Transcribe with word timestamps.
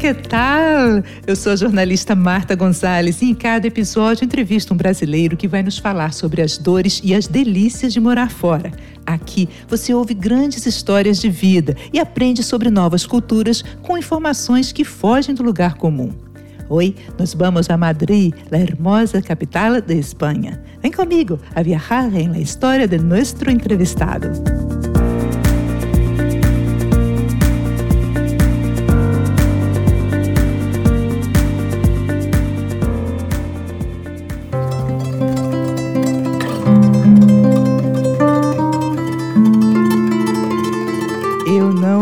que 0.00 0.14
tal? 0.14 1.02
Eu 1.26 1.36
sou 1.36 1.52
a 1.52 1.56
jornalista 1.56 2.14
Marta 2.14 2.54
Gonzalez 2.54 3.20
e 3.20 3.26
em 3.26 3.34
cada 3.34 3.66
episódio 3.66 4.24
entrevisto 4.24 4.72
um 4.72 4.76
brasileiro 4.76 5.36
que 5.36 5.46
vai 5.46 5.62
nos 5.62 5.76
falar 5.76 6.14
sobre 6.14 6.40
as 6.40 6.56
dores 6.56 7.02
e 7.04 7.14
as 7.14 7.26
delícias 7.26 7.92
de 7.92 8.00
morar 8.00 8.30
fora. 8.30 8.72
Aqui 9.04 9.46
você 9.68 9.92
ouve 9.92 10.14
grandes 10.14 10.64
histórias 10.64 11.20
de 11.20 11.28
vida 11.28 11.76
e 11.92 12.00
aprende 12.00 12.42
sobre 12.42 12.70
novas 12.70 13.04
culturas 13.04 13.62
com 13.82 13.98
informações 13.98 14.72
que 14.72 14.84
fogem 14.84 15.34
do 15.34 15.42
lugar 15.42 15.74
comum. 15.74 16.10
Hoy 16.70 16.96
nos 17.18 17.34
vamos 17.34 17.68
a 17.68 17.76
Madrid, 17.76 18.32
la 18.50 18.58
hermosa 18.58 19.20
capital 19.20 19.82
de 19.82 19.98
Espanha. 19.98 20.62
Vem 20.80 20.92
comigo 20.92 21.38
a 21.54 21.62
viajar 21.62 22.10
en 22.14 22.32
la 22.32 22.38
historia 22.38 22.88
de 22.88 22.96
nuestro 22.96 23.50
entrevistado. 23.50 24.30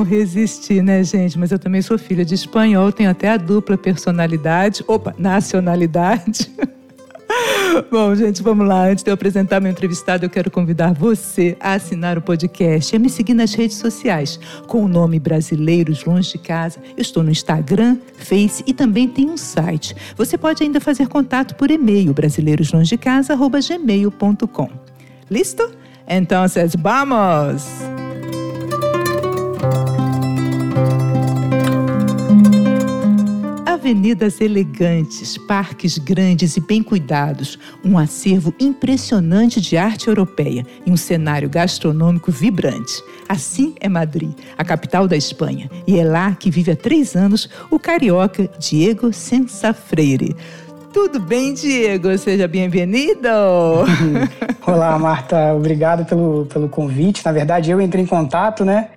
Resistir, 0.09 0.83
né, 0.83 1.05
gente? 1.05 1.39
Mas 1.39 1.53
eu 1.53 1.59
também 1.59 1.83
sou 1.83 1.99
filha 1.99 2.25
de 2.25 2.35
espanhol, 2.35 2.91
tenho 2.91 3.11
até 3.11 3.29
a 3.31 3.37
dupla 3.37 3.77
personalidade, 3.77 4.83
opa, 4.87 5.15
nacionalidade. 5.19 6.51
Bom, 7.91 8.15
gente, 8.15 8.43
vamos 8.43 8.67
lá. 8.67 8.89
Antes 8.89 9.05
de 9.05 9.11
eu 9.11 9.15
apresentar 9.15 9.61
meu 9.61 9.71
entrevistado, 9.71 10.25
eu 10.25 10.31
quero 10.31 10.51
convidar 10.51 10.95
você 10.95 11.55
a 11.61 11.75
assinar 11.75 12.19
o 12.19 12.23
podcast 12.23 12.95
e 12.95 12.97
a 12.97 12.99
me 12.99 13.11
seguir 13.11 13.35
nas 13.35 13.55
redes 13.55 13.77
sociais 13.77 14.41
com 14.67 14.85
o 14.85 14.89
nome 14.89 15.21
Brasileiros 15.21 16.05
Longe 16.05 16.33
de 16.33 16.39
Casa. 16.39 16.81
Eu 16.97 17.03
estou 17.03 17.23
no 17.23 17.31
Instagram, 17.31 17.99
Face 18.17 18.65
e 18.67 18.73
também 18.73 19.07
tem 19.09 19.29
um 19.31 19.37
site. 19.37 19.95
Você 20.17 20.39
pode 20.39 20.63
ainda 20.63 20.81
fazer 20.81 21.09
contato 21.09 21.55
por 21.55 21.71
e-mail 21.71 22.15
brasileiroslongedecasa@gmail.com. 22.15 24.71
Listo? 25.31 25.71
Então, 26.09 26.47
vamos! 26.79 27.98
Avenidas 33.89 34.39
elegantes, 34.43 35.39
parques 35.39 35.97
grandes 35.97 36.59
e 36.59 36.61
bem 36.61 36.83
cuidados, 36.83 37.59
um 37.83 37.97
acervo 37.97 38.53
impressionante 38.61 39.63
de 39.63 39.79
arte 39.79 40.09
europeia 40.09 40.63
e 40.85 40.91
um 40.91 40.97
cenário 40.97 41.49
gastronômico 41.49 42.31
vibrante. 42.31 43.03
Assim 43.27 43.75
é 43.81 43.89
Madrid, 43.89 44.35
a 44.59 44.63
capital 44.63 45.09
da 45.09 45.17
Espanha, 45.17 45.71
e 45.87 45.99
é 45.99 46.05
lá 46.05 46.35
que 46.35 46.51
vive 46.51 46.73
há 46.73 46.77
três 46.77 47.17
anos 47.17 47.49
o 47.71 47.79
carioca 47.79 48.51
Diego 48.59 49.11
Sensafreire. 49.11 50.37
Tudo 50.93 51.19
bem, 51.19 51.55
Diego? 51.55 52.19
Seja 52.19 52.47
bem-vindo! 52.47 53.31
Olá, 54.67 54.99
Marta. 54.99 55.55
Obrigado 55.55 56.05
pelo, 56.05 56.45
pelo 56.45 56.69
convite. 56.69 57.25
Na 57.25 57.33
verdade, 57.33 57.71
eu 57.71 57.81
entrei 57.81 58.05
em 58.05 58.07
contato, 58.07 58.67
né? 58.67 58.91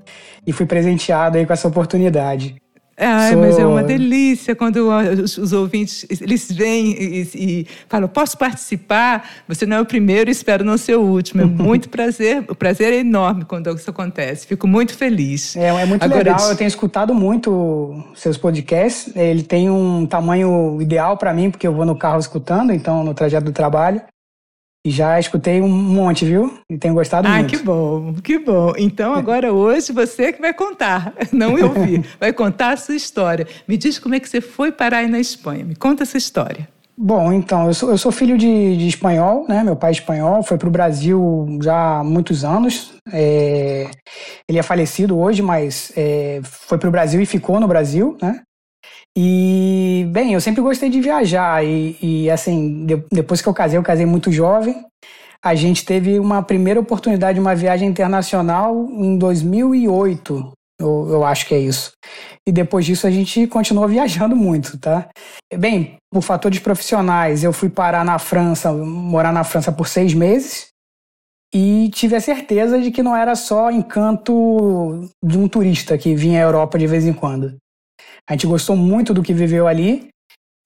E 0.46 0.52
fui 0.52 0.66
presenteado 0.66 1.38
aí 1.38 1.46
com 1.46 1.54
essa 1.54 1.70
oportunidade. 1.70 2.61
Ai, 2.98 3.34
Sou... 3.34 3.42
mas 3.42 3.58
é 3.58 3.66
uma 3.66 3.84
delícia 3.84 4.56
quando 4.56 4.90
os, 4.90 5.38
os 5.38 5.54
ouvintes 5.54 6.06
eles 6.22 6.52
vêm 6.52 6.92
e, 6.92 7.30
e, 7.34 7.68
falam: 7.88 8.08
posso 8.08 8.38
participar? 8.38 9.28
Você 9.48 9.66
não 9.66 9.78
é 9.78 9.82
o 9.82 9.86
primeiro, 9.86 10.30
espero 10.30 10.64
não 10.64 10.78
ser 10.78 10.96
o 10.96 11.02
último. 11.02 11.42
É 11.42 11.46
muito 11.48 11.90
prazer, 11.90 12.44
o 12.48 12.56
prazer 12.56 12.94
é 12.94 12.98
enorme 12.98 13.46
quando 13.46 13.74
isso 13.76 13.90
acontece. 13.90 14.46
Fico 14.46 14.68
muito 14.68 14.96
feliz. 14.96 15.56
É, 15.56 15.68
é 15.68 15.86
muito 15.86 16.04
Agora, 16.04 16.32
legal. 16.32 16.50
Eu 16.50 16.56
tenho 16.56 16.68
escutado 16.68 17.14
muito 17.14 18.04
seus 18.16 18.38
podcasts. 18.38 19.16
Ele 19.16 19.44
tem 19.44 19.70
um 19.70 20.06
tamanho 20.06 20.80
ideal 20.82 21.18
para 21.18 21.34
mim 21.34 21.50
porque 21.50 21.68
eu 21.68 21.74
vou 21.74 21.86
no 21.86 21.96
carro 21.96 22.20
escutando, 22.20 22.72
então 22.72 23.04
no 23.04 23.14
trajeto 23.14 23.46
do 23.46 23.52
trabalho. 23.52 24.02
E 24.86 24.90
já 24.90 25.20
escutei 25.20 25.62
um 25.62 25.68
monte, 25.68 26.26
viu? 26.26 26.58
E 26.68 26.76
tenho 26.76 26.96
gostado 26.96 27.28
ah, 27.28 27.38
muito. 27.38 27.54
Ah, 27.54 27.58
que 27.58 27.64
bom, 27.64 28.14
que 28.24 28.40
bom. 28.40 28.74
Então 28.78 29.14
agora 29.14 29.54
hoje 29.54 29.94
você 29.94 30.34
que 30.34 30.42
vai 30.42 30.54
contar, 30.54 31.14
não 31.32 31.58
eu 31.58 31.72
vi, 31.72 32.04
vai 32.20 32.34
contar 32.34 32.72
a 32.72 32.78
sua 32.78 32.96
história. 32.96 33.48
Me 33.68 33.78
diz 33.78 34.00
como 34.00 34.16
é 34.16 34.20
que 34.20 34.28
você 34.28 34.42
foi 34.42 34.72
parar 34.72 35.00
aí 35.00 35.08
na 35.08 35.20
Espanha. 35.20 35.64
Me 35.64 35.76
conta 35.76 36.02
essa 36.02 36.18
história. 36.18 36.68
Bom, 36.98 37.32
então, 37.32 37.68
eu 37.68 37.74
sou, 37.74 37.90
eu 37.90 37.98
sou 37.98 38.12
filho 38.12 38.38
de, 38.38 38.78
de, 38.78 38.88
espanhol, 38.88 39.46
né? 39.48 39.64
Meu 39.64 39.76
pai 39.76 39.90
é 39.90 39.94
espanhol, 39.94 40.44
foi 40.44 40.58
para 40.58 40.68
o 40.68 40.72
Brasil 40.72 41.48
já 41.62 42.00
há 42.00 42.04
muitos 42.04 42.44
anos. 42.44 42.94
É, 43.12 43.90
ele 44.48 44.60
é 44.60 44.64
falecido 44.64 45.18
hoje, 45.18 45.42
mas 45.42 45.92
é, 45.96 46.42
foi 46.44 46.78
para 46.78 46.90
o 46.90 46.92
Brasil 46.92 47.20
e 47.22 47.26
ficou 47.26 47.60
no 47.60 47.68
Brasil, 47.68 48.18
né? 48.22 48.42
E, 49.18 50.08
bem, 50.10 50.34
eu 50.34 50.42
sempre 50.42 50.62
gostei 50.62 50.90
de 50.90 51.02
viajar. 51.02 51.66
E, 51.66 51.98
e 52.02 52.30
assim, 52.30 52.86
de, 52.86 53.04
depois 53.12 53.42
que 53.42 53.50
eu 53.50 53.54
casei, 53.54 53.78
eu 53.78 53.84
casei 53.84 54.06
muito 54.06 54.32
jovem. 54.32 54.86
A 55.44 55.56
gente 55.56 55.84
teve 55.84 56.20
uma 56.20 56.44
primeira 56.44 56.80
oportunidade 56.80 57.36
de 57.36 57.42
uma 57.42 57.56
viagem 57.56 57.88
internacional 57.88 58.88
em 58.90 59.18
2008. 59.18 60.52
Eu, 60.80 61.08
eu 61.10 61.24
acho 61.24 61.48
que 61.48 61.56
é 61.56 61.60
isso. 61.60 61.92
E 62.48 62.52
depois 62.52 62.86
disso 62.86 63.06
a 63.06 63.12
gente 63.12 63.48
continuou 63.48 63.88
viajando 63.90 64.36
muito, 64.36 64.78
tá? 64.78 65.10
Bem, 65.54 65.98
por 66.12 66.22
fatores 66.22 66.60
profissionais, 66.60 67.44
eu 67.44 67.54
fui 67.54 67.70
parar 67.70 68.06
na 68.06 68.18
França, 68.20 68.72
morar 68.72 69.34
na 69.34 69.44
França 69.44 69.72
por 69.72 69.88
seis 69.88 70.14
meses 70.14 70.68
e 71.54 71.90
tive 71.90 72.16
a 72.16 72.22
certeza 72.22 72.80
de 72.80 72.92
que 72.92 73.04
não 73.04 73.16
era 73.16 73.36
só 73.36 73.70
encanto 73.70 75.10
de 75.24 75.38
um 75.38 75.48
turista 75.48 75.98
que 75.98 76.16
vinha 76.16 76.40
à 76.40 76.44
Europa 76.44 76.80
de 76.80 76.88
vez 76.88 77.06
em 77.06 77.14
quando. 77.14 77.58
A 78.30 78.34
gente 78.34 78.48
gostou 78.48 78.76
muito 78.76 79.14
do 79.14 79.24
que 79.24 79.34
viveu 79.34 79.68
ali. 79.68 80.10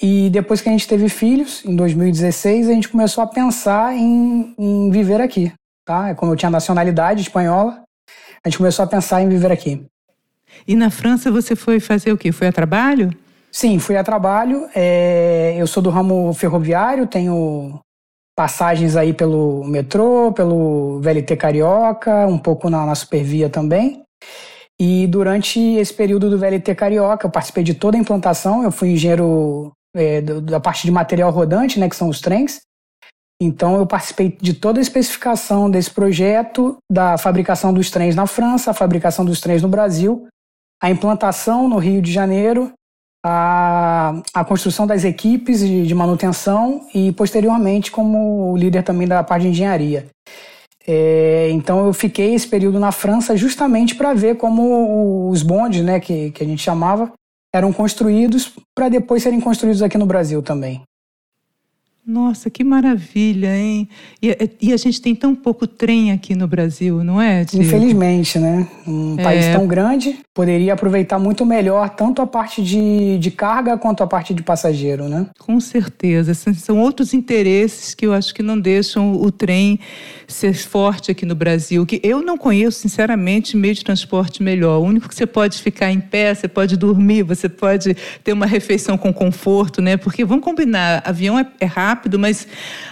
E 0.02 0.30
depois 0.30 0.62
que 0.62 0.68
a 0.68 0.72
gente 0.72 0.88
teve 0.88 1.08
filhos, 1.08 1.64
em 1.66 1.76
2016, 1.76 2.70
a 2.70 2.74
gente 2.74 2.90
começou 2.90 3.24
a 3.24 3.28
pensar 3.28 3.96
em, 3.96 4.54
em 4.58 4.92
viver 4.92 5.22
aqui. 5.22 5.54
Tá? 5.86 6.14
Como 6.16 6.32
eu 6.32 6.36
tinha 6.36 6.50
nacionalidade 6.50 7.22
espanhola, 7.22 7.82
a 8.44 8.50
gente 8.50 8.58
começou 8.58 8.84
a 8.84 8.88
pensar 8.88 9.22
em 9.22 9.30
viver 9.30 9.52
aqui. 9.52 9.86
E 10.68 10.76
na 10.76 10.90
França 10.90 11.32
você 11.32 11.56
foi 11.56 11.80
fazer 11.80 12.12
o 12.12 12.18
quê? 12.18 12.32
Foi 12.32 12.48
a 12.48 12.52
trabalho? 12.52 13.12
Sim, 13.52 13.80
fui 13.80 13.96
a 13.96 14.04
trabalho. 14.04 14.68
É, 14.76 15.56
eu 15.58 15.66
sou 15.66 15.82
do 15.82 15.90
ramo 15.90 16.34
ferroviário, 16.34 17.08
tenho 17.08 17.80
passagens 18.36 18.98
aí 18.98 19.14
pelo 19.14 19.64
metrô, 19.64 20.34
pelo 20.34 21.00
VLT 21.00 21.38
Carioca, 21.38 22.28
um 22.28 22.38
pouco 22.38 22.70
na, 22.70 22.86
na 22.86 22.96
Supervia 22.96 23.50
também. 23.50 24.04
E 24.80 25.08
durante 25.08 25.60
esse 25.60 25.94
período 25.94 26.30
do 26.30 26.38
VLT 26.38 26.76
Carioca, 26.76 27.26
eu 27.26 27.32
participei 27.32 27.64
de 27.64 27.74
toda 27.74 27.98
a 27.98 28.00
implantação, 28.00 28.64
eu 28.64 28.72
fui 28.72 28.90
engenheiro 28.90 29.72
é, 29.96 30.22
da 30.22 30.60
parte 30.60 30.84
de 30.84 30.92
material 30.92 31.32
rodante, 31.32 31.80
né, 31.80 31.88
que 31.88 31.96
são 31.96 32.10
os 32.10 32.20
trens. 32.20 32.62
Então 33.42 33.78
eu 33.78 33.86
participei 33.86 34.38
de 34.42 34.54
toda 34.54 34.80
a 34.80 34.82
especificação 34.82 35.70
desse 35.70 35.92
projeto, 35.92 36.78
da 36.92 37.18
fabricação 37.18 37.74
dos 37.74 37.90
trens 37.90 38.16
na 38.16 38.28
França, 38.28 38.72
a 38.72 38.74
fabricação 38.74 39.26
dos 39.26 39.42
trens 39.42 39.62
no 39.62 39.68
Brasil, 39.68 40.28
a 40.82 40.90
implantação 40.90 41.68
no 41.68 41.78
Rio 41.78 42.02
de 42.02 42.12
Janeiro, 42.12 42.72
a, 43.26 44.22
a 44.34 44.46
construção 44.46 44.86
das 44.86 45.04
equipes 45.04 45.60
de, 45.60 45.86
de 45.86 45.96
manutenção 45.96 46.88
e 46.94 47.12
posteriormente 47.12 47.92
como 47.92 48.56
líder 48.56 48.84
também 48.84 49.08
da 49.08 49.24
parte 49.24 49.44
de 49.44 49.50
engenharia. 49.50 50.08
É, 50.88 51.50
então 51.52 51.88
eu 51.88 51.94
fiquei 51.94 52.36
esse 52.36 52.48
período 52.48 52.80
na 52.80 52.92
França 52.92 53.36
justamente 53.36 53.96
para 53.96 54.14
ver 54.14 54.36
como 54.38 55.30
os 55.30 55.42
bondes, 55.42 55.84
né, 55.84 56.00
que, 56.00 56.32
que 56.32 56.44
a 56.44 56.48
gente 56.48 56.62
chamava, 56.62 57.12
eram 57.54 57.74
construídos 57.74 58.54
para 58.76 58.90
depois 58.90 59.24
serem 59.24 59.42
construídos 59.42 59.82
aqui 59.82 59.98
no 59.98 60.06
Brasil 60.06 60.44
também. 60.44 60.84
Nossa, 62.08 62.52
que 62.52 62.64
maravilha, 62.64 63.58
hein? 63.58 63.90
E, 64.22 64.52
e, 64.62 64.74
a 64.74 64.78
gente 64.78 65.02
tem 65.02 65.16
tão 65.16 65.34
pouco 65.34 65.66
trem 65.66 66.12
aqui 66.12 66.36
no 66.36 66.48
Brasil, 66.48 67.04
não 67.04 67.20
é? 67.20 67.44
Diego? 67.44 67.66
Infelizmente, 67.66 68.38
né? 68.38 68.68
Um 68.88 69.16
é. 69.18 69.24
país 69.24 69.48
tão 69.48 69.66
grande 69.66 70.20
poderia 70.32 70.74
aproveitar 70.74 71.18
muito 71.18 71.44
melhor 71.46 71.90
tanto 71.90 72.22
a 72.22 72.28
parte 72.28 72.62
de, 72.62 73.18
de 73.18 73.32
carga 73.32 73.76
quanto 73.76 74.04
a 74.04 74.08
parte 74.08 74.36
de 74.36 74.44
passageiro, 74.44 75.10
né? 75.10 75.26
Com 75.40 75.60
certeza. 75.60 76.36
São 76.36 76.80
outros 76.80 77.12
interesses 77.12 77.96
que 77.96 78.06
eu 78.06 78.14
acho 78.14 78.36
que 78.36 78.44
não 78.44 78.60
deixam 78.60 79.14
o 79.14 79.32
trem 79.32 79.80
ser 80.28 80.54
forte 80.54 81.10
aqui 81.10 81.26
no 81.26 81.34
Brasil. 81.34 81.86
Que 81.88 82.00
eu 82.04 82.22
não 82.22 82.38
conheço, 82.38 82.82
sinceramente, 82.82 83.58
meio 83.58 83.74
de 83.74 83.84
transporte 83.84 84.44
melhor. 84.44 84.80
O 84.80 84.84
único 84.84 85.10
que 85.10 85.16
você 85.16 85.26
pode 85.26 85.60
ficar 85.60 85.92
em 85.92 86.00
pé, 86.00 86.36
você 86.36 86.48
pode 86.48 86.78
dormir, 86.78 87.24
você 87.24 87.50
pode 87.50 87.96
ter 88.24 88.34
uma 88.34 88.46
refeição 88.46 88.96
com 88.96 89.12
conforto, 89.12 89.82
né? 89.82 89.98
Porque 89.98 90.24
vamos 90.24 90.44
combinar, 90.44 91.02
avião 91.04 91.40
é, 91.40 91.48
é 91.60 91.66
rápido 91.66 91.95
rápido, 91.96 92.20
mas 92.20 92.48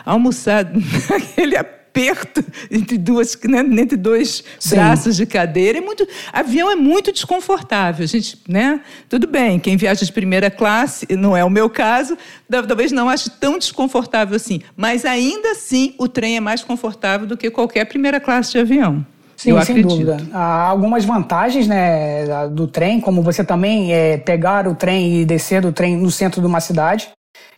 almoçar 0.06 0.66
aquele 1.14 1.58
aperto 1.58 2.44
entre 2.72 2.98
duas, 2.98 3.38
né, 3.44 3.60
entre 3.60 3.98
dois 3.98 4.44
Sim. 4.58 4.76
braços 4.76 5.16
de 5.16 5.26
cadeira 5.26 5.78
é 5.78 5.82
muito, 5.82 6.08
avião 6.32 6.72
é 6.72 6.76
muito 6.76 7.12
desconfortável, 7.12 8.04
a 8.04 8.08
gente, 8.08 8.40
né? 8.48 8.80
Tudo 9.08 9.28
bem, 9.28 9.60
quem 9.60 9.78
viaja 9.78 10.04
de 10.04 10.12
primeira 10.12 10.50
classe, 10.50 11.06
não 11.16 11.38
é 11.38 11.44
o 11.44 11.50
meu 11.50 11.70
caso, 11.70 12.18
talvez 12.50 12.92
não 12.92 13.10
ache 13.10 13.30
tão 13.30 13.60
desconfortável 13.60 14.36
assim, 14.36 14.62
mas 14.76 15.06
ainda 15.06 15.52
assim 15.52 15.94
o 16.00 16.08
trem 16.08 16.38
é 16.38 16.40
mais 16.40 16.64
confortável 16.64 17.28
do 17.28 17.38
que 17.38 17.52
qualquer 17.52 17.86
primeira 17.86 18.20
classe 18.20 18.54
de 18.54 18.60
avião. 18.60 19.06
Sim, 19.36 19.50
eu 19.50 19.62
sem 19.62 19.76
acredito. 19.76 19.90
dúvida. 19.90 20.18
Há 20.32 20.68
algumas 20.68 21.04
vantagens 21.04 21.68
né, 21.68 22.48
do 22.50 22.66
trem, 22.66 23.02
como 23.02 23.22
você 23.22 23.44
também 23.44 23.94
é, 23.94 24.18
pegar 24.18 24.68
o 24.68 24.76
trem 24.76 25.22
e 25.22 25.26
descer 25.26 25.62
do 25.62 25.74
trem 25.74 25.98
no 25.98 26.10
centro 26.10 26.40
de 26.40 26.48
uma 26.48 26.62
cidade, 26.62 27.10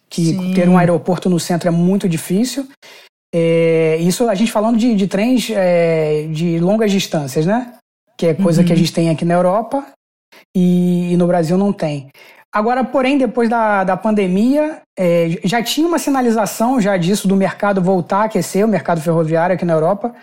que 0.09 0.25
Sim. 0.25 0.53
ter 0.53 0.69
um 0.69 0.77
aeroporto 0.77 1.29
no 1.29 1.39
centro 1.39 1.67
é 1.67 1.71
muito 1.71 2.07
difícil. 2.07 2.67
É, 3.33 3.97
isso 3.99 4.29
a 4.29 4.35
gente 4.35 4.51
falando 4.51 4.77
de, 4.77 4.95
de 4.95 5.07
trens 5.07 5.49
é, 5.51 6.27
de 6.31 6.59
longas 6.59 6.91
distâncias, 6.91 7.45
né? 7.45 7.73
Que 8.17 8.27
é 8.27 8.33
coisa 8.33 8.61
Uhum. 8.61 8.67
que 8.67 8.73
a 8.73 8.77
gente 8.77 8.93
tem 8.93 9.09
aqui 9.09 9.25
na 9.25 9.33
Europa 9.33 9.85
e, 10.55 11.11
e 11.11 11.17
no 11.17 11.27
Brasil 11.27 11.57
não 11.57 11.73
tem. 11.73 12.09
Agora, 12.53 12.85
porém, 12.85 13.17
depois 13.17 13.49
da, 13.49 13.83
da 13.83 13.97
pandemia, 13.97 14.81
é, 14.97 15.41
já 15.43 15.61
tinha 15.61 15.85
uma 15.85 15.99
sinalização 15.99 16.79
já 16.79 16.95
disso 16.95 17.27
do 17.27 17.35
mercado 17.35 17.81
voltar 17.81 18.19
a 18.19 18.23
aquecer, 18.25 18.63
o 18.65 18.69
mercado 18.69 19.01
ferroviário 19.01 19.55
aqui 19.55 19.65
na 19.65 19.73
Europa. 19.73 20.15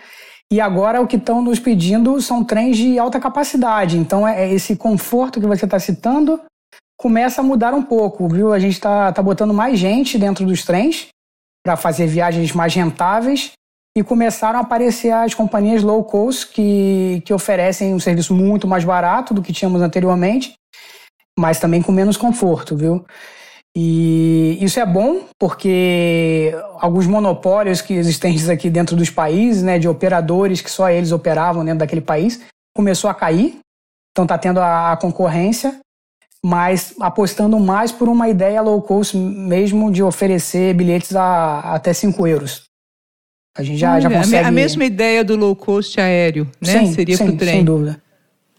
E 0.51 0.59
agora 0.59 0.99
o 0.99 1.05
que 1.07 1.15
estão 1.15 1.43
nos 1.43 1.59
pedindo 1.59 2.19
são 2.21 2.43
trens 2.43 2.77
de 2.77 2.97
alta 2.97 3.19
capacidade. 3.19 3.97
Então, 3.97 4.27
é, 4.27 4.45
é 4.45 4.53
esse 4.53 4.75
conforto 4.75 5.39
que 5.39 5.45
você 5.45 5.65
está 5.65 5.77
citando 5.77 6.41
começa 6.97 7.41
a 7.41 7.43
mudar 7.43 7.73
um 7.73 7.83
pouco, 7.83 8.27
viu? 8.27 8.53
A 8.53 8.59
gente 8.59 8.73
está 8.73 9.11
tá 9.11 9.21
botando 9.21 9.53
mais 9.53 9.77
gente 9.79 10.17
dentro 10.17 10.45
dos 10.45 10.63
trens 10.63 11.07
para 11.63 11.75
fazer 11.75 12.07
viagens 12.07 12.51
mais 12.51 12.73
rentáveis 12.73 13.51
e 13.97 14.03
começaram 14.03 14.59
a 14.59 14.61
aparecer 14.63 15.11
as 15.11 15.33
companhias 15.33 15.83
low 15.83 16.03
cost 16.03 16.47
que, 16.47 17.21
que 17.25 17.33
oferecem 17.33 17.93
um 17.93 17.99
serviço 17.99 18.33
muito 18.33 18.67
mais 18.67 18.83
barato 18.83 19.33
do 19.33 19.41
que 19.41 19.53
tínhamos 19.53 19.81
anteriormente, 19.81 20.53
mas 21.37 21.59
também 21.59 21.81
com 21.81 21.91
menos 21.91 22.17
conforto, 22.17 22.75
viu? 22.75 23.05
E 23.75 24.57
isso 24.61 24.79
é 24.79 24.85
bom 24.85 25.21
porque 25.39 26.53
alguns 26.79 27.07
monopólios 27.07 27.81
que 27.81 27.93
existentes 27.93 28.47
aqui 28.47 28.69
dentro 28.69 28.95
dos 28.95 29.09
países, 29.09 29.63
né, 29.63 29.79
de 29.79 29.87
operadores 29.87 30.61
que 30.61 30.69
só 30.69 30.89
eles 30.89 31.11
operavam 31.11 31.65
dentro 31.65 31.79
daquele 31.79 32.01
país, 32.01 32.39
começou 32.75 33.09
a 33.09 33.15
cair. 33.15 33.59
Então 34.11 34.25
está 34.25 34.37
tendo 34.37 34.59
a, 34.59 34.91
a 34.91 34.97
concorrência, 34.97 35.79
mas 36.43 36.93
apostando 36.99 37.57
mais 37.59 37.91
por 37.91 38.09
uma 38.09 38.27
ideia 38.27 38.61
low 38.61 38.81
cost 38.81 39.15
mesmo 39.15 39.89
de 39.91 40.03
oferecer 40.03 40.73
bilhetes 40.73 41.15
a 41.15 41.59
até 41.73 41.93
5 41.93 42.27
euros. 42.27 42.63
A 43.55 43.63
gente 43.63 43.77
já, 43.77 43.99
já 43.99 44.09
consegue. 44.09 44.45
A 44.45 44.51
mesma 44.51 44.83
ideia 44.83 45.23
do 45.23 45.35
low 45.35 45.55
cost 45.55 45.99
aéreo, 46.01 46.47
né? 46.59 46.79
Sim, 46.79 46.91
Seria 46.93 47.17
para 47.17 47.27
o 47.27 47.37
trem. 47.37 47.53
Sem 47.55 47.63
dúvida. 47.63 48.01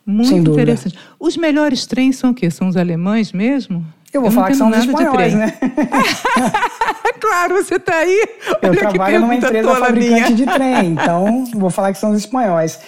Muito 0.07 0.29
sem 0.29 0.43
dúvida. 0.43 0.63
interessante. 0.63 0.99
Os 1.19 1.37
melhores 1.37 1.85
trens 1.87 2.17
são 2.17 2.31
o 2.31 2.35
quê? 2.35 2.51
São 2.51 2.69
os 2.69 2.77
alemães 2.77 3.33
mesmo? 3.33 3.85
Eu 4.13 4.21
vou 4.21 4.31
não 4.31 4.35
falar 4.37 4.51
que 4.51 4.57
são 4.57 4.71
os 4.71 4.79
espanhóis, 4.79 5.35
né? 5.35 5.53
Claro, 7.21 7.55
você 7.55 7.77
está 7.77 7.97
aí. 7.97 8.23
Eu 8.63 8.71
Olha 8.71 8.71
que 8.73 8.77
trabalho 8.77 9.21
numa 9.21 9.35
empresa 9.35 9.75
fabricante 9.77 10.33
minha. 10.33 10.37
de 10.37 10.47
trem, 10.47 10.87
então 10.93 11.45
vou 11.55 11.71
falar 11.71 11.93
que 11.93 11.99
são 11.99 12.11
os 12.11 12.19
espanhóis. 12.19 12.79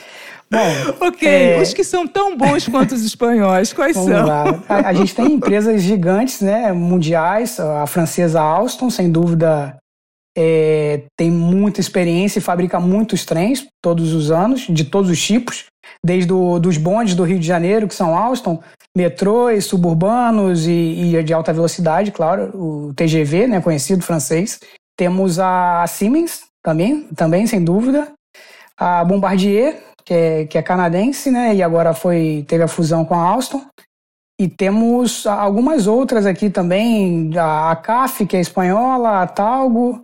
Bom, 0.50 0.58
Ok, 1.06 1.28
é, 1.28 1.60
os 1.60 1.74
que 1.74 1.82
são 1.84 2.06
tão 2.06 2.36
bons 2.36 2.66
quanto 2.68 2.94
os 2.94 3.04
espanhóis, 3.04 3.72
quais 3.72 3.96
Vamos 3.96 4.12
são? 4.12 4.26
lá. 4.26 4.62
A, 4.68 4.88
a 4.88 4.92
gente 4.92 5.14
tem 5.14 5.26
empresas 5.32 5.82
gigantes, 5.82 6.40
né, 6.40 6.72
mundiais. 6.72 7.58
A 7.58 7.86
francesa 7.86 8.40
Alstom, 8.40 8.90
sem 8.90 9.10
dúvida, 9.10 9.76
é, 10.36 11.04
tem 11.16 11.30
muita 11.30 11.80
experiência 11.80 12.38
e 12.38 12.42
fabrica 12.42 12.78
muitos 12.78 13.24
trens 13.24 13.66
todos 13.82 14.12
os 14.12 14.30
anos, 14.30 14.66
de 14.68 14.84
todos 14.84 15.10
os 15.10 15.22
tipos, 15.22 15.64
desde 16.04 16.32
o, 16.32 16.58
dos 16.58 16.76
bondes 16.76 17.14
do 17.14 17.24
Rio 17.24 17.38
de 17.38 17.46
Janeiro, 17.46 17.88
que 17.88 17.94
são 17.94 18.16
Alstom, 18.16 18.60
metrôs, 18.96 19.64
suburbanos 19.64 20.66
e, 20.66 21.16
e 21.16 21.22
de 21.22 21.32
alta 21.32 21.52
velocidade, 21.52 22.12
claro, 22.12 22.50
o 22.54 22.94
TGV, 22.94 23.46
né, 23.46 23.60
conhecido 23.60 24.02
francês. 24.02 24.60
Temos 24.96 25.38
a 25.38 25.84
Siemens 25.86 26.42
também, 26.62 27.02
também 27.14 27.46
sem 27.46 27.62
dúvida, 27.62 28.08
a 28.76 29.04
Bombardier, 29.04 29.82
que 30.06 30.14
é, 30.14 30.46
que 30.46 30.56
é 30.56 30.62
canadense, 30.62 31.30
né? 31.30 31.54
E 31.54 31.62
agora 31.62 31.92
foi 31.92 32.44
teve 32.46 32.62
a 32.62 32.68
fusão 32.68 33.04
com 33.04 33.14
a 33.14 33.22
Alstom. 33.22 33.66
E 34.40 34.48
temos 34.48 35.26
algumas 35.26 35.86
outras 35.86 36.26
aqui 36.26 36.48
também, 36.48 37.30
a 37.38 37.74
CAF, 37.74 38.26
que 38.26 38.36
é 38.36 38.40
espanhola, 38.40 39.22
a 39.22 39.26
Talgo, 39.26 40.02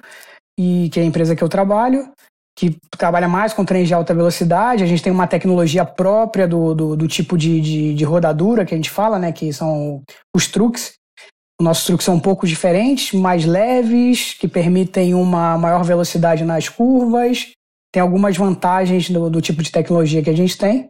e 0.58 0.88
que 0.90 0.98
é 0.98 1.02
a 1.02 1.06
empresa 1.06 1.36
que 1.36 1.44
eu 1.44 1.50
trabalho, 1.50 2.10
que 2.58 2.78
trabalha 2.98 3.28
mais 3.28 3.52
com 3.52 3.64
trens 3.64 3.88
de 3.88 3.94
alta 3.94 4.14
velocidade. 4.14 4.82
A 4.82 4.86
gente 4.86 5.02
tem 5.02 5.12
uma 5.12 5.26
tecnologia 5.26 5.84
própria 5.84 6.48
do, 6.48 6.74
do, 6.74 6.96
do 6.96 7.06
tipo 7.06 7.36
de, 7.36 7.60
de, 7.60 7.94
de 7.94 8.04
rodadura 8.04 8.64
que 8.64 8.74
a 8.74 8.76
gente 8.76 8.90
fala, 8.90 9.18
né? 9.18 9.30
Que 9.32 9.52
são 9.52 10.02
os 10.34 10.48
truques. 10.48 10.94
Os 11.60 11.64
nossos 11.64 11.84
truques 11.84 12.04
são 12.04 12.14
um 12.14 12.20
pouco 12.20 12.46
diferentes, 12.46 13.12
mais 13.12 13.44
leves, 13.44 14.32
que 14.32 14.48
permitem 14.48 15.14
uma 15.14 15.56
maior 15.58 15.84
velocidade 15.84 16.42
nas 16.42 16.68
curvas 16.68 17.52
tem 17.92 18.00
algumas 18.00 18.36
vantagens 18.36 19.10
do, 19.10 19.28
do, 19.28 19.40
tipo 19.40 19.62
de 19.62 19.70
tecnologia 19.70 20.22
que 20.22 20.30
a 20.30 20.36
gente 20.36 20.56
tem. 20.56 20.88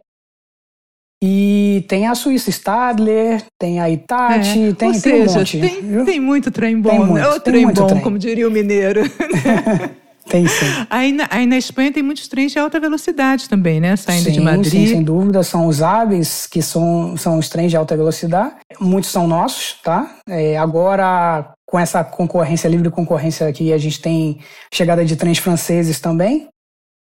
E 1.21 1.85
tem 1.87 2.07
a 2.07 2.15
Suíça 2.15 2.49
Stadler, 2.49 3.43
tem 3.59 3.79
a 3.79 3.89
Itachi, 3.89 4.69
É, 4.69 4.73
tem, 4.73 4.89
Ou 4.89 5.01
tem 5.01 5.21
um 5.21 5.25
monte. 5.25 5.59
tem, 5.59 6.05
tem 6.05 6.19
muito 6.19 6.51
trem 6.51 6.79
bom, 6.79 6.89
Tem 6.89 6.99
né? 6.99 7.05
muito, 7.05 7.39
trem 7.41 7.67
bom, 7.67 7.87
trem. 7.87 8.01
como 8.01 8.17
diria 8.17 8.47
o 8.47 8.51
mineiro. 8.51 9.01
Tem 10.29 10.47
sim. 10.47 10.65
aí, 10.89 11.11
na, 11.11 11.27
aí 11.29 11.45
na 11.45 11.57
Espanha 11.57 11.91
tem 11.91 12.01
muitos 12.01 12.27
trens 12.27 12.51
de 12.51 12.59
alta 12.59 12.79
velocidade 12.79 13.49
também, 13.49 13.79
né? 13.79 13.95
Saindo 13.95 14.25
sim, 14.25 14.31
de 14.31 14.39
Madrid. 14.39 14.71
Sim, 14.71 14.87
sem 14.87 15.03
dúvida. 15.03 15.43
São 15.43 15.67
os 15.67 15.81
aves, 15.81 16.47
que 16.47 16.61
são, 16.61 17.17
são 17.17 17.37
os 17.37 17.49
trens 17.49 17.71
de 17.71 17.77
alta 17.77 17.95
velocidade. 17.95 18.55
Muitos 18.79 19.11
são 19.11 19.27
nossos, 19.27 19.75
tá? 19.83 20.15
É, 20.27 20.57
agora, 20.57 21.53
com 21.67 21.77
essa 21.77 22.03
concorrência, 22.03 22.67
livre 22.67 22.89
concorrência 22.89 23.47
aqui, 23.47 23.73
a 23.73 23.77
gente 23.77 24.01
tem 24.01 24.39
chegada 24.73 25.03
de 25.03 25.15
trens 25.15 25.39
franceses 25.39 25.99
também. 25.99 26.47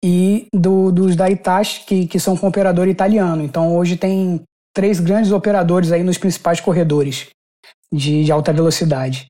E 0.03 0.47
do, 0.53 0.91
dos 0.91 1.15
da 1.15 1.29
Itachi, 1.29 1.85
que, 1.85 2.07
que 2.07 2.19
são 2.19 2.35
com 2.35 2.47
operador 2.47 2.87
italiano. 2.87 3.43
Então, 3.43 3.75
hoje 3.75 3.95
tem 3.95 4.41
três 4.73 4.99
grandes 4.99 5.31
operadores 5.31 5.91
aí 5.91 6.03
nos 6.03 6.17
principais 6.17 6.59
corredores 6.59 7.29
de, 7.93 8.23
de 8.23 8.31
alta 8.31 8.51
velocidade. 8.51 9.27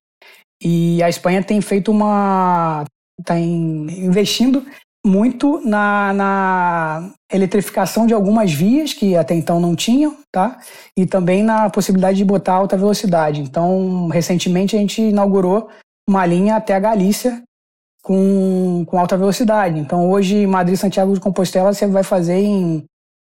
E 0.64 1.02
a 1.02 1.10
Espanha 1.10 1.44
tem 1.44 1.60
feito 1.60 1.92
uma. 1.92 2.86
está 3.20 3.38
investindo 3.38 4.66
muito 5.06 5.60
na, 5.68 6.14
na 6.14 7.14
eletrificação 7.32 8.06
de 8.06 8.14
algumas 8.14 8.54
vias 8.54 8.94
que 8.94 9.16
até 9.16 9.34
então 9.34 9.60
não 9.60 9.76
tinham, 9.76 10.16
tá? 10.32 10.60
E 10.96 11.08
também 11.08 11.42
na 11.44 11.70
possibilidade 11.70 12.18
de 12.18 12.26
botar 12.26 12.54
alta 12.54 12.78
velocidade. 12.78 13.42
Então, 13.42 14.08
recentemente 14.10 14.76
a 14.76 14.80
gente 14.80 15.02
inaugurou 15.02 15.70
uma 16.08 16.26
linha 16.26 16.56
até 16.56 16.76
a 16.76 16.80
Galícia 16.80 17.42
com, 18.02 18.84
com 18.86 19.00
alta 19.00 19.18
velocidade. 19.18 19.80
Então, 19.80 20.10
hoje, 20.10 20.46
Madrid-Santiago 20.48 21.14
de 21.14 21.20
Compostela 21.20 21.74
você 21.74 21.86
vai 21.88 22.04
fazer 22.04 22.36
em, 22.36 22.84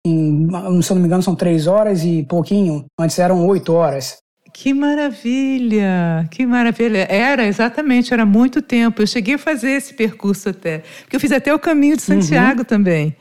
em, 0.06 0.48
se 0.82 0.90
eu 0.90 0.94
não 0.94 1.02
me 1.02 1.06
engano, 1.06 1.22
são 1.22 1.34
três 1.34 1.66
horas 1.66 2.04
e 2.04 2.22
pouquinho. 2.22 2.84
Antes 2.98 3.18
eram 3.18 3.46
oito 3.46 3.72
horas. 3.72 4.22
Que 4.52 4.74
maravilha, 4.74 6.28
que 6.30 6.44
maravilha. 6.44 7.06
Era, 7.08 7.46
exatamente, 7.46 8.12
era 8.12 8.26
muito 8.26 8.60
tempo. 8.60 9.00
Eu 9.00 9.06
cheguei 9.06 9.34
a 9.34 9.38
fazer 9.38 9.70
esse 9.70 9.94
percurso 9.94 10.50
até. 10.50 10.82
Porque 11.00 11.16
eu 11.16 11.20
fiz 11.20 11.32
até 11.32 11.54
o 11.54 11.58
caminho 11.58 11.96
de 11.96 12.02
Santiago 12.02 12.60
uhum. 12.60 12.64
também. 12.64 13.16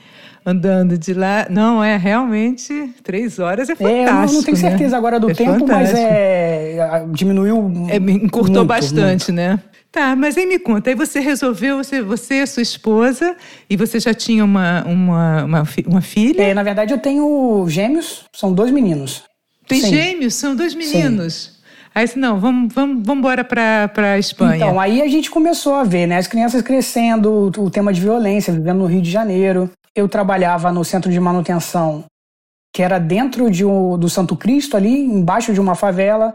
Andando 0.46 0.98
de 0.98 1.13
lá. 1.13 1.48
Não, 1.50 1.81
é 1.81 1.96
realmente, 1.96 2.93
três 3.01 3.39
horas 3.39 3.70
é 3.70 3.75
fantástico. 3.75 4.10
É, 4.10 4.25
eu 4.25 4.34
não 4.34 4.43
tenho 4.43 4.58
certeza 4.58 4.91
né? 4.91 4.98
agora 4.98 5.20
do 5.20 5.31
é 5.31 5.34
tempo, 5.34 5.60
fantástico. 5.60 6.00
mas 6.00 6.12
é, 6.12 7.05
diminuiu. 7.12 7.72
É, 7.88 7.96
encurtou 7.96 8.55
muito, 8.55 8.65
bastante, 8.65 9.31
muito. 9.31 9.34
né? 9.34 9.60
Tá, 9.91 10.15
mas 10.15 10.38
aí 10.38 10.45
me 10.45 10.57
conta, 10.57 10.89
aí 10.89 10.95
você 10.95 11.19
resolveu, 11.19 11.77
você, 11.77 12.01
você 12.01 12.36
e 12.36 12.48
sua 12.48 12.63
esposa, 12.63 13.36
e 13.69 13.75
você 13.75 14.00
já 14.00 14.13
tinha 14.13 14.45
uma, 14.45 14.86
uma, 14.86 15.43
uma, 15.43 15.63
uma 15.88 16.01
filha? 16.01 16.41
É, 16.41 16.53
na 16.53 16.63
verdade, 16.63 16.93
eu 16.93 16.98
tenho 16.98 17.65
gêmeos, 17.67 18.24
são 18.33 18.53
dois 18.53 18.71
meninos. 18.71 19.24
Tem 19.67 19.81
Sim. 19.81 19.89
gêmeos? 19.89 20.36
São 20.36 20.55
dois 20.55 20.74
meninos? 20.74 21.33
Sim. 21.33 21.62
Aí 21.93 22.05
disse, 22.05 22.17
não, 22.17 22.39
vamos, 22.39 22.74
vamos, 22.74 23.05
vamos 23.05 23.19
embora 23.19 23.43
para 23.43 24.13
a 24.13 24.17
Espanha. 24.17 24.55
Então, 24.55 24.79
aí 24.79 25.01
a 25.01 25.07
gente 25.10 25.29
começou 25.29 25.75
a 25.75 25.83
ver, 25.83 26.07
né? 26.07 26.17
As 26.17 26.27
crianças 26.27 26.62
crescendo, 26.62 27.51
o 27.57 27.69
tema 27.69 27.91
de 27.91 28.00
violência, 28.00 28.53
vivendo 28.53 28.79
no 28.79 28.86
Rio 28.86 29.01
de 29.01 29.12
Janeiro. 29.12 29.69
Eu 29.93 30.07
trabalhava 30.07 30.71
no 30.71 30.86
centro 30.86 31.12
de 31.12 31.19
manutenção, 31.19 32.05
que 32.74 32.81
era 32.81 32.98
dentro 32.98 33.51
de 33.51 33.65
um, 33.65 33.98
do 33.98 34.07
Santo 34.07 34.38
Cristo, 34.38 34.77
ali, 34.77 35.01
embaixo 35.01 35.53
de 35.53 35.60
uma 35.60 35.75
favela. 35.75 36.33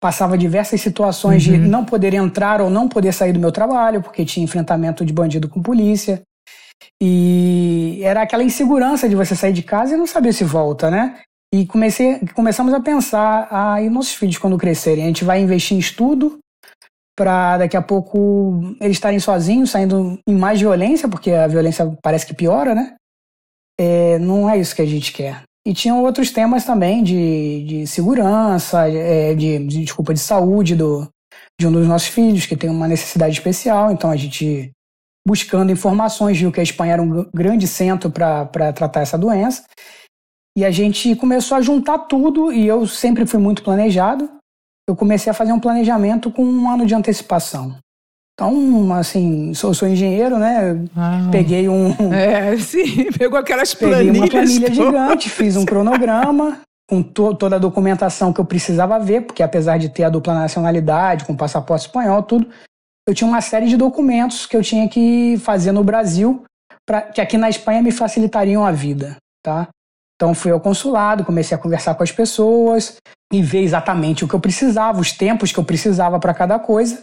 Passava 0.00 0.38
diversas 0.38 0.80
situações 0.80 1.44
Uhum. 1.46 1.52
de 1.52 1.58
não 1.58 1.84
poder 1.84 2.14
entrar 2.14 2.60
ou 2.60 2.70
não 2.70 2.88
poder 2.88 3.12
sair 3.12 3.32
do 3.32 3.40
meu 3.40 3.50
trabalho, 3.50 4.00
porque 4.02 4.24
tinha 4.24 4.44
enfrentamento 4.44 5.04
de 5.04 5.12
bandido 5.12 5.48
com 5.48 5.60
polícia. 5.62 6.22
E 7.02 8.00
era 8.02 8.22
aquela 8.22 8.44
insegurança 8.44 9.08
de 9.08 9.16
você 9.16 9.34
sair 9.34 9.52
de 9.52 9.62
casa 9.62 9.94
e 9.94 9.96
não 9.98 10.06
saber 10.06 10.32
se 10.32 10.44
volta, 10.44 10.90
né? 10.90 11.20
E 11.52 11.66
comecei, 11.66 12.20
começamos 12.34 12.72
a 12.74 12.80
pensar, 12.80 13.82
e 13.82 13.88
nossos 13.88 14.14
filhos 14.14 14.38
quando 14.38 14.58
crescerem? 14.58 15.04
A 15.04 15.06
gente 15.06 15.24
vai 15.24 15.40
investir 15.40 15.76
em 15.76 15.80
estudo 15.80 16.38
para 17.16 17.58
daqui 17.58 17.76
a 17.76 17.82
pouco 17.82 18.76
eles 18.80 18.96
estarem 18.96 19.18
sozinhos, 19.18 19.70
saindo 19.70 20.18
em 20.28 20.34
mais 20.36 20.60
violência, 20.60 21.08
porque 21.08 21.32
a 21.32 21.46
violência 21.48 21.90
parece 22.02 22.26
que 22.26 22.34
piora, 22.34 22.74
né? 22.74 22.94
É, 23.80 24.18
não 24.18 24.48
é 24.48 24.58
isso 24.58 24.74
que 24.76 24.82
a 24.82 24.86
gente 24.86 25.12
quer. 25.12 25.42
E 25.68 25.74
tinham 25.74 26.02
outros 26.02 26.30
temas 26.30 26.64
também 26.64 27.04
de, 27.04 27.62
de 27.64 27.86
segurança, 27.86 28.88
é, 28.88 29.34
de, 29.34 29.58
de, 29.66 29.84
desculpa, 29.84 30.14
de 30.14 30.20
saúde 30.20 30.74
do, 30.74 31.06
de 31.60 31.66
um 31.66 31.72
dos 31.72 31.86
nossos 31.86 32.08
filhos, 32.08 32.46
que 32.46 32.56
tem 32.56 32.70
uma 32.70 32.88
necessidade 32.88 33.34
especial, 33.34 33.92
então 33.92 34.10
a 34.10 34.16
gente 34.16 34.70
buscando 35.26 35.70
informações, 35.70 36.38
viu 36.38 36.50
que 36.50 36.58
a 36.58 36.62
Espanha 36.62 36.94
era 36.94 37.02
um 37.02 37.28
grande 37.34 37.68
centro 37.68 38.10
para 38.10 38.72
tratar 38.72 39.02
essa 39.02 39.18
doença. 39.18 39.62
E 40.56 40.64
a 40.64 40.70
gente 40.70 41.14
começou 41.16 41.54
a 41.54 41.60
juntar 41.60 41.98
tudo, 41.98 42.50
e 42.50 42.66
eu 42.66 42.86
sempre 42.86 43.26
fui 43.26 43.38
muito 43.38 43.62
planejado. 43.62 44.26
Eu 44.88 44.96
comecei 44.96 45.30
a 45.30 45.34
fazer 45.34 45.52
um 45.52 45.60
planejamento 45.60 46.32
com 46.32 46.42
um 46.42 46.70
ano 46.70 46.86
de 46.86 46.94
antecipação. 46.94 47.76
Então, 48.38 48.92
assim, 48.92 49.52
sou, 49.52 49.74
sou 49.74 49.88
engenheiro, 49.88 50.38
né? 50.38 50.80
Ah. 50.96 51.28
Peguei 51.32 51.68
um. 51.68 51.90
É, 52.14 52.56
sim, 52.56 53.10
pegou 53.18 53.36
aquelas 53.36 53.74
planilhas. 53.74 54.06
Peguei 54.06 54.20
uma 54.20 54.28
planilha 54.30 54.72
gigante, 54.72 55.28
fiz 55.28 55.56
um 55.56 55.64
cronograma 55.64 56.60
com 56.88 57.02
to, 57.02 57.34
toda 57.34 57.56
a 57.56 57.58
documentação 57.58 58.32
que 58.32 58.40
eu 58.40 58.44
precisava 58.44 58.96
ver, 59.00 59.22
porque 59.22 59.42
apesar 59.42 59.76
de 59.76 59.88
ter 59.88 60.04
a 60.04 60.08
dupla 60.08 60.34
nacionalidade, 60.34 61.24
com 61.24 61.34
passaporte 61.34 61.86
espanhol, 61.86 62.22
tudo, 62.22 62.48
eu 63.08 63.14
tinha 63.14 63.26
uma 63.26 63.40
série 63.40 63.66
de 63.66 63.76
documentos 63.76 64.46
que 64.46 64.56
eu 64.56 64.62
tinha 64.62 64.88
que 64.88 65.36
fazer 65.38 65.72
no 65.72 65.82
Brasil, 65.82 66.44
pra, 66.86 67.02
que 67.02 67.20
aqui 67.20 67.36
na 67.36 67.50
Espanha 67.50 67.82
me 67.82 67.90
facilitariam 67.90 68.64
a 68.64 68.70
vida, 68.70 69.16
tá? 69.42 69.66
Então 70.14 70.32
fui 70.32 70.52
ao 70.52 70.60
consulado, 70.60 71.24
comecei 71.24 71.56
a 71.56 71.60
conversar 71.60 71.96
com 71.96 72.04
as 72.04 72.12
pessoas 72.12 72.98
e 73.32 73.42
ver 73.42 73.62
exatamente 73.62 74.24
o 74.24 74.28
que 74.28 74.34
eu 74.34 74.40
precisava, 74.40 75.00
os 75.00 75.10
tempos 75.10 75.50
que 75.50 75.58
eu 75.58 75.64
precisava 75.64 76.20
para 76.20 76.32
cada 76.32 76.56
coisa. 76.56 77.02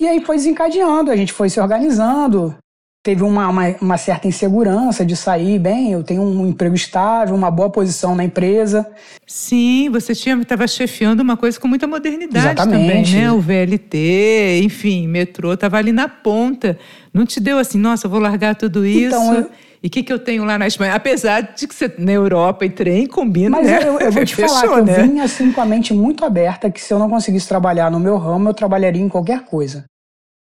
E 0.00 0.06
aí 0.06 0.24
foi 0.24 0.36
desencadeando, 0.36 1.10
a 1.10 1.16
gente 1.16 1.32
foi 1.32 1.50
se 1.50 1.60
organizando, 1.60 2.56
teve 3.02 3.22
uma, 3.22 3.48
uma, 3.48 3.62
uma, 3.80 3.96
certa 3.96 4.28
insegurança 4.28 5.04
de 5.04 5.16
sair 5.16 5.58
bem. 5.58 5.92
Eu 5.92 6.04
tenho 6.04 6.22
um 6.22 6.46
emprego 6.46 6.74
estável, 6.74 7.34
uma 7.34 7.50
boa 7.50 7.70
posição 7.70 8.14
na 8.14 8.22
empresa. 8.22 8.86
Sim, 9.26 9.88
você 9.90 10.12
estava 10.12 10.68
chefiando 10.68 11.22
uma 11.22 11.36
coisa 11.36 11.58
com 11.58 11.66
muita 11.66 11.86
modernidade 11.86 12.46
Exatamente. 12.46 13.12
também, 13.12 13.22
né? 13.22 13.32
O 13.32 13.40
VLT, 13.40 14.60
enfim, 14.62 15.08
metrô, 15.08 15.54
estava 15.54 15.78
ali 15.78 15.90
na 15.90 16.08
ponta. 16.08 16.78
Não 17.12 17.24
te 17.24 17.40
deu 17.40 17.58
assim, 17.58 17.78
nossa, 17.78 18.06
vou 18.06 18.20
largar 18.20 18.54
tudo 18.54 18.86
então, 18.86 19.00
isso. 19.00 19.32
Então, 19.32 19.34
eu... 19.34 19.50
E 19.82 19.86
o 19.86 19.90
que, 19.90 20.02
que 20.02 20.12
eu 20.12 20.18
tenho 20.18 20.44
lá 20.44 20.58
na 20.58 20.66
Espanha? 20.66 20.94
Apesar 20.94 21.40
de 21.40 21.66
que 21.66 21.74
você 21.74 21.92
na 21.98 22.12
Europa 22.12 22.64
e 22.64 22.70
trem 22.70 23.06
combina, 23.06 23.58
Mas 23.58 23.66
né? 23.66 23.78
eu, 23.82 23.98
eu 24.00 24.10
vou 24.10 24.24
te 24.24 24.34
Fechou, 24.34 24.48
falar 24.58 24.82
que 24.84 24.90
né? 24.90 25.00
eu 25.00 25.06
vim 25.06 25.20
assim 25.20 25.52
com 25.52 25.60
a 25.60 25.66
mente 25.66 25.94
muito 25.94 26.24
aberta 26.24 26.70
que 26.70 26.80
se 26.80 26.92
eu 26.92 26.98
não 26.98 27.08
conseguisse 27.08 27.46
trabalhar 27.46 27.90
no 27.90 28.00
meu 28.00 28.16
ramo, 28.16 28.48
eu 28.48 28.54
trabalharia 28.54 29.02
em 29.02 29.08
qualquer 29.08 29.44
coisa. 29.44 29.84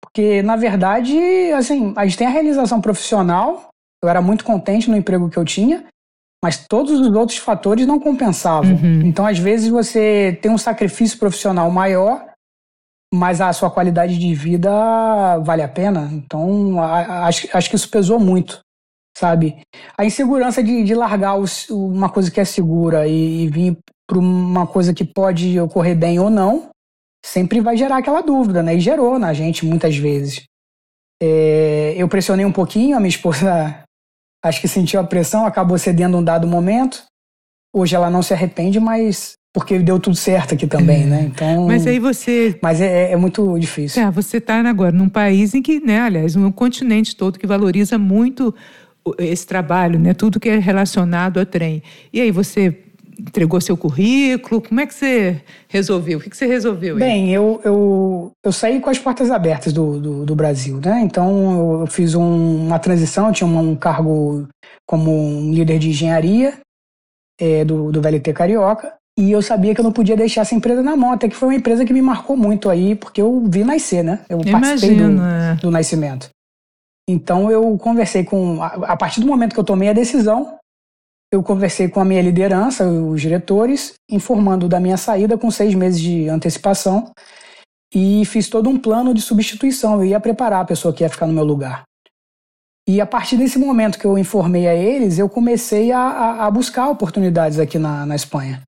Porque, 0.00 0.42
na 0.42 0.56
verdade, 0.56 1.16
assim, 1.56 1.94
a 1.96 2.04
gente 2.04 2.18
tem 2.18 2.26
a 2.26 2.30
realização 2.30 2.80
profissional, 2.80 3.70
eu 4.02 4.10
era 4.10 4.20
muito 4.20 4.44
contente 4.44 4.90
no 4.90 4.96
emprego 4.96 5.30
que 5.30 5.38
eu 5.38 5.44
tinha, 5.44 5.84
mas 6.44 6.66
todos 6.66 7.00
os 7.00 7.14
outros 7.14 7.38
fatores 7.38 7.86
não 7.86 8.00
compensavam. 8.00 8.72
Uhum. 8.72 9.02
Então, 9.02 9.24
às 9.24 9.38
vezes, 9.38 9.68
você 9.68 10.38
tem 10.42 10.50
um 10.50 10.58
sacrifício 10.58 11.18
profissional 11.18 11.70
maior, 11.70 12.26
mas 13.14 13.40
a 13.40 13.52
sua 13.52 13.70
qualidade 13.70 14.18
de 14.18 14.34
vida 14.34 14.70
vale 15.38 15.62
a 15.62 15.68
pena. 15.68 16.10
Então, 16.12 16.80
a, 16.80 17.26
acho, 17.26 17.48
acho 17.56 17.70
que 17.70 17.76
isso 17.76 17.88
pesou 17.88 18.18
muito, 18.18 18.60
sabe? 19.22 19.56
A 19.96 20.04
insegurança 20.04 20.60
de, 20.64 20.82
de 20.82 20.96
largar 20.96 21.36
os, 21.36 21.70
uma 21.70 22.08
coisa 22.08 22.28
que 22.28 22.40
é 22.40 22.44
segura 22.44 23.06
e, 23.06 23.44
e 23.44 23.48
vir 23.48 23.78
para 24.04 24.18
uma 24.18 24.66
coisa 24.66 24.92
que 24.92 25.04
pode 25.04 25.60
ocorrer 25.60 25.96
bem 25.96 26.18
ou 26.18 26.28
não, 26.28 26.70
sempre 27.24 27.60
vai 27.60 27.76
gerar 27.76 27.98
aquela 27.98 28.20
dúvida, 28.20 28.64
né? 28.64 28.74
E 28.74 28.80
gerou 28.80 29.20
na 29.20 29.32
gente 29.32 29.64
muitas 29.64 29.96
vezes. 29.96 30.42
É, 31.22 31.94
eu 31.96 32.08
pressionei 32.08 32.44
um 32.44 32.50
pouquinho, 32.50 32.96
a 32.96 33.00
minha 33.00 33.10
esposa 33.10 33.84
acho 34.44 34.60
que 34.60 34.66
sentiu 34.66 34.98
a 34.98 35.04
pressão, 35.04 35.46
acabou 35.46 35.78
cedendo 35.78 36.16
um 36.16 36.24
dado 36.24 36.48
momento. 36.48 37.04
Hoje 37.72 37.94
ela 37.94 38.10
não 38.10 38.22
se 38.22 38.34
arrepende, 38.34 38.80
mas 38.80 39.34
porque 39.54 39.78
deu 39.78 40.00
tudo 40.00 40.16
certo 40.16 40.54
aqui 40.54 40.66
também, 40.66 41.04
né? 41.04 41.30
Então. 41.30 41.66
Mas 41.66 41.86
aí 41.86 41.98
você. 41.98 42.58
Mas 42.62 42.80
é, 42.80 43.12
é 43.12 43.16
muito 43.16 43.58
difícil. 43.58 44.02
É, 44.02 44.10
você 44.10 44.38
está 44.38 44.58
agora 44.68 44.92
num 44.92 45.08
país 45.08 45.54
em 45.54 45.60
que, 45.60 45.78
né, 45.78 46.00
aliás, 46.00 46.34
um 46.34 46.50
continente 46.50 47.14
todo 47.14 47.38
que 47.38 47.46
valoriza 47.46 47.98
muito 47.98 48.54
esse 49.18 49.46
trabalho, 49.46 49.98
né? 49.98 50.14
Tudo 50.14 50.40
que 50.40 50.48
é 50.48 50.58
relacionado 50.58 51.38
a 51.40 51.46
trem. 51.46 51.82
E 52.12 52.20
aí 52.20 52.30
você 52.30 52.76
entregou 53.18 53.60
seu 53.60 53.76
currículo? 53.76 54.60
Como 54.60 54.80
é 54.80 54.86
que 54.86 54.94
você 54.94 55.40
resolveu? 55.68 56.18
O 56.18 56.20
que 56.20 56.36
você 56.36 56.46
resolveu? 56.46 56.96
Aí? 56.96 57.00
Bem, 57.00 57.30
eu, 57.32 57.60
eu, 57.64 58.32
eu 58.44 58.52
saí 58.52 58.80
com 58.80 58.90
as 58.90 58.98
portas 58.98 59.30
abertas 59.30 59.72
do, 59.72 60.00
do, 60.00 60.26
do 60.26 60.34
Brasil, 60.34 60.80
né? 60.84 61.00
Então 61.02 61.80
eu 61.80 61.86
fiz 61.86 62.14
um, 62.14 62.66
uma 62.66 62.78
transição, 62.78 63.32
tinha 63.32 63.46
um 63.46 63.76
cargo 63.76 64.48
como 64.86 65.10
um 65.10 65.52
líder 65.52 65.78
de 65.78 65.90
engenharia 65.90 66.54
é, 67.40 67.64
do, 67.64 67.92
do 67.92 68.00
VLT 68.00 68.32
Carioca. 68.32 68.92
E 69.18 69.30
eu 69.30 69.42
sabia 69.42 69.74
que 69.74 69.80
eu 69.80 69.84
não 69.84 69.92
podia 69.92 70.16
deixar 70.16 70.40
essa 70.40 70.54
empresa 70.54 70.82
na 70.82 70.96
mão, 70.96 71.12
até 71.12 71.28
que 71.28 71.36
foi 71.36 71.50
uma 71.50 71.54
empresa 71.54 71.84
que 71.84 71.92
me 71.92 72.00
marcou 72.00 72.34
muito 72.34 72.70
aí, 72.70 72.94
porque 72.94 73.20
eu 73.20 73.44
vi 73.46 73.62
nascer, 73.62 74.02
né? 74.02 74.20
Eu 74.26 74.40
Imagino, 74.40 74.60
participei 74.60 74.96
do, 74.96 75.22
é. 75.22 75.54
do 75.56 75.70
nascimento. 75.70 76.30
Então 77.08 77.50
eu 77.50 77.76
conversei 77.78 78.24
com. 78.24 78.62
A 78.62 78.96
partir 78.96 79.20
do 79.20 79.26
momento 79.26 79.54
que 79.54 79.60
eu 79.60 79.64
tomei 79.64 79.88
a 79.88 79.92
decisão, 79.92 80.58
eu 81.32 81.42
conversei 81.42 81.88
com 81.88 81.98
a 81.98 82.04
minha 82.04 82.22
liderança, 82.22 82.86
os 82.86 83.20
diretores, 83.20 83.94
informando 84.10 84.68
da 84.68 84.78
minha 84.78 84.96
saída 84.96 85.38
com 85.38 85.50
seis 85.50 85.74
meses 85.74 86.00
de 86.00 86.28
antecipação 86.28 87.10
e 87.94 88.24
fiz 88.26 88.48
todo 88.48 88.68
um 88.68 88.78
plano 88.78 89.14
de 89.14 89.22
substituição. 89.22 89.94
Eu 89.94 90.04
ia 90.04 90.20
preparar 90.20 90.60
a 90.60 90.66
pessoa 90.66 90.92
que 90.92 91.02
ia 91.02 91.08
ficar 91.08 91.26
no 91.26 91.32
meu 91.32 91.44
lugar. 91.44 91.84
E 92.86 93.00
a 93.00 93.06
partir 93.06 93.36
desse 93.36 93.58
momento 93.58 93.98
que 93.98 94.04
eu 94.04 94.18
informei 94.18 94.66
a 94.66 94.74
eles, 94.74 95.18
eu 95.18 95.28
comecei 95.28 95.92
a, 95.92 96.46
a 96.46 96.50
buscar 96.50 96.88
oportunidades 96.88 97.58
aqui 97.58 97.78
na, 97.78 98.04
na 98.04 98.16
Espanha. 98.16 98.62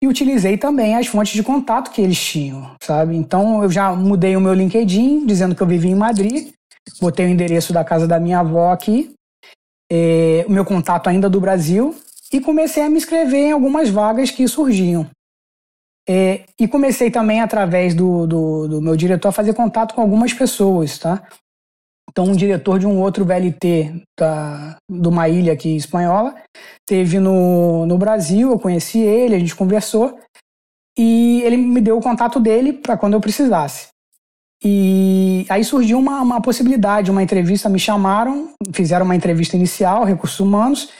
E 0.00 0.06
utilizei 0.06 0.58
também 0.58 0.94
as 0.94 1.06
fontes 1.06 1.32
de 1.32 1.42
contato 1.42 1.90
que 1.90 2.02
eles 2.02 2.22
tinham, 2.22 2.70
sabe? 2.82 3.16
Então 3.16 3.62
eu 3.62 3.70
já 3.70 3.94
mudei 3.94 4.36
o 4.36 4.40
meu 4.40 4.52
LinkedIn, 4.52 5.24
dizendo 5.24 5.54
que 5.54 5.62
eu 5.62 5.66
vivia 5.66 5.90
em 5.90 5.94
Madrid, 5.94 6.52
botei 7.00 7.26
o 7.26 7.28
endereço 7.28 7.72
da 7.72 7.84
casa 7.84 8.06
da 8.06 8.18
minha 8.20 8.40
avó 8.40 8.72
aqui 8.72 9.16
é, 9.90 10.44
o 10.46 10.50
meu 10.50 10.64
contato 10.64 11.08
ainda 11.08 11.28
do 11.28 11.40
Brasil 11.40 11.94
e 12.32 12.40
comecei 12.40 12.82
a 12.82 12.90
me 12.90 12.96
inscrever 12.96 13.40
em 13.40 13.52
algumas 13.52 13.88
vagas 13.88 14.30
que 14.30 14.46
surgiam. 14.48 15.08
É, 16.08 16.44
e 16.58 16.68
comecei 16.68 17.10
também, 17.10 17.40
através 17.40 17.94
do, 17.94 18.26
do, 18.26 18.68
do, 18.68 18.82
meu 18.82 18.96
diretor, 18.96 19.28
a 19.28 19.32
fazer 19.32 19.54
contato 19.54 19.94
com 19.94 20.00
algumas 20.00 20.32
pessoas, 20.32 20.98
tá? 20.98 21.26
Então, 22.08 22.24
um 22.24 22.36
diretor 22.36 22.78
de 22.78 22.86
um 22.86 23.00
outro 23.00 23.24
VLT 23.24 24.02
da, 24.18 24.76
de 24.88 25.08
uma 25.08 25.28
ilha 25.28 25.52
aqui 25.52 25.76
espanhola 25.76 26.34
teve 26.88 27.18
no, 27.18 27.84
no 27.86 27.98
Brasil, 27.98 28.50
eu 28.50 28.58
conheci 28.58 29.00
ele, 29.00 29.34
a 29.34 29.38
gente 29.38 29.56
conversou 29.56 30.18
e 30.96 31.42
ele 31.42 31.56
me 31.56 31.80
deu 31.80 31.98
o 31.98 32.02
contato 32.02 32.38
dele 32.38 32.72
para 32.72 32.96
quando 32.96 33.14
eu 33.14 33.20
precisasse. 33.20 33.88
E 34.64 35.44
aí 35.48 35.62
surgiu 35.64 35.98
uma, 35.98 36.20
uma 36.22 36.40
possibilidade, 36.40 37.10
uma 37.10 37.22
entrevista, 37.22 37.68
me 37.68 37.78
chamaram, 37.78 38.50
fizeram 38.72 39.04
uma 39.04 39.16
entrevista 39.16 39.56
inicial, 39.56 40.04
recursos 40.04 40.40
humanos, 40.40 40.90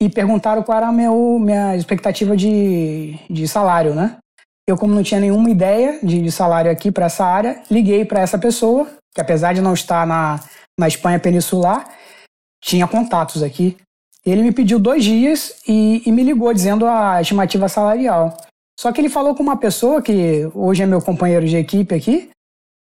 e 0.00 0.08
perguntaram 0.08 0.62
qual 0.62 0.78
era 0.78 0.88
a 0.88 0.92
meu, 0.92 1.38
minha 1.38 1.76
expectativa 1.76 2.36
de, 2.36 3.18
de 3.30 3.46
salário, 3.46 3.94
né? 3.94 4.16
Eu, 4.66 4.76
como 4.76 4.94
não 4.94 5.02
tinha 5.02 5.20
nenhuma 5.20 5.50
ideia 5.50 5.98
de, 6.02 6.20
de 6.20 6.32
salário 6.32 6.70
aqui 6.70 6.90
para 6.90 7.06
essa 7.06 7.24
área, 7.24 7.62
liguei 7.70 8.04
para 8.04 8.20
essa 8.20 8.38
pessoa, 8.38 8.88
que 9.14 9.20
apesar 9.20 9.52
de 9.52 9.60
não 9.60 9.74
estar 9.74 10.06
na, 10.06 10.40
na 10.78 10.88
Espanha 10.88 11.20
peninsular, 11.20 11.86
tinha 12.62 12.88
contatos 12.88 13.42
aqui. 13.42 13.76
Ele 14.24 14.42
me 14.42 14.52
pediu 14.52 14.78
dois 14.78 15.04
dias 15.04 15.56
e, 15.68 16.02
e, 16.06 16.10
me 16.10 16.22
ligou 16.22 16.52
dizendo 16.52 16.86
a 16.86 17.20
estimativa 17.20 17.68
salarial. 17.68 18.34
Só 18.80 18.90
que 18.90 19.00
ele 19.00 19.10
falou 19.10 19.34
com 19.34 19.42
uma 19.42 19.58
pessoa 19.58 20.00
que 20.00 20.50
hoje 20.54 20.82
é 20.82 20.86
meu 20.86 21.02
companheiro 21.02 21.46
de 21.46 21.58
equipe 21.58 21.94
aqui, 21.94 22.30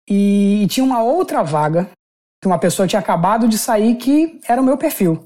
e, 0.10 0.66
tinha 0.70 0.84
uma 0.84 1.02
outra 1.02 1.44
vaga 1.44 1.90
que 2.42 2.48
uma 2.48 2.60
pessoa 2.60 2.88
tinha 2.88 3.00
acabado 3.00 3.48
de 3.48 3.58
sair 3.58 3.96
que 3.96 4.40
era 4.48 4.62
o 4.62 4.66
meu 4.66 4.78
perfil. 4.78 5.24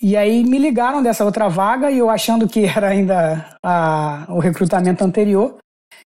E 0.00 0.16
aí 0.16 0.44
me 0.44 0.58
ligaram 0.58 1.02
dessa 1.02 1.24
outra 1.24 1.48
vaga 1.48 1.90
e 1.90 1.98
eu 1.98 2.10
achando 2.10 2.46
que 2.46 2.64
era 2.68 2.88
ainda 2.88 3.56
a, 3.64 4.26
o 4.28 4.38
recrutamento 4.38 5.02
anterior. 5.02 5.56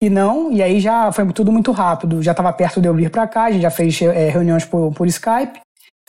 E 0.03 0.11
não, 0.11 0.53
e 0.53 0.63
aí 0.63 0.79
já 0.81 1.11
foi 1.13 1.33
tudo 1.33 1.51
muito 1.51 1.73
rápido. 1.73 2.23
Já 2.23 2.33
estava 2.33 2.53
perto 2.53 2.81
de 2.81 2.89
eu 2.89 2.95
vir 2.95 3.11
para 3.11 3.27
cá, 3.27 3.45
a 3.45 3.51
gente 3.51 3.63
já 3.63 3.71
fez 3.71 4.01
é, 4.03 4.29
reuniões 4.29 4.65
por, 4.65 4.93
por 4.93 5.07
Skype, 5.07 5.61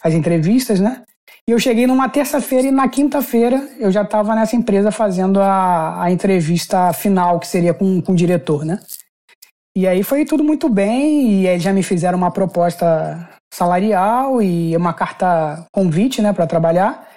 as 0.04 0.14
entrevistas, 0.14 0.80
né? 0.80 1.04
E 1.48 1.54
eu 1.54 1.60
cheguei 1.60 1.88
numa 1.88 2.10
terça-feira 2.10 2.68
e 2.68 2.72
na 2.72 2.90
quinta-feira 2.90 3.70
eu 3.80 3.90
já 3.90 4.02
estava 4.02 4.36
nessa 4.36 4.56
empresa 4.58 4.92
fazendo 4.92 5.40
a, 5.40 6.04
a 6.04 6.12
entrevista 6.12 6.92
final, 6.92 7.40
que 7.40 7.48
seria 7.48 7.74
com, 7.74 8.02
com 8.02 8.12
o 8.12 8.16
diretor, 8.16 8.66
né? 8.66 8.80
E 9.78 9.86
aí 9.86 10.02
foi 10.02 10.26
tudo 10.26 10.44
muito 10.44 10.68
bem, 10.70 11.44
e 11.44 11.48
aí 11.48 11.60
já 11.60 11.72
me 11.72 11.84
fizeram 11.84 12.18
uma 12.18 12.32
proposta 12.32 13.30
salarial 13.54 14.42
e 14.42 14.76
uma 14.76 14.92
carta 14.92 15.68
convite, 15.72 16.20
né, 16.20 16.34
para 16.34 16.48
trabalhar. 16.48 17.08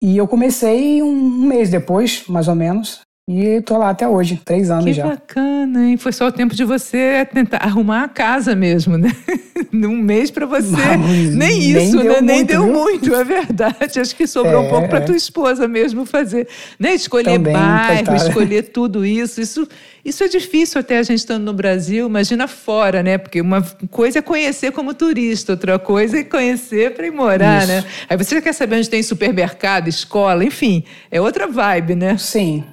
E 0.00 0.16
eu 0.16 0.28
comecei 0.28 1.02
um, 1.02 1.48
mês 1.48 1.68
depois, 1.68 2.28
mais 2.28 2.46
ou 2.46 2.54
menos, 2.54 3.00
e 3.28 3.60
tô 3.62 3.76
lá 3.76 3.90
até 3.90 4.06
hoje, 4.06 4.36
três 4.36 4.70
anos 4.70 4.84
que 4.84 4.92
já. 4.92 5.02
Que 5.02 5.08
bacana, 5.08 5.88
hein? 5.88 5.96
Foi 5.96 6.12
só 6.12 6.28
o 6.28 6.32
tempo 6.32 6.54
de 6.54 6.62
você 6.62 7.26
tentar 7.34 7.56
arrumar 7.56 8.04
a 8.04 8.08
casa 8.08 8.54
mesmo, 8.54 8.96
né? 8.96 9.10
num 9.72 9.96
mês 10.02 10.30
para 10.30 10.46
você. 10.46 10.70
Mas, 10.70 11.34
nem 11.34 11.58
isso, 11.58 11.96
nem 11.96 12.04
né? 12.06 12.12
Deu 12.14 12.22
nem 12.22 12.36
muito, 12.36 12.48
deu 12.48 12.64
viu? 12.64 12.72
muito, 12.72 13.14
é 13.14 13.24
verdade. 13.24 14.00
Acho 14.00 14.16
que 14.16 14.26
sobrou 14.26 14.62
é, 14.62 14.66
um 14.66 14.68
pouco 14.68 14.88
para 14.88 15.00
tua 15.00 15.16
esposa 15.16 15.66
mesmo 15.68 16.04
fazer. 16.04 16.48
Né? 16.78 16.94
Escolher 16.94 17.32
Também, 17.32 17.52
bairro, 17.52 18.06
coitada. 18.06 18.28
escolher 18.28 18.62
tudo 18.64 19.04
isso. 19.04 19.40
Isso 19.40 19.66
isso 20.04 20.24
é 20.24 20.28
difícil 20.28 20.80
até 20.80 20.98
a 20.98 21.02
gente 21.02 21.18
estando 21.18 21.44
no 21.44 21.52
Brasil, 21.52 22.06
imagina 22.06 22.48
fora, 22.48 23.02
né? 23.02 23.18
Porque 23.18 23.40
uma 23.40 23.62
coisa 23.90 24.20
é 24.20 24.22
conhecer 24.22 24.72
como 24.72 24.94
turista, 24.94 25.52
outra 25.52 25.78
coisa 25.78 26.18
é 26.18 26.24
conhecer 26.24 26.94
para 26.94 27.06
ir 27.06 27.10
morar, 27.10 27.66
né? 27.66 27.78
Isso. 27.78 27.86
né? 27.86 27.92
Aí 28.08 28.16
você 28.16 28.36
já 28.36 28.40
quer 28.40 28.54
saber 28.54 28.76
onde 28.76 28.88
tem 28.88 29.02
supermercado, 29.02 29.88
escola, 29.88 30.44
enfim, 30.44 30.84
é 31.10 31.20
outra 31.20 31.46
vibe, 31.46 31.94
né? 31.94 32.16
Sim. 32.16 32.64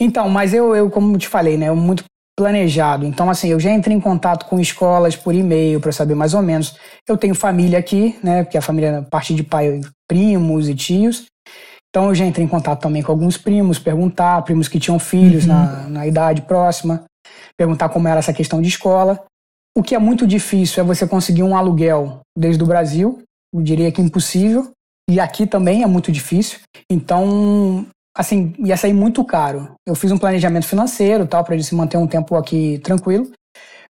Então, 0.00 0.28
mas 0.28 0.54
eu, 0.54 0.74
eu 0.74 0.88
como 0.88 1.18
te 1.18 1.26
falei, 1.26 1.56
né? 1.56 1.70
Muito 1.72 2.04
planejado. 2.40 3.04
Então, 3.04 3.28
assim, 3.28 3.48
eu 3.48 3.60
já 3.60 3.70
entrei 3.70 3.94
em 3.94 4.00
contato 4.00 4.46
com 4.46 4.58
escolas 4.58 5.14
por 5.14 5.34
e-mail 5.34 5.78
para 5.78 5.92
saber 5.92 6.14
mais 6.14 6.32
ou 6.32 6.40
menos. 6.40 6.74
Eu 7.06 7.18
tenho 7.18 7.34
família 7.34 7.78
aqui, 7.78 8.18
né? 8.22 8.42
Porque 8.42 8.56
a 8.56 8.62
família, 8.62 9.00
a 9.00 9.02
partir 9.02 9.34
de 9.34 9.42
pai, 9.42 9.78
primos 10.08 10.66
e 10.66 10.74
tios. 10.74 11.26
Então 11.90 12.08
eu 12.08 12.14
já 12.14 12.24
entrei 12.24 12.46
em 12.46 12.48
contato 12.48 12.80
também 12.80 13.02
com 13.02 13.12
alguns 13.12 13.36
primos, 13.36 13.78
perguntar, 13.78 14.40
primos 14.42 14.68
que 14.68 14.80
tinham 14.80 14.98
filhos 14.98 15.44
uhum. 15.44 15.52
na, 15.52 15.88
na 15.88 16.06
idade 16.06 16.40
próxima, 16.42 17.04
perguntar 17.58 17.90
como 17.90 18.08
era 18.08 18.20
essa 18.20 18.32
questão 18.32 18.62
de 18.62 18.68
escola. 18.68 19.22
O 19.76 19.82
que 19.82 19.94
é 19.94 19.98
muito 19.98 20.26
difícil 20.26 20.82
é 20.82 20.86
você 20.86 21.06
conseguir 21.06 21.42
um 21.42 21.54
aluguel 21.54 22.20
desde 22.36 22.62
o 22.64 22.66
Brasil, 22.66 23.22
eu 23.52 23.60
diria 23.60 23.92
que 23.92 24.00
impossível, 24.00 24.70
e 25.10 25.20
aqui 25.20 25.46
também 25.46 25.82
é 25.82 25.86
muito 25.86 26.10
difícil. 26.10 26.60
Então, 26.90 27.84
assim, 28.20 28.52
ia 28.58 28.76
sair 28.76 28.92
muito 28.92 29.24
caro. 29.24 29.74
Eu 29.86 29.94
fiz 29.94 30.12
um 30.12 30.18
planejamento 30.18 30.66
financeiro, 30.66 31.26
tal, 31.26 31.42
para 31.42 31.58
se 31.60 31.74
manter 31.74 31.96
um 31.96 32.06
tempo 32.06 32.36
aqui 32.36 32.78
tranquilo, 32.84 33.30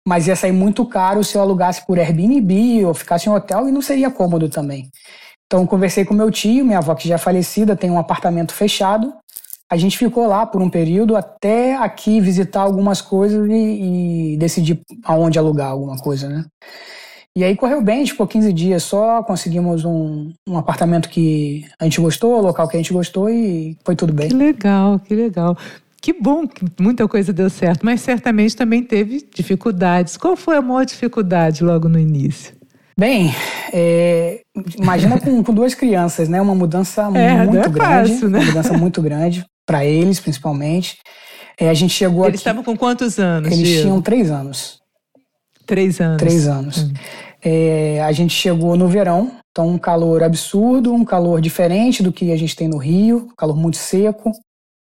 mas 0.06 0.28
ia 0.28 0.36
sair 0.36 0.52
muito 0.52 0.86
caro 0.86 1.24
se 1.24 1.38
eu 1.38 1.42
alugasse 1.42 1.86
por 1.86 1.98
Airbnb 1.98 2.86
ou 2.86 2.94
ficasse 2.94 3.30
em 3.30 3.32
hotel 3.32 3.70
e 3.70 3.72
não 3.72 3.82
seria 3.82 4.12
cômodo 4.12 4.50
também. 4.50 4.90
Então 5.46 5.66
conversei 5.66 6.04
com 6.04 6.14
meu 6.14 6.30
tio, 6.30 6.66
minha 6.66 6.80
avó 6.80 6.94
que 6.94 7.08
já 7.08 7.16
é 7.16 7.18
falecida, 7.18 7.76
tem 7.76 7.90
um 7.90 7.98
apartamento 7.98 8.54
fechado. 8.54 9.14
A 9.72 9.78
gente 9.78 9.98
ficou 9.98 10.28
lá 10.28 10.46
por 10.46 10.62
um 10.62 10.70
período 10.70 11.16
até 11.16 11.76
aqui 11.78 12.20
visitar 12.20 12.62
algumas 12.62 13.02
coisas 13.02 13.50
e, 13.50 14.34
e 14.34 14.38
decidir 14.38 14.82
aonde 15.06 15.40
alugar 15.40 15.72
alguma 15.72 15.98
coisa, 15.98 16.28
né? 16.28 16.46
E 17.38 17.44
aí 17.44 17.56
correu 17.56 17.84
bem, 17.84 18.04
ficou 18.04 18.26
15 18.26 18.52
dias 18.52 18.82
só, 18.82 19.22
conseguimos 19.22 19.86
um, 19.86 20.34
um 20.50 20.58
apartamento 20.58 21.08
que 21.08 21.64
a 21.80 21.84
gente 21.84 22.02
gostou, 22.02 22.42
local 22.42 22.68
que 22.68 22.76
a 22.76 22.80
gente 22.80 22.92
gostou 22.92 23.30
e 23.30 23.78
foi 23.86 23.96
tudo 23.96 24.12
bem. 24.12 24.30
Que 24.30 24.34
legal, 24.34 24.98
que 24.98 25.14
legal. 25.14 25.56
Que 26.02 26.14
bom 26.14 26.48
que 26.48 26.66
muita 26.82 27.08
coisa 27.08 27.32
deu 27.32 27.48
certo, 27.48 27.86
mas 27.86 28.02
certamente 28.02 28.56
também 28.56 28.82
teve 28.82 29.24
dificuldades. 29.36 30.18
Qual 30.18 30.36
foi 30.36 30.58
a 30.58 30.64
maior 30.64 30.84
dificuldade 30.84 31.64
logo 31.64 31.88
no 31.88 32.00
início? 32.00 32.56
Bem, 33.00 33.32
é, 33.72 34.42
imagina 34.76 35.20
com, 35.20 35.44
com, 35.44 35.54
duas 35.54 35.76
crianças, 35.76 36.28
né? 36.28 36.42
Uma 36.42 36.56
mudança 36.56 37.04
é, 37.14 37.46
muito 37.46 37.68
é 37.68 37.70
grande, 37.70 38.14
fácil, 38.14 38.30
né? 38.30 38.40
uma 38.40 38.46
mudança 38.48 38.74
muito 38.76 39.00
grande 39.00 39.46
para 39.64 39.86
eles, 39.86 40.20
principalmente. 40.20 40.98
É, 41.60 41.70
a 41.70 41.74
gente 41.76 41.94
chegou. 41.94 42.26
Eles 42.26 42.40
estavam 42.40 42.64
com 42.64 42.76
quantos 42.76 43.20
anos? 43.20 43.52
Eles 43.52 43.68
Diego? 43.68 43.82
tinham 43.84 44.02
três 44.02 44.32
anos. 44.32 44.80
Três 45.68 46.00
anos. 46.00 46.18
Três 46.18 46.48
anos. 46.48 46.78
Hum. 46.78 46.94
É, 47.44 48.02
a 48.04 48.12
gente 48.12 48.34
chegou 48.34 48.76
no 48.76 48.88
verão, 48.88 49.32
então 49.52 49.68
um 49.68 49.78
calor 49.78 50.24
absurdo, 50.24 50.94
um 50.94 51.06
calor 51.06 51.40
diferente 51.42 52.02
do 52.02 52.12
que 52.12 52.32
a 52.32 52.38
gente 52.38 52.56
tem 52.56 52.68
no 52.68 52.78
Rio, 52.78 53.30
calor 53.38 53.56
muito 53.56 53.78
seco. 53.78 54.32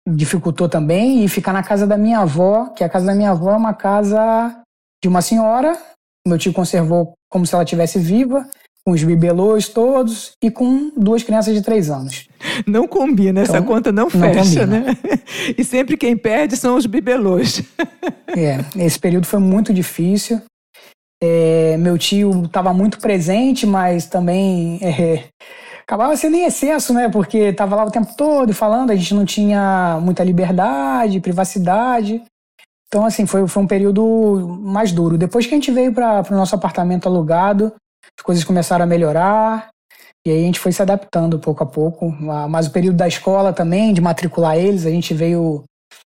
Dificultou 0.07 0.69
também 0.69 1.23
e 1.23 1.27
ficar 1.27 1.51
na 1.51 1.63
casa 1.63 1.87
da 1.87 1.97
minha 1.97 2.19
avó, 2.19 2.69
que 2.69 2.83
a 2.83 2.89
casa 2.89 3.07
da 3.07 3.15
minha 3.15 3.31
avó 3.31 3.51
é 3.51 3.57
uma 3.57 3.73
casa 3.73 4.61
de 5.03 5.07
uma 5.07 5.21
senhora. 5.21 5.77
Meu 6.27 6.37
tio 6.37 6.53
conservou 6.53 7.13
como 7.29 7.45
se 7.45 7.53
ela 7.53 7.63
estivesse 7.63 7.97
viva, 7.99 8.47
com 8.85 8.93
os 8.93 9.03
bibelôs 9.03 9.67
todos 9.67 10.33
e 10.41 10.51
com 10.51 10.91
duas 10.95 11.23
crianças 11.23 11.55
de 11.55 11.61
três 11.61 11.89
anos. 11.89 12.27
Não 12.67 12.87
combina, 12.87 13.41
então, 13.41 13.55
essa 13.55 13.65
conta 13.65 13.91
não 13.91 14.09
fecha, 14.09 14.65
não 14.65 14.79
né? 14.79 14.97
E 15.57 15.63
sempre 15.63 15.97
quem 15.97 16.15
perde 16.15 16.55
são 16.55 16.75
os 16.75 16.85
bibelôs. 16.85 17.63
É, 18.37 18.63
esse 18.83 18.99
período 18.99 19.25
foi 19.25 19.39
muito 19.39 19.73
difícil. 19.73 20.41
É, 21.21 21.77
meu 21.77 21.97
tio 21.97 22.43
estava 22.45 22.73
muito 22.73 22.99
presente, 22.99 23.65
mas 23.65 24.05
também 24.05 24.79
é, 24.81 25.25
acabava 25.81 26.15
sendo 26.17 26.35
em 26.35 26.45
excesso, 26.45 26.93
né? 26.93 27.09
Porque 27.09 27.37
estava 27.37 27.75
lá 27.75 27.85
o 27.85 27.91
tempo 27.91 28.15
todo 28.15 28.53
falando, 28.53 28.91
a 28.91 28.95
gente 28.95 29.13
não 29.13 29.25
tinha 29.25 29.99
muita 30.01 30.23
liberdade, 30.23 31.19
privacidade. 31.19 32.23
Então, 32.87 33.05
assim, 33.05 33.25
foi, 33.25 33.47
foi 33.47 33.63
um 33.63 33.67
período 33.67 34.59
mais 34.61 34.91
duro. 34.91 35.17
Depois 35.17 35.45
que 35.45 35.53
a 35.53 35.57
gente 35.57 35.71
veio 35.71 35.93
para 35.93 36.23
o 36.29 36.35
nosso 36.35 36.55
apartamento 36.55 37.07
alugado, 37.07 37.73
as 38.17 38.23
coisas 38.23 38.43
começaram 38.43 38.83
a 38.83 38.87
melhorar. 38.87 39.69
E 40.25 40.31
aí 40.31 40.41
a 40.41 40.45
gente 40.45 40.59
foi 40.59 40.71
se 40.71 40.81
adaptando 40.81 41.39
pouco 41.39 41.63
a 41.63 41.67
pouco. 41.67 42.09
Mas 42.49 42.67
o 42.67 42.71
período 42.71 42.95
da 42.95 43.07
escola 43.07 43.53
também, 43.53 43.93
de 43.93 44.01
matricular 44.01 44.57
eles, 44.57 44.85
a 44.85 44.89
gente 44.89 45.13
veio. 45.13 45.63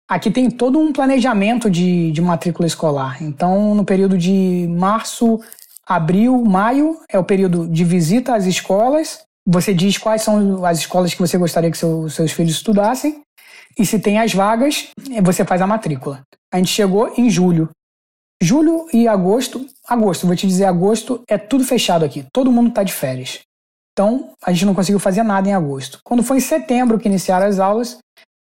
Aqui 0.07 0.29
tem 0.29 0.51
todo 0.51 0.77
um 0.77 0.93
planejamento 0.93 1.69
de, 1.69 2.11
de 2.11 2.21
matrícula 2.21 2.67
escolar. 2.67 3.23
Então, 3.23 3.73
no 3.73 3.83
período 3.83 4.17
de 4.17 4.67
março, 4.69 5.39
abril, 5.85 6.43
maio, 6.43 6.99
é 7.09 7.17
o 7.17 7.23
período 7.23 7.67
de 7.67 7.83
visita 7.83 8.35
às 8.35 8.45
escolas. 8.45 9.23
Você 9.47 9.73
diz 9.73 9.97
quais 9.97 10.21
são 10.21 10.63
as 10.63 10.79
escolas 10.79 11.13
que 11.13 11.19
você 11.19 11.37
gostaria 11.37 11.71
que 11.71 11.77
seu, 11.77 12.07
seus 12.09 12.31
filhos 12.31 12.53
estudassem. 12.53 13.21
E 13.77 13.85
se 13.85 13.99
tem 13.99 14.19
as 14.19 14.33
vagas, 14.33 14.89
você 15.23 15.43
faz 15.43 15.61
a 15.61 15.67
matrícula. 15.67 16.21
A 16.53 16.57
gente 16.57 16.69
chegou 16.69 17.11
em 17.17 17.29
julho. 17.29 17.69
Julho 18.41 18.87
e 18.93 19.07
agosto, 19.07 19.65
agosto, 19.87 20.27
vou 20.27 20.35
te 20.35 20.45
dizer, 20.45 20.65
agosto 20.65 21.23
é 21.27 21.37
tudo 21.37 21.63
fechado 21.63 22.05
aqui. 22.05 22.25
Todo 22.31 22.51
mundo 22.51 22.69
está 22.69 22.83
de 22.83 22.93
férias. 22.93 23.39
Então, 23.93 24.33
a 24.43 24.51
gente 24.51 24.65
não 24.65 24.75
conseguiu 24.75 24.99
fazer 24.99 25.23
nada 25.23 25.47
em 25.49 25.53
agosto. 25.53 25.99
Quando 26.03 26.21
foi 26.21 26.37
em 26.37 26.41
setembro 26.41 26.99
que 26.99 27.07
iniciaram 27.07 27.47
as 27.47 27.59
aulas, 27.59 27.97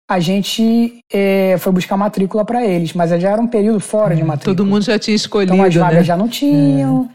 a 0.09 0.21
gente 0.21 1.01
é, 1.13 1.57
foi 1.59 1.73
buscar 1.73 1.97
matrícula 1.97 2.45
para 2.45 2.65
eles, 2.65 2.93
mas 2.93 3.11
já 3.11 3.31
era 3.31 3.41
um 3.41 3.49
período 3.49 3.81
fora 3.81 4.15
hum, 4.15 4.17
de 4.17 4.25
matrícula. 4.25 4.57
Todo 4.57 4.67
mundo 4.67 4.83
já 4.83 4.99
tinha 4.99 5.15
escolhido. 5.15 5.55
Então 5.55 5.65
as 5.65 5.75
vagas 5.75 5.99
né? 5.99 6.05
já 6.05 6.17
não 6.17 6.29
tinham. 6.29 7.11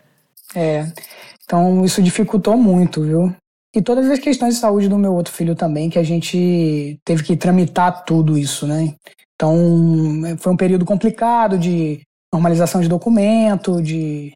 É. 0.54 0.62
é. 0.62 0.93
Então 1.43 1.84
isso 1.86 2.01
dificultou 2.01 2.58
muito, 2.58 3.04
viu? 3.04 3.34
E 3.73 3.82
todas 3.82 4.10
as 4.10 4.19
questões 4.19 4.56
de 4.56 4.60
saúde 4.60 4.89
do 4.89 4.97
meu 4.97 5.13
outro 5.13 5.34
filho 5.34 5.56
também, 5.56 5.89
que 5.89 5.97
a 5.97 6.04
gente 6.04 6.99
teve 7.06 7.23
que 7.23 7.38
tramitar 7.38 8.04
tudo 8.04 8.38
isso, 8.38 8.67
né? 8.67 8.93
Então, 9.36 9.56
foi 10.38 10.51
um 10.51 10.58
período 10.58 10.86
complicado 10.86 11.58
de 11.58 12.01
normalização 12.34 12.82
de 12.82 12.89
documento, 12.89 13.82
de 13.82 14.34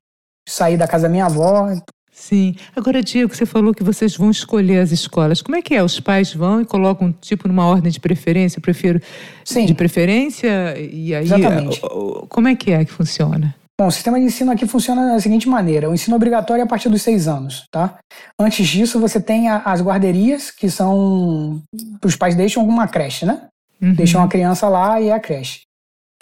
sair 0.48 0.78
da 0.78 0.88
casa 0.88 1.04
da 1.04 1.10
minha 1.10 1.26
avó. 1.26 1.68
Sim. 2.16 2.56
Agora, 2.74 3.04
Diego, 3.04 3.36
você 3.36 3.46
falou 3.46 3.74
que 3.74 3.84
vocês 3.84 4.16
vão 4.16 4.32
escolher 4.32 4.80
as 4.80 4.92
escolas. 4.92 5.42
Como 5.42 5.58
é 5.58 5.62
que 5.62 5.76
é? 5.76 5.84
Os 5.84 6.00
pais 6.00 6.34
vão 6.34 6.62
e 6.62 6.66
colocam, 6.66 7.12
tipo, 7.12 7.46
numa 7.46 7.68
ordem 7.68 7.92
de 7.92 8.00
preferência? 8.00 8.58
Eu 8.58 8.62
prefiro 8.62 9.02
Sim. 9.44 9.66
de 9.66 9.74
preferência? 9.74 10.80
E 10.80 11.14
aí, 11.14 11.26
Exatamente. 11.26 11.82
como 12.30 12.48
é 12.48 12.56
que 12.56 12.72
é 12.72 12.86
que 12.86 12.92
funciona? 12.92 13.54
Bom, 13.78 13.88
o 13.88 13.92
sistema 13.92 14.18
de 14.18 14.26
ensino 14.26 14.50
aqui 14.50 14.66
funciona 14.66 15.12
da 15.12 15.20
seguinte 15.20 15.50
maneira: 15.50 15.90
o 15.90 15.94
ensino 15.94 16.16
obrigatório 16.16 16.62
é 16.62 16.64
a 16.64 16.68
partir 16.68 16.88
dos 16.88 17.02
seis 17.02 17.28
anos, 17.28 17.66
tá? 17.70 18.00
Antes 18.40 18.66
disso, 18.66 18.98
você 19.00 19.20
tem 19.20 19.50
a, 19.50 19.58
as 19.58 19.82
guarderias, 19.82 20.50
que 20.50 20.70
são. 20.70 21.62
Os 22.04 22.16
pais 22.16 22.34
deixam 22.34 22.64
alguma 22.64 22.88
creche, 22.88 23.26
né? 23.26 23.42
Uhum. 23.82 23.94
Deixam 23.94 24.24
a 24.24 24.28
criança 24.30 24.70
lá 24.70 25.02
e 25.02 25.10
é 25.10 25.14
a 25.14 25.20
creche. 25.20 25.64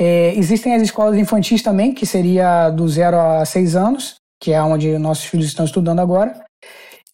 É, 0.02 0.34
existem 0.36 0.74
as 0.74 0.82
escolas 0.82 1.16
infantis 1.20 1.62
também, 1.62 1.94
que 1.94 2.06
seria 2.06 2.72
do 2.72 2.90
zero 2.90 3.16
a 3.16 3.46
seis 3.46 3.76
anos, 3.76 4.16
que 4.44 4.52
é 4.52 4.62
onde 4.62 4.98
nossos 4.98 5.24
filhos 5.24 5.46
estão 5.46 5.64
estudando 5.64 6.00
agora. 6.00 6.44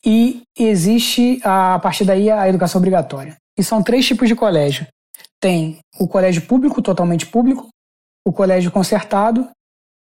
E 0.03 0.41
existe, 0.57 1.39
a, 1.43 1.77
partir 1.77 2.03
daí, 2.03 2.31
a 2.31 2.49
educação 2.49 2.79
obrigatória. 2.79 3.37
E 3.55 3.63
são 3.63 3.83
três 3.83 4.07
tipos 4.07 4.27
de 4.27 4.35
colégio. 4.35 4.87
Tem 5.39 5.77
o 5.99 6.07
colégio 6.07 6.41
público, 6.47 6.81
totalmente 6.81 7.27
público, 7.27 7.67
o 8.25 8.33
colégio 8.33 8.71
concertado 8.71 9.47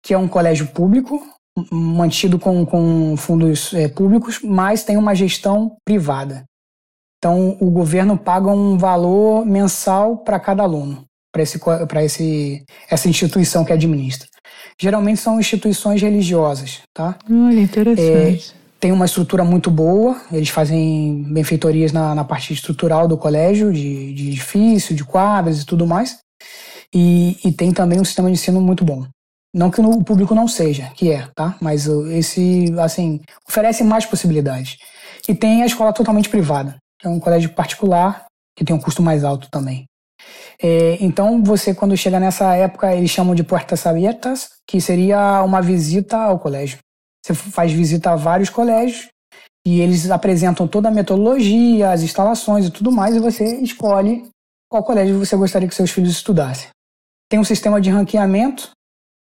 que 0.05 0.13
é 0.13 0.19
um 0.19 0.27
colégio 0.27 0.67
público, 0.67 1.25
mantido 1.71 2.41
com, 2.41 2.67
com 2.67 3.17
fundos 3.17 3.73
é, 3.73 3.87
públicos, 3.87 4.41
mas 4.43 4.83
tem 4.83 4.97
uma 4.97 5.15
gestão 5.15 5.77
privada. 5.85 6.43
Então, 7.19 7.57
o 7.61 7.71
governo 7.71 8.19
paga 8.19 8.49
um 8.49 8.77
valor 8.77 9.47
mensal 9.47 10.17
para 10.17 10.41
cada 10.41 10.65
aluno, 10.65 11.05
para 11.31 11.43
esse, 11.45 11.61
esse, 12.03 12.65
essa 12.91 13.09
instituição 13.09 13.65
que 13.65 13.73
administra. 13.73 14.27
Geralmente 14.83 15.21
são 15.21 15.39
instituições 15.39 16.03
religiosas, 16.03 16.81
tá? 16.93 17.17
Olha, 17.31 17.61
interessante. 17.61 18.53
É, 18.53 18.63
tem 18.81 18.91
uma 18.91 19.05
estrutura 19.05 19.45
muito 19.45 19.71
boa, 19.71 20.21
eles 20.33 20.49
fazem 20.49 21.23
benfeitorias 21.33 21.93
na, 21.93 22.17
na 22.17 22.25
parte 22.25 22.53
estrutural 22.53 23.07
do 23.07 23.17
colégio, 23.17 23.73
de, 23.73 24.13
de 24.13 24.31
edifício, 24.31 24.93
de 24.93 25.05
quadras 25.05 25.63
e 25.63 25.65
tudo 25.65 25.87
mais. 25.87 26.19
E, 26.93 27.39
e 27.45 27.53
tem 27.53 27.71
também 27.71 28.01
um 28.01 28.05
sistema 28.05 28.29
de 28.29 28.35
ensino 28.35 28.61
muito 28.61 28.85
bom. 28.85 29.07
Não 29.55 29.71
que 29.71 29.81
o 29.81 30.03
público 30.03 30.35
não 30.35 30.49
seja, 30.49 30.91
que 30.97 31.13
é, 31.13 31.29
tá? 31.33 31.55
Mas 31.61 31.87
esse, 31.87 32.75
assim, 32.81 33.21
oferece 33.49 33.85
mais 33.85 34.05
possibilidades. 34.05 34.79
E 35.29 35.33
tem 35.33 35.63
a 35.63 35.67
escola 35.67 35.93
totalmente 35.93 36.29
privada, 36.29 36.75
que 36.99 37.07
é 37.07 37.11
um 37.11 37.21
colégio 37.21 37.51
particular, 37.51 38.25
que 38.57 38.65
tem 38.65 38.75
um 38.75 38.81
custo 38.81 39.01
mais 39.01 39.23
alto 39.23 39.47
também. 39.49 39.85
É, 40.63 40.97
então, 41.01 41.43
você, 41.43 41.75
quando 41.75 41.97
chega 41.97 42.21
nessa 42.21 42.55
época, 42.55 42.95
eles 42.95 43.11
chamam 43.11 43.35
de 43.35 43.43
portas 43.43 43.87
abertas, 43.87 44.51
que 44.67 44.81
seria 44.81 45.43
uma 45.43 45.61
visita 45.61 46.17
ao 46.17 46.39
colégio. 46.39 46.79
Você 47.25 47.35
faz 47.35 47.73
visita 47.73 48.11
a 48.11 48.17
vários 48.17 48.51
colégios 48.51 49.09
e 49.67 49.81
eles 49.81 50.11
apresentam 50.11 50.67
toda 50.67 50.89
a 50.89 50.93
metodologia, 50.93 51.91
as 51.91 52.03
instalações 52.03 52.67
e 52.67 52.71
tudo 52.71 52.91
mais, 52.91 53.15
e 53.15 53.21
você 53.21 53.57
escolhe 53.57 54.29
qual 54.69 54.83
colégio 54.83 55.19
você 55.19 55.37
gostaria 55.37 55.69
que 55.69 55.75
seus 55.75 55.91
filhos 55.91 56.11
estudassem. 56.11 56.69
Tem 57.31 57.39
um 57.39 57.45
sistema 57.45 57.81
de 57.81 57.91
ranqueamento 57.91 58.71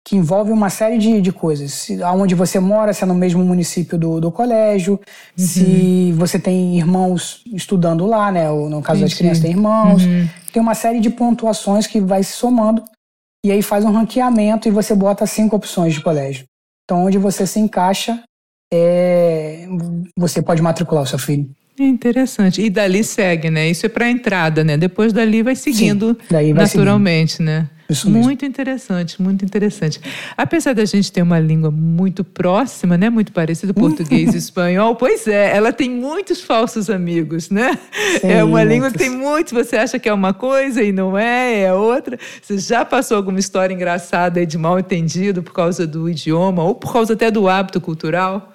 que 0.07 0.17
envolve 0.17 0.51
uma 0.51 0.71
série 0.71 0.99
de, 0.99 1.21
de 1.21 1.33
coisas. 1.33 1.73
Se, 1.73 2.03
aonde 2.03 2.35
você 2.35 2.59
mora, 2.59 2.93
se 2.93 3.05
é 3.05 3.07
no 3.07 3.15
mesmo 3.15 3.45
município 3.45 3.99
do, 3.99 4.21
do 4.21 4.31
colégio, 4.31 4.95
uhum. 4.95 4.99
se 5.37 6.13
você 6.13 6.39
tem 6.39 6.77
irmãos 6.77 7.43
estudando 7.53 8.07
lá, 8.07 8.33
né? 8.33 8.51
Ou 8.51 8.71
no 8.71 8.81
caso 8.81 9.01
Entendi. 9.01 9.11
das 9.11 9.19
crianças 9.19 9.43
tem 9.43 9.51
irmãos. 9.51 10.05
Uhum. 10.05 10.29
Tem 10.53 10.61
uma 10.61 10.75
série 10.75 11.01
de 11.01 11.11
pontuações 11.11 11.87
que 11.87 12.01
vai 12.01 12.23
se 12.23 12.33
somando 12.33 12.83
e 13.45 13.51
aí 13.51 13.63
faz 13.63 13.85
um 13.85 13.93
ranqueamento 13.93 14.69
e 14.69 14.71
você 14.71 14.95
bota 14.95 15.27
cinco 15.27 15.57
opções 15.57 15.95
de 15.95 16.01
colégio. 16.03 16.45
Então, 16.85 17.05
onde 17.05 17.19
você 17.19 17.47
se 17.47 17.59
encaixa, 17.59 18.23
é, 18.73 19.67
você 20.19 20.43
pode 20.43 20.61
matricular 20.61 21.05
o 21.05 21.07
seu 21.07 21.19
filho. 21.19 21.49
Interessante. 21.79 22.61
E 22.61 22.69
dali 22.69 23.03
segue, 23.03 23.49
né? 23.49 23.69
Isso 23.71 23.87
é 23.87 23.89
para 23.89 24.11
entrada, 24.11 24.63
né? 24.63 24.77
Depois 24.77 25.13
dali 25.13 25.43
vai 25.43 25.57
seguindo 25.57 26.19
Sim, 26.21 26.27
vai 26.29 26.53
naturalmente, 26.53 27.33
seguindo. 27.35 27.47
né? 27.47 27.71
Isso 27.91 28.09
mesmo. 28.09 28.25
Muito 28.25 28.45
interessante, 28.45 29.21
muito 29.21 29.45
interessante. 29.45 30.01
Apesar 30.37 30.75
da 30.75 30.85
gente 30.85 31.11
ter 31.11 31.23
uma 31.23 31.39
língua 31.39 31.71
muito 31.71 32.23
próxima, 32.23 32.97
né, 32.97 33.11
muito 33.11 33.33
parecida, 33.33 33.75
português 33.75 34.35
e 34.35 34.39
espanhol, 34.39 34.95
pois 34.97 35.27
é, 35.27 35.57
ela 35.57 35.73
tem 35.73 35.91
muitos 35.91 36.41
falsos 36.41 36.89
amigos, 36.89 37.51
né? 37.51 37.79
Sim, 38.21 38.29
é 38.29 38.45
uma 38.45 38.59
muitos. 38.59 38.73
língua 38.73 38.91
que 38.91 38.99
tem 38.99 39.11
muitos, 39.11 39.53
você 39.53 39.77
acha 39.77 39.99
que 39.99 40.09
é 40.09 40.13
uma 40.13 40.33
coisa 40.33 40.83
e 40.83 40.93
não 40.93 41.17
é, 41.19 41.63
é 41.63 41.75
outra. 41.75 42.19
Você 42.41 42.59
já 42.59 42.85
passou 42.85 43.17
alguma 43.17 43.39
história 43.39 43.75
engraçada 43.75 44.45
de 44.47 44.57
mal 44.57 44.79
entendido 44.79 45.43
por 45.43 45.53
causa 45.53 45.87
do 45.87 46.09
idioma 46.09 46.63
ou 46.63 46.75
por 46.75 46.93
causa 46.93 47.15
até 47.15 47.31
do 47.31 47.49
hábito 47.49 47.81
cultural? 47.81 48.50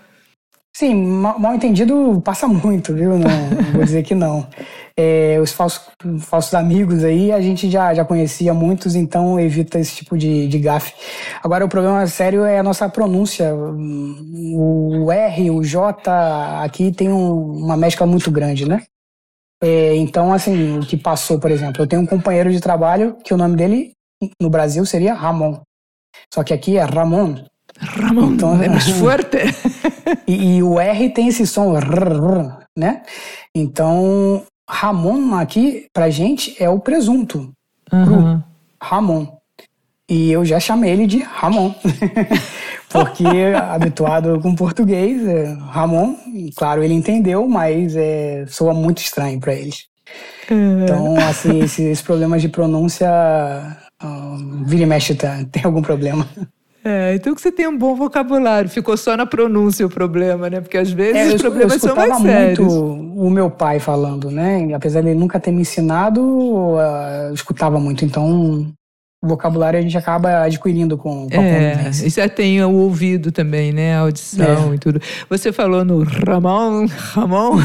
Sim, 0.78 0.94
mal, 1.06 1.40
mal 1.40 1.56
entendido 1.56 2.22
passa 2.22 2.50
muito, 2.50 2.94
viu? 2.94 3.18
Não, 3.18 3.30
vou 3.74 3.84
dizer 3.86 4.04
que 4.04 4.14
não. 4.14 4.46
É, 4.98 5.38
os 5.42 5.52
falsos, 5.52 5.82
falsos 6.22 6.54
amigos 6.54 7.04
aí, 7.04 7.30
a 7.30 7.42
gente 7.42 7.70
já, 7.70 7.94
já 7.94 8.06
conhecia 8.06 8.54
muitos, 8.54 8.96
então 8.96 9.38
evita 9.38 9.78
esse 9.78 9.94
tipo 9.94 10.18
de, 10.18 10.48
de 10.48 10.58
gafe. 10.58 10.94
Agora, 11.44 11.66
o 11.66 11.68
problema 11.68 12.08
sério 12.08 12.46
é 12.46 12.60
a 12.60 12.64
nossa 12.64 12.88
pronúncia. 12.88 13.54
O 13.54 15.12
R, 15.12 15.52
o 15.52 15.62
J, 15.66 16.64
aqui 16.64 16.94
tem 16.94 17.10
um, 17.10 17.66
uma 17.66 17.76
mescla 17.76 18.08
muito 18.08 18.32
grande, 18.32 18.66
né? 18.66 18.84
É, 19.62 19.98
então, 19.98 20.32
assim, 20.32 20.80
o 20.80 20.86
que 20.86 20.96
passou, 20.96 21.42
por 21.42 21.52
exemplo, 21.52 21.84
eu 21.84 21.88
tenho 21.88 22.02
um 22.02 22.08
companheiro 22.08 22.50
de 22.50 22.62
trabalho 22.62 23.18
que 23.22 23.34
o 23.34 23.38
nome 23.38 23.58
dele 23.58 23.92
no 24.42 24.50
Brasil 24.50 24.86
seria 24.86 25.14
Ramon. 25.14 25.60
Só 26.34 26.42
que 26.42 26.54
aqui 26.54 26.78
é 26.78 26.84
Ramon. 26.86 27.36
Ramon, 27.80 28.34
então, 28.34 28.62
é 28.62 28.70
mais 28.70 28.88
forte. 29.00 29.38
e, 30.28 30.58
e, 30.58 30.64
o 30.64 30.80
R 30.80 31.10
tem 31.10 31.28
esse 31.28 31.46
som, 31.46 31.74
né? 32.78 33.02
Então, 33.54 34.44
Ramon 34.70 35.36
aqui, 35.36 35.88
pra 35.94 36.10
gente, 36.10 36.56
é 36.62 36.70
o 36.70 36.80
presunto. 36.80 37.52
Uhum. 37.92 38.42
Ramon. 38.82 39.28
E 40.08 40.32
eu 40.32 40.46
já 40.46 40.60
chamei 40.60 40.92
ele 40.92 41.08
de 41.08 41.20
Ramon. 41.20 41.74
Porque 42.90 43.26
habituado 43.70 44.40
com 44.40 44.56
português, 44.56 45.28
é 45.28 45.54
Ramon, 45.70 46.16
claro, 46.56 46.84
ele 46.84 46.94
entendeu, 46.94 47.48
mas 47.48 47.96
é, 47.96 48.46
soa 48.48 48.74
muito 48.74 49.00
estranho 49.00 49.40
para 49.40 49.54
eles. 49.54 49.88
Uhum. 50.50 50.84
Então, 50.84 51.18
assim, 51.18 51.60
esses, 51.60 51.80
esses 51.80 52.02
problemas 52.02 52.42
de 52.42 52.48
pronúncia, 52.48 53.10
um, 54.02 54.64
vira 54.64 54.84
e 54.84 54.86
mexe, 54.86 55.16
tá, 55.16 55.44
tem 55.52 55.66
algum 55.66 55.82
problema. 55.82 56.26
É, 56.88 57.16
então 57.16 57.34
que 57.34 57.42
você 57.42 57.52
tem 57.52 57.68
um 57.68 57.76
bom 57.76 57.96
vocabulário. 57.96 58.70
Ficou 58.70 58.96
só 58.96 59.18
na 59.18 59.26
pronúncia 59.26 59.84
o 59.84 59.90
problema, 59.90 60.50
né? 60.52 60.62
Porque 60.62 60.78
às 60.78 60.92
vezes 60.92 61.34
é, 61.34 61.36
os 61.36 61.42
problemas 61.42 61.82
são 61.82 61.96
mais 61.96 62.16
sérios. 62.18 62.60
muito 62.60 63.16
o 63.16 63.30
meu 63.30 63.50
pai 63.50 63.80
falando, 63.80 64.30
né? 64.30 64.72
Apesar 64.72 65.02
de 65.02 65.10
ele 65.10 65.20
nunca 65.20 65.40
ter 65.40 65.52
me 65.52 65.62
ensinado, 65.62 66.22
eu 67.28 67.34
escutava 67.34 67.80
muito. 67.80 68.06
Então 68.06 68.72
vocabulário 69.26 69.80
a 69.80 69.82
gente 69.82 69.98
acaba 69.98 70.44
adquirindo 70.44 70.98
com, 70.98 71.28
com 71.30 71.42
é, 71.42 71.72
a 71.72 71.72
convivência. 71.72 72.08
E 72.08 72.12
você 72.12 72.30
tem 72.30 72.64
o 72.64 72.72
ouvido 72.72 73.32
também, 73.32 73.72
né? 73.72 73.96
A 73.96 74.00
audição 74.00 74.72
é. 74.72 74.76
e 74.76 74.80
tudo. 74.80 75.02
Você 75.30 75.52
falou 75.52 75.84
no 75.84 76.04
Ramon, 76.04 76.86
Ramon. 76.88 77.58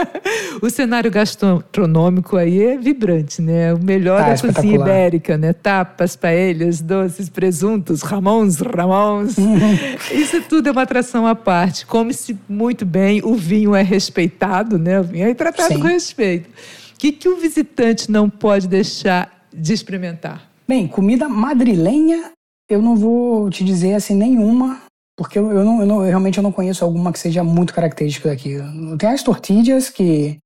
o 0.62 0.70
cenário 0.70 1.10
gastronômico 1.10 2.36
aí 2.36 2.62
é 2.62 2.78
vibrante, 2.78 3.40
né? 3.42 3.74
O 3.74 3.78
melhor 3.82 4.20
ah, 4.20 4.34
da 4.34 4.52
cozinha 4.52 4.74
ibérica, 4.76 5.36
né? 5.36 5.52
Tapas, 5.52 6.16
paelhas, 6.16 6.80
doces, 6.80 7.28
presuntos, 7.28 8.02
Ramons, 8.02 8.58
Ramons. 8.60 9.36
Isso 10.10 10.42
tudo 10.48 10.68
é 10.68 10.72
uma 10.72 10.82
atração 10.82 11.26
à 11.26 11.34
parte. 11.34 11.86
Come-se 11.86 12.36
muito 12.48 12.84
bem, 12.84 13.20
o 13.24 13.34
vinho 13.34 13.74
é 13.74 13.82
respeitado, 13.82 14.78
né? 14.78 15.00
O 15.00 15.04
vinho 15.04 15.28
é 15.28 15.34
tratado 15.34 15.74
Sim. 15.74 15.80
com 15.80 15.86
respeito. 15.86 16.48
O 16.94 16.98
que, 16.98 17.12
que 17.12 17.28
o 17.28 17.36
visitante 17.36 18.10
não 18.10 18.30
pode 18.30 18.68
deixar 18.68 19.46
de 19.52 19.72
experimentar? 19.72 20.51
Bem, 20.66 20.86
comida 20.86 21.28
madrilenha, 21.28 22.32
eu 22.68 22.80
não 22.80 22.96
vou 22.96 23.50
te 23.50 23.64
dizer 23.64 23.94
assim 23.94 24.14
nenhuma, 24.14 24.80
porque 25.16 25.38
eu, 25.38 25.50
eu, 25.50 25.64
não, 25.64 25.80
eu, 25.80 25.86
não, 25.86 25.96
eu 26.02 26.08
realmente 26.08 26.38
eu 26.38 26.42
não 26.42 26.52
conheço 26.52 26.84
alguma 26.84 27.12
que 27.12 27.18
seja 27.18 27.44
muito 27.44 27.74
característica 27.74 28.28
daqui. 28.28 28.56
Tem 28.98 29.10
as 29.10 29.22
tortilhas 29.22 29.90
que, 29.90 30.38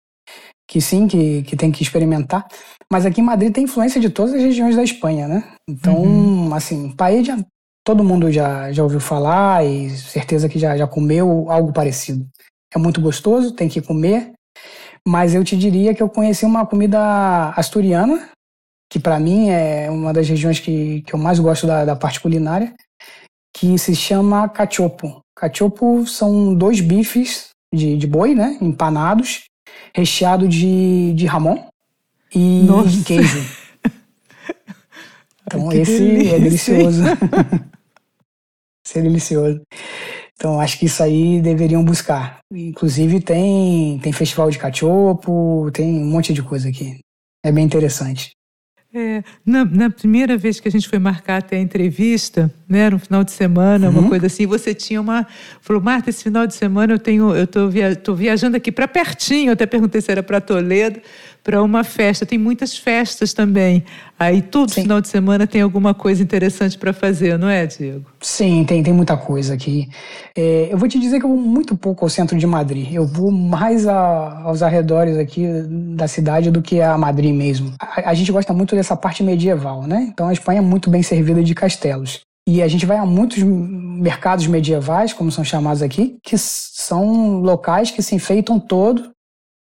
que 0.68 0.80
sim, 0.80 1.06
que, 1.06 1.42
que 1.42 1.56
tem 1.56 1.70
que 1.70 1.82
experimentar, 1.82 2.46
mas 2.90 3.06
aqui 3.06 3.20
em 3.20 3.24
Madrid 3.24 3.52
tem 3.52 3.64
influência 3.64 4.00
de 4.00 4.10
todas 4.10 4.34
as 4.34 4.40
regiões 4.40 4.74
da 4.74 4.82
Espanha, 4.82 5.28
né? 5.28 5.44
Então, 5.68 6.02
uhum. 6.02 6.54
assim, 6.54 6.90
paella 6.92 7.38
todo 7.84 8.02
mundo 8.02 8.32
já, 8.32 8.72
já 8.72 8.82
ouviu 8.82 8.98
falar 8.98 9.64
e 9.64 9.90
certeza 9.90 10.48
que 10.48 10.58
já, 10.58 10.76
já 10.76 10.88
comeu 10.88 11.48
algo 11.48 11.72
parecido. 11.72 12.26
É 12.74 12.78
muito 12.78 13.00
gostoso, 13.00 13.54
tem 13.54 13.68
que 13.68 13.80
comer, 13.80 14.32
mas 15.06 15.34
eu 15.34 15.44
te 15.44 15.56
diria 15.56 15.94
que 15.94 16.02
eu 16.02 16.08
conheci 16.08 16.44
uma 16.44 16.66
comida 16.66 17.50
asturiana, 17.50 18.28
que 18.90 18.98
para 18.98 19.18
mim 19.18 19.48
é 19.50 19.90
uma 19.90 20.12
das 20.12 20.28
regiões 20.28 20.60
que, 20.60 21.02
que 21.02 21.14
eu 21.14 21.18
mais 21.18 21.38
gosto 21.38 21.66
da, 21.66 21.84
da 21.84 21.96
parte 21.96 22.20
culinária, 22.20 22.74
que 23.54 23.78
se 23.78 23.94
chama 23.94 24.48
cachopo. 24.48 25.20
Cachopo 25.34 26.06
são 26.06 26.54
dois 26.54 26.80
bifes 26.80 27.50
de, 27.74 27.96
de 27.96 28.06
boi, 28.06 28.34
né, 28.34 28.56
empanados, 28.60 29.44
recheado 29.94 30.48
de, 30.48 31.12
de 31.14 31.26
ramon 31.26 31.66
e 32.34 32.62
Nossa. 32.62 33.04
queijo. 33.04 33.40
Então 35.48 35.70
Ai, 35.70 35.78
esse 35.78 35.98
delícia. 35.98 36.34
é 36.34 36.40
delicioso. 36.40 37.02
esse 38.84 38.98
é 38.98 39.02
delicioso. 39.02 39.62
Então 40.34 40.60
acho 40.60 40.76
que 40.76 40.86
isso 40.86 41.02
aí 41.02 41.40
deveriam 41.40 41.84
buscar. 41.84 42.38
Inclusive 42.52 43.20
tem 43.20 43.98
tem 44.00 44.12
festival 44.12 44.50
de 44.50 44.58
cachopo, 44.58 45.70
tem 45.72 46.02
um 46.02 46.06
monte 46.06 46.34
de 46.34 46.42
coisa 46.42 46.68
aqui. 46.68 46.98
É 47.44 47.52
bem 47.52 47.64
interessante. 47.64 48.32
É, 48.98 49.22
na, 49.44 49.62
na, 49.62 49.90
primeira 49.90 50.38
vez 50.38 50.58
que 50.58 50.66
a 50.66 50.70
gente 50.70 50.88
foi 50.88 50.98
marcar 50.98 51.36
até 51.36 51.56
a 51.56 51.60
entrevista, 51.60 52.50
né, 52.66 52.78
era 52.78 52.96
um 52.96 52.98
final 52.98 53.22
de 53.22 53.30
semana, 53.30 53.90
uhum. 53.90 53.98
uma 53.98 54.08
coisa 54.08 54.26
assim, 54.26 54.46
você 54.46 54.72
tinha 54.72 54.98
uma. 54.98 55.26
Falou, 55.60 55.82
Marta, 55.82 56.08
esse 56.08 56.24
final 56.24 56.46
de 56.46 56.54
semana 56.54 56.94
eu 56.94 56.98
tenho. 56.98 57.36
Eu 57.36 57.44
estou 57.44 57.68
via, 57.68 57.92
viajando 58.16 58.56
aqui 58.56 58.72
para 58.72 58.88
pertinho, 58.88 59.50
eu 59.50 59.52
até 59.52 59.66
perguntei 59.66 60.00
se 60.00 60.10
era 60.10 60.22
para 60.22 60.40
Toledo 60.40 60.98
para 61.46 61.62
uma 61.62 61.84
festa. 61.84 62.26
Tem 62.26 62.36
muitas 62.36 62.76
festas 62.76 63.32
também. 63.32 63.84
Aí 64.18 64.42
todo 64.42 64.72
Sim. 64.72 64.82
final 64.82 65.00
de 65.00 65.06
semana 65.06 65.46
tem 65.46 65.60
alguma 65.60 65.94
coisa 65.94 66.20
interessante 66.20 66.76
para 66.76 66.92
fazer, 66.92 67.38
não 67.38 67.48
é, 67.48 67.64
Diego? 67.66 68.04
Sim, 68.20 68.64
tem, 68.64 68.82
tem 68.82 68.92
muita 68.92 69.16
coisa 69.16 69.54
aqui. 69.54 69.88
É, 70.36 70.68
eu 70.72 70.76
vou 70.76 70.88
te 70.88 70.98
dizer 70.98 71.20
que 71.20 71.24
eu 71.24 71.30
vou 71.30 71.38
muito 71.38 71.76
pouco 71.76 72.04
ao 72.04 72.08
centro 72.08 72.36
de 72.36 72.46
Madrid. 72.48 72.92
Eu 72.92 73.06
vou 73.06 73.30
mais 73.30 73.86
a, 73.86 74.40
aos 74.42 74.60
arredores 74.60 75.16
aqui 75.16 75.46
da 75.94 76.08
cidade 76.08 76.50
do 76.50 76.60
que 76.60 76.80
a 76.80 76.98
Madrid 76.98 77.32
mesmo. 77.32 77.74
A, 77.80 78.10
a 78.10 78.14
gente 78.14 78.32
gosta 78.32 78.52
muito 78.52 78.74
dessa 78.74 78.96
parte 78.96 79.22
medieval, 79.22 79.86
né? 79.86 80.08
Então 80.12 80.26
a 80.26 80.32
Espanha 80.32 80.58
é 80.58 80.62
muito 80.62 80.90
bem 80.90 81.02
servida 81.02 81.44
de 81.44 81.54
castelos. 81.54 82.22
E 82.48 82.60
a 82.60 82.66
gente 82.68 82.86
vai 82.86 82.96
a 82.96 83.06
muitos 83.06 83.40
mercados 83.42 84.46
medievais, 84.48 85.12
como 85.12 85.30
são 85.30 85.44
chamados 85.44 85.82
aqui, 85.82 86.16
que 86.22 86.36
são 86.38 87.38
locais 87.40 87.90
que 87.90 88.02
se 88.02 88.14
enfeitam 88.14 88.58
todo 88.58 89.10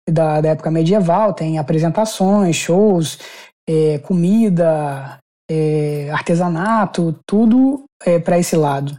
da, 0.09 0.41
da 0.41 0.49
época 0.49 0.71
medieval, 0.71 1.33
tem 1.33 1.57
apresentações, 1.57 2.55
shows, 2.55 3.19
é, 3.67 3.99
comida, 3.99 5.17
é, 5.49 6.09
artesanato, 6.11 7.15
tudo 7.25 7.85
é, 8.05 8.19
para 8.19 8.39
esse 8.39 8.55
lado. 8.55 8.97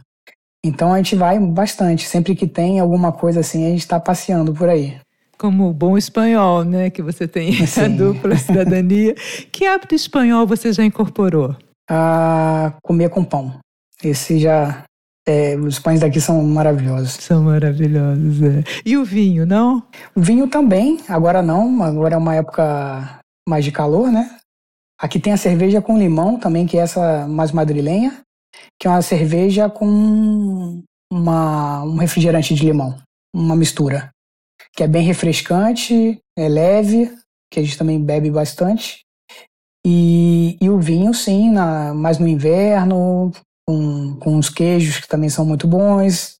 Então 0.63 0.93
a 0.93 0.97
gente 0.97 1.15
vai 1.15 1.39
bastante, 1.39 2.07
sempre 2.07 2.35
que 2.35 2.47
tem 2.47 2.79
alguma 2.79 3.11
coisa 3.11 3.41
assim, 3.41 3.65
a 3.65 3.69
gente 3.69 3.81
está 3.81 3.99
passeando 3.99 4.53
por 4.53 4.67
aí. 4.67 4.97
Como 5.37 5.71
bom 5.73 5.97
espanhol, 5.97 6.63
né? 6.63 6.89
Que 6.89 7.01
você 7.01 7.27
tem 7.27 7.53
Sim. 7.67 7.81
a 7.81 7.87
dupla 7.89 8.37
cidadania. 8.37 9.13
que 9.51 9.65
hábito 9.65 9.93
espanhol 9.93 10.47
você 10.47 10.73
já 10.73 10.83
incorporou? 10.83 11.55
Ah, 11.89 12.73
comer 12.81 13.09
com 13.09 13.23
pão. 13.23 13.59
Esse 14.03 14.39
já 14.39 14.83
é, 15.27 15.55
os 15.55 15.79
pães 15.79 15.99
daqui 15.99 16.21
são 16.21 16.43
maravilhosos. 16.43 17.13
São 17.13 17.43
maravilhosos, 17.43 18.41
é. 18.41 18.63
E 18.85 18.95
o 18.97 19.03
vinho, 19.03 19.45
não? 19.45 19.83
O 20.15 20.21
vinho 20.21 20.47
também, 20.47 20.99
agora 21.07 21.41
não, 21.41 21.81
agora 21.83 22.15
é 22.15 22.17
uma 22.17 22.35
época 22.35 23.19
mais 23.47 23.65
de 23.65 23.71
calor, 23.71 24.11
né? 24.11 24.37
Aqui 24.99 25.19
tem 25.19 25.33
a 25.33 25.37
cerveja 25.37 25.81
com 25.81 25.97
limão 25.97 26.39
também, 26.39 26.65
que 26.65 26.77
é 26.77 26.81
essa 26.81 27.27
mais 27.27 27.51
madrilenha, 27.51 28.21
que 28.79 28.87
é 28.87 28.89
uma 28.89 29.01
cerveja 29.01 29.69
com 29.69 30.81
uma, 31.11 31.83
um 31.83 31.97
refrigerante 31.97 32.53
de 32.53 32.65
limão, 32.65 32.97
uma 33.35 33.55
mistura, 33.55 34.09
que 34.73 34.83
é 34.83 34.87
bem 34.87 35.03
refrescante, 35.03 36.19
é 36.37 36.47
leve, 36.47 37.11
que 37.51 37.59
a 37.59 37.63
gente 37.63 37.77
também 37.77 38.01
bebe 38.01 38.29
bastante. 38.29 39.01
E, 39.85 40.57
e 40.61 40.69
o 40.69 40.79
vinho, 40.79 41.13
sim, 41.13 41.51
na, 41.51 41.93
mais 41.93 42.17
no 42.17 42.27
inverno, 42.27 43.31
com, 43.67 44.15
com 44.19 44.37
os 44.37 44.49
queijos 44.49 44.99
que 44.99 45.07
também 45.07 45.29
são 45.29 45.45
muito 45.45 45.67
bons. 45.67 46.35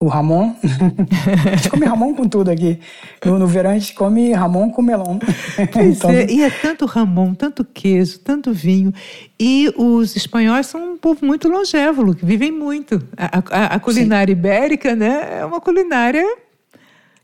O 0.00 0.06
Ramon. 0.06 0.54
a 0.62 1.56
gente 1.56 1.70
come 1.70 1.84
Ramon 1.84 2.14
com 2.14 2.28
tudo 2.28 2.50
aqui. 2.50 2.78
No, 3.24 3.36
no 3.36 3.48
verão 3.48 3.70
a 3.70 3.78
gente 3.78 3.94
come 3.94 4.32
Ramon 4.32 4.70
com 4.70 4.80
melão. 4.80 5.18
então... 5.58 6.10
É, 6.10 6.30
e 6.30 6.44
é 6.44 6.50
tanto 6.50 6.86
Ramon, 6.86 7.34
tanto 7.34 7.64
queijo, 7.64 8.20
tanto 8.20 8.52
vinho. 8.52 8.94
E 9.40 9.72
os 9.76 10.14
espanhóis 10.14 10.68
são 10.68 10.92
um 10.92 10.96
povo 10.96 11.26
muito 11.26 11.48
longevo, 11.48 12.14
que 12.14 12.24
vivem 12.24 12.52
muito. 12.52 13.02
A, 13.16 13.38
a, 13.38 13.64
a 13.74 13.80
culinária 13.80 14.32
Sim. 14.32 14.38
ibérica 14.38 14.94
né, 14.94 15.40
é 15.40 15.44
uma 15.44 15.60
culinária 15.60 16.24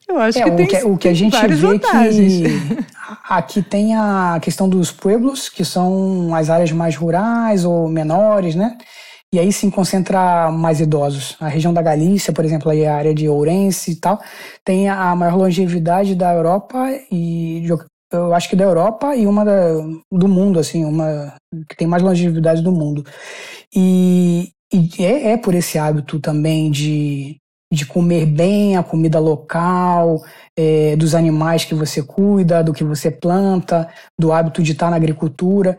eu 0.06 0.18
acho 0.18 0.38
é, 0.38 0.42
que, 0.42 0.50
tem, 0.50 0.66
o 0.66 0.68
que, 0.68 0.84
o 0.84 0.98
que 0.98 1.08
a 1.08 1.14
gente 1.14 1.34
vê 1.34 1.54
vantagens. 1.54 2.42
que 2.42 2.84
aqui 3.28 3.62
tem 3.62 3.94
a 3.94 4.38
questão 4.42 4.68
dos 4.68 4.92
pueblos, 4.92 5.48
que 5.48 5.64
são 5.64 6.34
as 6.34 6.50
áreas 6.50 6.70
mais 6.72 6.94
rurais 6.94 7.64
ou 7.64 7.88
menores, 7.88 8.54
né? 8.54 8.76
E 9.34 9.38
aí 9.40 9.52
sim 9.52 9.68
concentra 9.68 10.48
mais 10.52 10.78
idosos. 10.78 11.36
A 11.40 11.48
região 11.48 11.74
da 11.74 11.82
Galícia, 11.82 12.32
por 12.32 12.44
exemplo, 12.44 12.70
aí 12.70 12.86
a 12.86 12.94
área 12.94 13.12
de 13.12 13.28
Ourense 13.28 13.90
e 13.90 13.96
tal, 13.96 14.20
tem 14.64 14.88
a 14.88 15.16
maior 15.16 15.36
longevidade 15.36 16.14
da 16.14 16.32
Europa 16.32 16.88
e 17.10 17.66
eu 18.12 18.32
acho 18.32 18.48
que 18.48 18.54
da 18.54 18.62
Europa 18.62 19.16
e 19.16 19.26
uma 19.26 19.44
da, 19.44 19.72
do 20.12 20.28
mundo, 20.28 20.60
assim, 20.60 20.84
uma 20.84 21.34
que 21.68 21.76
tem 21.76 21.84
mais 21.84 22.00
longevidade 22.00 22.62
do 22.62 22.70
mundo. 22.70 23.04
E, 23.74 24.52
e 24.72 25.04
é, 25.04 25.32
é 25.32 25.36
por 25.36 25.52
esse 25.52 25.78
hábito 25.78 26.20
também 26.20 26.70
de, 26.70 27.36
de 27.72 27.84
comer 27.86 28.26
bem 28.26 28.76
a 28.76 28.84
comida 28.84 29.18
local, 29.18 30.22
é, 30.56 30.94
dos 30.94 31.12
animais 31.12 31.64
que 31.64 31.74
você 31.74 32.00
cuida, 32.04 32.62
do 32.62 32.72
que 32.72 32.84
você 32.84 33.10
planta, 33.10 33.88
do 34.16 34.32
hábito 34.32 34.62
de 34.62 34.70
estar 34.70 34.90
na 34.90 34.96
agricultura. 34.96 35.76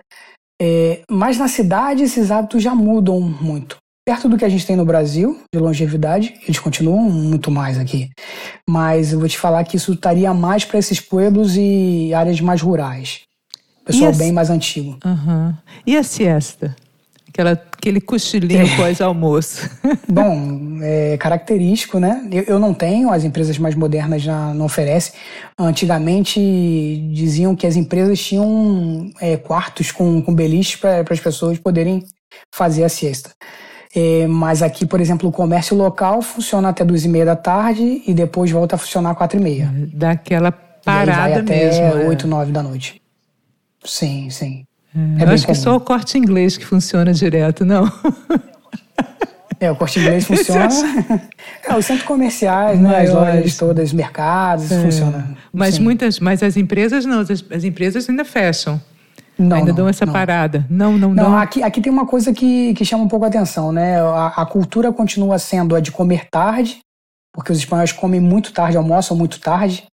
É, 0.62 1.02
mas 1.10 1.38
na 1.38 1.48
cidade 1.48 2.04
esses 2.04 2.32
hábitos 2.32 2.63
já 2.63 2.74
mudam 2.74 3.20
muito. 3.20 3.78
Perto 4.06 4.30
do 4.30 4.38
que 4.38 4.46
a 4.46 4.50
gente 4.50 4.65
tem 4.68 4.76
no 4.76 4.86
Brasil, 4.86 5.39
de 5.52 5.60
longevidade, 5.60 6.36
eles 6.44 6.60
continuam 6.60 7.02
muito 7.10 7.50
mais 7.50 7.80
aqui. 7.80 8.10
Mas 8.70 9.12
eu 9.12 9.20
vou 9.20 9.28
te 9.28 9.38
falar 9.38 9.63
que 9.63 9.78
isso 9.78 9.94
estaria 9.94 10.32
mais 10.34 10.63
para 10.63 10.78
esses 10.78 11.00
pueblos 11.00 11.58
e 11.58 12.13
áreas 12.13 12.39
mais 12.39 12.62
rurais. 12.62 13.22
Pessoal 13.84 14.13
bem 14.13 14.32
mais 14.32 14.50
antigo. 14.50 14.98
Uhum. 15.04 15.54
E 15.86 15.98
a 15.98 16.04
siesta? 16.04 16.76
Aquela, 17.36 17.52
aquele 17.52 18.00
cochilinho 18.00 18.65
é. 18.65 18.78
pós-almoço. 18.78 19.69
Bom, 20.08 20.80
é 20.82 21.17
característico, 21.17 22.00
né? 22.00 22.26
Eu, 22.32 22.43
eu, 22.43 22.60
não 22.60 22.74
tenho, 22.74 23.12
as 23.12 23.26
empresas 23.26 23.58
mais 23.58 23.76
modernas 23.76 24.21
já 24.21 24.54
não 24.54 24.67
oferecem. 24.67 25.12
Antigamente 25.60 26.39
diziam 27.12 27.54
que 27.54 27.67
as 27.67 27.76
empresas 27.76 28.21
tinham 28.24 29.12
é, 29.19 29.36
quartos 29.36 29.91
com, 29.91 30.21
com 30.21 30.34
beliches 30.34 30.78
para 30.78 31.04
as 31.10 31.19
pessoas 31.19 31.60
poderem 31.60 32.06
fazer 32.54 32.86
a 32.86 32.89
siesta. 32.89 33.32
É, 33.93 34.26
mas 34.28 34.62
aqui, 34.62 34.86
por 34.86 35.02
exemplo, 35.02 35.28
o 35.28 35.32
comércio 35.32 35.76
local 35.76 36.21
funciona 36.21 36.69
até 36.69 36.86
duas 36.86 37.04
e 37.04 37.10
meia 37.10 37.26
da 37.26 37.36
tarde 37.36 38.02
e 38.08 38.13
depois 38.13 38.50
volta 38.50 38.76
a 38.76 38.80
funcionar 38.80 39.12
às 39.12 39.17
quatro 39.17 39.38
e 39.38 39.43
meia. 39.43 39.69
Daquela 39.93 40.54
parada 40.54 41.12
e 41.12 41.13
aí 41.13 41.32
vai 41.32 41.34
até 41.34 41.65
mesmo. 41.65 41.86
Até 41.86 42.08
oito, 42.08 42.28
nove 42.28 42.54
da 42.54 42.63
noite. 42.63 43.02
Sim, 43.84 44.30
sim. 44.30 44.63
É, 44.96 45.24
é 45.24 45.26
eu 45.26 45.30
acho 45.30 45.46
comum. 45.46 45.56
que 45.58 45.62
só 45.62 45.76
o 45.76 45.80
corte 45.80 46.18
inglês 46.18 46.58
que 46.58 46.66
funciona 46.66 47.14
direto, 47.14 47.66
não. 47.66 47.92
É, 49.58 49.72
o 49.72 49.76
corte 49.76 50.00
inglês 50.00 50.26
funciona. 50.28 50.70
é, 51.64 51.76
os 51.76 51.86
centros 51.86 52.06
comerciais, 52.06 52.80
né, 52.80 53.02
as 53.02 53.10
lojas 53.10 53.58
todas, 53.58 53.94
mercados, 53.94 54.72
é. 54.72 54.82
funciona. 54.82 55.36
Mas 55.52 55.76
sim. 55.76 55.84
muitas, 55.84 56.20
mas 56.20 56.44
as 56.44 56.58
empresas 56.58 57.06
não, 57.06 57.20
as, 57.20 57.30
as 57.32 57.64
empresas 57.64 58.10
ainda 58.10 58.26
fecham. 58.26 58.82
Não, 59.38 59.58
ainda 59.58 59.70
não, 59.70 59.76
dão 59.76 59.88
essa 59.88 60.06
não. 60.06 60.14
parada. 60.14 60.66
Não, 60.70 60.98
não, 60.98 61.14
não. 61.14 61.30
Não, 61.30 61.38
aqui, 61.38 61.62
aqui 61.62 61.82
tem 61.82 61.92
uma 61.92 62.06
coisa 62.06 62.34
que, 62.34 62.74
que 62.74 62.86
chama 62.86 63.04
um 63.04 63.08
pouco 63.08 63.26
a 63.26 63.28
atenção, 63.28 63.72
né? 63.72 64.00
A, 64.02 64.28
a 64.28 64.46
cultura 64.46 64.92
continua 64.94 65.38
sendo 65.40 65.76
a 65.76 65.80
de 65.80 65.92
comer 65.92 66.28
tarde, 66.30 66.80
porque 67.34 67.52
os 67.52 67.58
espanhóis 67.58 67.92
comem 67.92 68.20
muito 68.20 68.54
tarde, 68.54 68.78
almoçam 68.78 69.16
muito 69.16 69.40
tarde. 69.40 69.86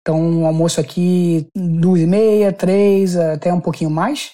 Então, 0.00 0.42
o 0.42 0.46
almoço 0.46 0.80
aqui, 0.80 1.46
duas 1.56 2.00
e 2.00 2.06
meia, 2.06 2.52
três, 2.52 3.16
até 3.16 3.52
um 3.52 3.60
pouquinho 3.60 3.90
mais. 3.90 4.32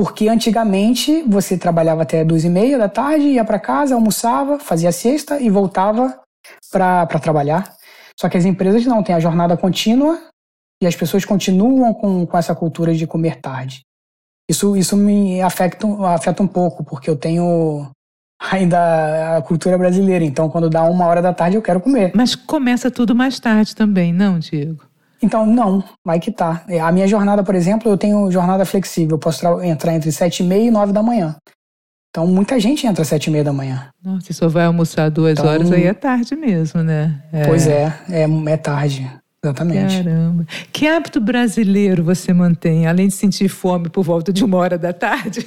Porque 0.00 0.30
antigamente 0.30 1.22
você 1.24 1.58
trabalhava 1.58 2.04
até 2.04 2.24
duas 2.24 2.42
e 2.42 2.48
meia 2.48 2.78
da 2.78 2.88
tarde, 2.88 3.26
ia 3.26 3.44
para 3.44 3.58
casa, 3.58 3.94
almoçava, 3.94 4.58
fazia 4.58 4.90
siesta 4.90 5.38
e 5.38 5.50
voltava 5.50 6.18
para 6.72 7.06
trabalhar. 7.20 7.70
Só 8.18 8.26
que 8.26 8.38
as 8.38 8.46
empresas 8.46 8.86
não 8.86 9.02
têm 9.02 9.14
a 9.14 9.20
jornada 9.20 9.58
contínua 9.58 10.18
e 10.82 10.86
as 10.86 10.96
pessoas 10.96 11.26
continuam 11.26 11.92
com, 11.92 12.26
com 12.26 12.38
essa 12.38 12.54
cultura 12.54 12.94
de 12.94 13.06
comer 13.06 13.42
tarde. 13.42 13.82
Isso, 14.50 14.74
isso 14.74 14.96
me 14.96 15.42
afeta, 15.42 15.86
afeta 16.06 16.42
um 16.42 16.48
pouco, 16.48 16.82
porque 16.82 17.10
eu 17.10 17.16
tenho 17.16 17.90
ainda 18.40 19.36
a 19.36 19.42
cultura 19.42 19.76
brasileira. 19.76 20.24
Então, 20.24 20.48
quando 20.48 20.70
dá 20.70 20.82
uma 20.84 21.04
hora 21.04 21.20
da 21.20 21.34
tarde, 21.34 21.58
eu 21.58 21.62
quero 21.62 21.78
comer. 21.78 22.10
Mas 22.14 22.34
começa 22.34 22.90
tudo 22.90 23.14
mais 23.14 23.38
tarde 23.38 23.76
também, 23.76 24.14
não, 24.14 24.38
Diego? 24.38 24.89
Então, 25.22 25.44
não, 25.44 25.84
vai 26.04 26.18
que 26.18 26.30
tá. 26.30 26.64
É, 26.68 26.80
a 26.80 26.90
minha 26.90 27.06
jornada, 27.06 27.42
por 27.42 27.54
exemplo, 27.54 27.90
eu 27.90 27.98
tenho 27.98 28.30
jornada 28.30 28.64
flexível. 28.64 29.16
Eu 29.16 29.18
posso 29.18 29.62
entrar 29.62 29.94
entre 29.94 30.10
7 30.10 30.42
e 30.42 30.46
meia 30.46 30.64
e 30.64 30.70
9 30.70 30.92
da 30.92 31.02
manhã. 31.02 31.36
Então, 32.10 32.26
muita 32.26 32.58
gente 32.58 32.86
entra 32.86 33.02
às 33.02 33.08
7 33.08 33.26
e 33.26 33.30
meia 33.30 33.44
da 33.44 33.52
manhã. 33.52 33.88
Nossa, 34.02 34.26
se 34.26 34.34
só 34.34 34.48
vai 34.48 34.64
almoçar 34.64 35.10
duas 35.10 35.38
então, 35.38 35.46
horas, 35.46 35.70
aí 35.70 35.84
é 35.84 35.94
tarde 35.94 36.34
mesmo, 36.34 36.82
né? 36.82 37.22
É. 37.32 37.46
Pois 37.46 37.66
é, 37.66 37.94
é, 38.08 38.22
é 38.24 38.56
tarde. 38.56 39.10
Exatamente. 39.42 40.04
Caramba. 40.04 40.46
Que 40.70 40.86
hábito 40.86 41.18
brasileiro 41.18 42.04
você 42.04 42.32
mantém, 42.32 42.86
além 42.86 43.08
de 43.08 43.14
sentir 43.14 43.48
fome 43.48 43.88
por 43.88 44.02
volta 44.02 44.32
de 44.32 44.44
uma 44.44 44.58
hora 44.58 44.76
da 44.76 44.92
tarde? 44.92 45.46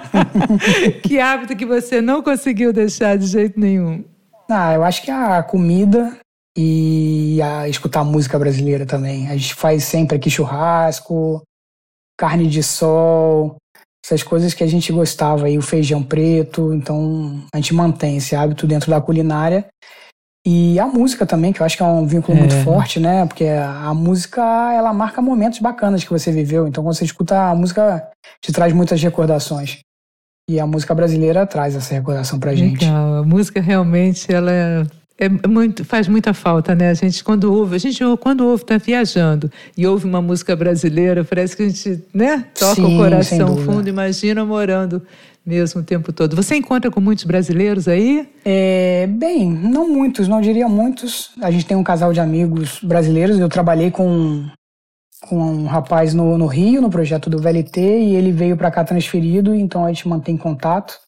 que 1.02 1.20
hábito 1.20 1.54
que 1.56 1.66
você 1.66 2.00
não 2.00 2.22
conseguiu 2.22 2.72
deixar 2.72 3.18
de 3.18 3.26
jeito 3.26 3.60
nenhum? 3.60 4.02
Ah, 4.48 4.72
eu 4.72 4.82
acho 4.82 5.02
que 5.02 5.10
a 5.10 5.42
comida 5.42 6.16
e 6.56 7.40
a 7.42 7.68
escutar 7.68 8.02
música 8.02 8.38
brasileira 8.38 8.86
também. 8.86 9.28
A 9.28 9.36
gente 9.36 9.54
faz 9.54 9.84
sempre 9.84 10.16
aqui 10.16 10.30
churrasco, 10.30 11.42
carne 12.18 12.48
de 12.48 12.62
sol, 12.62 13.56
essas 14.04 14.22
coisas 14.22 14.54
que 14.54 14.64
a 14.64 14.66
gente 14.66 14.92
gostava 14.92 15.46
aí, 15.46 15.58
o 15.58 15.62
feijão 15.62 16.02
preto. 16.02 16.72
Então 16.72 17.44
a 17.52 17.58
gente 17.58 17.74
mantém 17.74 18.16
esse 18.16 18.34
hábito 18.34 18.66
dentro 18.66 18.90
da 18.90 19.00
culinária. 19.00 19.66
E 20.48 20.78
a 20.78 20.86
música 20.86 21.26
também, 21.26 21.52
que 21.52 21.60
eu 21.60 21.66
acho 21.66 21.76
que 21.76 21.82
é 21.82 21.86
um 21.86 22.06
vínculo 22.06 22.38
é. 22.38 22.40
muito 22.40 22.54
forte, 22.62 23.00
né? 23.00 23.26
Porque 23.26 23.44
a 23.44 23.92
música, 23.92 24.40
ela 24.72 24.92
marca 24.92 25.20
momentos 25.20 25.58
bacanas 25.58 26.04
que 26.04 26.10
você 26.10 26.30
viveu. 26.30 26.68
Então, 26.68 26.84
quando 26.84 26.94
você 26.94 27.04
escuta 27.04 27.50
a 27.50 27.54
música, 27.54 28.08
te 28.40 28.52
traz 28.52 28.72
muitas 28.72 29.02
recordações. 29.02 29.80
E 30.48 30.60
a 30.60 30.66
música 30.66 30.94
brasileira 30.94 31.44
traz 31.44 31.74
essa 31.74 31.92
recordação 31.92 32.38
pra 32.38 32.54
gente. 32.54 32.84
Legal. 32.84 33.14
A 33.16 33.22
música 33.24 33.60
realmente, 33.60 34.32
ela 34.32 34.86
é 35.18 35.48
muito, 35.48 35.84
faz 35.84 36.08
muita 36.08 36.34
falta, 36.34 36.74
né? 36.74 36.90
A 36.90 36.94
gente 36.94 37.24
quando 37.24 37.52
ouve, 37.52 37.76
a 37.76 37.78
gente 37.78 38.02
quando 38.20 38.46
ouve 38.46 38.62
está 38.62 38.76
viajando 38.76 39.50
e 39.76 39.86
ouve 39.86 40.04
uma 40.04 40.20
música 40.20 40.54
brasileira, 40.54 41.24
parece 41.24 41.56
que 41.56 41.62
a 41.62 41.68
gente, 41.68 42.02
né, 42.12 42.46
toca 42.58 42.74
Sim, 42.74 42.94
o 42.94 42.98
coração 42.98 43.56
fundo, 43.58 43.88
imagina 43.88 44.44
morando 44.44 45.02
mesmo 45.44 45.80
o 45.80 45.84
tempo 45.84 46.12
todo. 46.12 46.34
Você 46.34 46.56
encontra 46.56 46.90
com 46.90 47.00
muitos 47.00 47.24
brasileiros 47.24 47.86
aí? 47.86 48.28
É, 48.44 49.06
bem, 49.06 49.48
não 49.48 49.88
muitos, 49.88 50.26
não 50.26 50.40
diria 50.40 50.68
muitos. 50.68 51.30
A 51.40 51.50
gente 51.52 51.64
tem 51.64 51.76
um 51.76 51.84
casal 51.84 52.12
de 52.12 52.18
amigos 52.18 52.80
brasileiros. 52.82 53.38
Eu 53.38 53.48
trabalhei 53.48 53.90
com 53.90 54.44
com 55.28 55.38
um 55.38 55.66
rapaz 55.66 56.14
no, 56.14 56.36
no 56.36 56.46
Rio, 56.46 56.80
no 56.80 56.90
projeto 56.90 57.28
do 57.30 57.38
VLT, 57.38 57.80
e 57.80 58.14
ele 58.14 58.30
veio 58.30 58.56
para 58.56 58.70
cá 58.70 58.84
transferido, 58.84 59.54
então 59.54 59.84
a 59.84 59.88
gente 59.88 60.06
mantém 60.06 60.36
contato. 60.36 60.98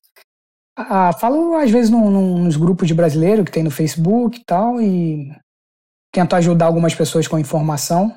Ah, 0.81 1.13
falo 1.13 1.57
às 1.57 1.71
vezes 1.73 1.91
no, 1.91 2.09
no, 2.09 2.39
nos 2.39 2.57
grupos 2.57 2.87
de 2.87 2.95
brasileiro 2.95 3.45
que 3.45 3.51
tem 3.51 3.65
no 3.65 3.71
Facebook 3.71 4.39
e 4.39 4.45
tal, 4.45 4.81
e 4.81 5.33
tento 6.13 6.37
ajudar 6.37 6.67
algumas 6.67 6.95
pessoas 6.95 7.27
com 7.27 7.37
informação, 7.37 8.15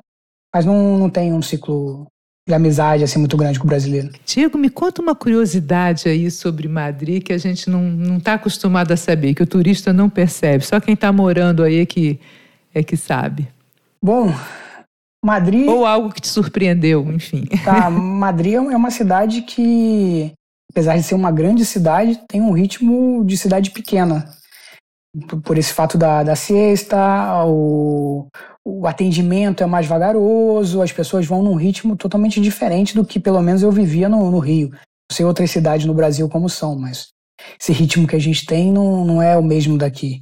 mas 0.53 0.63
não, 0.63 0.95
não 0.97 1.09
tem 1.09 1.33
um 1.33 1.41
ciclo 1.41 2.05
de 2.47 2.53
amizade 2.53 3.03
assim 3.03 3.17
muito 3.17 3.35
grande 3.35 3.57
com 3.57 3.65
o 3.65 3.67
brasileiro. 3.67 4.11
Diego, 4.25 4.59
me 4.59 4.69
conta 4.69 5.01
uma 5.01 5.15
curiosidade 5.15 6.07
aí 6.07 6.29
sobre 6.29 6.67
Madrid 6.67 7.23
que 7.23 7.33
a 7.33 7.37
gente 7.39 7.67
não 7.67 8.17
está 8.17 8.35
acostumado 8.35 8.91
a 8.91 8.97
saber, 8.97 9.33
que 9.33 9.41
o 9.41 9.47
turista 9.47 9.91
não 9.91 10.07
percebe, 10.07 10.63
só 10.63 10.79
quem 10.79 10.93
está 10.93 11.11
morando 11.11 11.63
aí 11.63 11.79
é 11.79 11.85
que, 11.85 12.19
é 12.75 12.83
que 12.83 12.95
sabe. 12.95 13.47
Bom, 14.03 14.31
Madrid. 15.23 15.67
Ou 15.67 15.83
algo 15.85 16.11
que 16.11 16.21
te 16.21 16.27
surpreendeu, 16.27 17.11
enfim. 17.11 17.45
Tá, 17.63 17.89
Madrid 17.91 18.53
é 18.53 18.59
uma 18.59 18.91
cidade 18.91 19.41
que 19.41 20.31
apesar 20.71 20.95
de 20.95 21.03
ser 21.03 21.15
uma 21.15 21.31
grande 21.31 21.65
cidade, 21.65 22.19
tem 22.27 22.41
um 22.41 22.51
ritmo 22.51 23.23
de 23.25 23.37
cidade 23.37 23.71
pequena. 23.71 24.25
Por 25.43 25.57
esse 25.57 25.73
fato 25.73 25.97
da, 25.97 26.23
da 26.23 26.35
siesta, 26.35 27.45
o, 27.45 28.27
o 28.65 28.87
atendimento 28.87 29.61
é 29.61 29.65
mais 29.65 29.85
vagaroso, 29.85 30.81
as 30.81 30.91
pessoas 30.91 31.25
vão 31.25 31.43
num 31.43 31.55
ritmo 31.55 31.97
totalmente 31.97 32.39
diferente 32.39 32.95
do 32.95 33.05
que 33.05 33.19
pelo 33.19 33.41
menos 33.41 33.61
eu 33.61 33.71
vivia 33.71 34.07
no, 34.07 34.31
no 34.31 34.39
Rio. 34.39 34.69
Não 34.69 35.15
sei 35.15 35.25
outras 35.25 35.51
cidades 35.51 35.85
no 35.85 35.93
Brasil 35.93 36.29
como 36.29 36.47
são, 36.47 36.79
mas 36.79 37.09
esse 37.59 37.73
ritmo 37.73 38.07
que 38.07 38.15
a 38.15 38.19
gente 38.19 38.45
tem 38.45 38.71
não, 38.71 39.03
não 39.03 39.21
é 39.21 39.35
o 39.35 39.43
mesmo 39.43 39.77
daqui. 39.77 40.21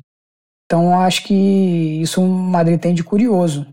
Então, 0.65 0.99
acho 0.99 1.23
que 1.23 1.33
isso 1.33 2.21
Madrid 2.21 2.79
tem 2.79 2.93
de 2.93 3.03
curioso. 3.03 3.67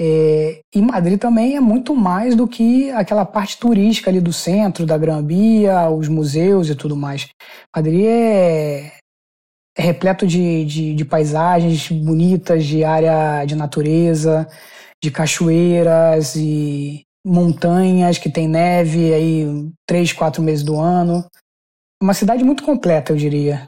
É, 0.00 0.60
e 0.72 0.80
Madrid 0.80 1.18
também 1.18 1.56
é 1.56 1.60
muito 1.60 1.94
mais 1.94 2.36
do 2.36 2.46
que 2.46 2.90
aquela 2.92 3.24
parte 3.26 3.58
turística 3.58 4.08
ali 4.08 4.20
do 4.20 4.32
centro, 4.32 4.86
da 4.86 4.96
Gran 4.96 5.26
Via, 5.26 5.90
os 5.90 6.08
museus 6.08 6.68
e 6.68 6.76
tudo 6.76 6.96
mais. 6.96 7.28
Madrid 7.74 8.04
é, 8.06 8.92
é 9.76 9.82
repleto 9.82 10.24
de, 10.26 10.64
de, 10.64 10.94
de, 10.94 11.04
paisagens 11.04 11.90
bonitas, 11.90 12.64
de 12.64 12.84
área 12.84 13.44
de 13.44 13.56
natureza, 13.56 14.48
de 15.02 15.10
cachoeiras 15.10 16.36
e 16.36 17.02
montanhas 17.26 18.18
que 18.18 18.30
tem 18.30 18.46
neve 18.46 19.12
aí 19.12 19.68
três, 19.84 20.12
quatro 20.12 20.42
meses 20.42 20.64
do 20.64 20.78
ano. 20.78 21.24
Uma 22.00 22.14
cidade 22.14 22.44
muito 22.44 22.62
completa, 22.62 23.12
eu 23.12 23.16
diria. 23.16 23.66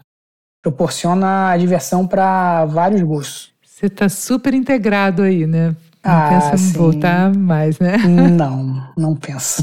Proporciona 0.62 1.56
diversão 1.56 2.06
para 2.06 2.66
vários 2.66 3.02
gostos. 3.02 3.52
Você 3.64 3.86
está 3.86 4.08
super 4.08 4.54
integrado 4.54 5.22
aí, 5.22 5.46
né? 5.46 5.74
Não 6.04 6.12
ah, 6.12 6.28
pensa 6.28 6.56
em 6.56 6.72
voltar 6.72 7.36
mais, 7.36 7.78
né? 7.78 7.96
Não, 7.98 8.82
não 8.96 9.14
penso. 9.14 9.62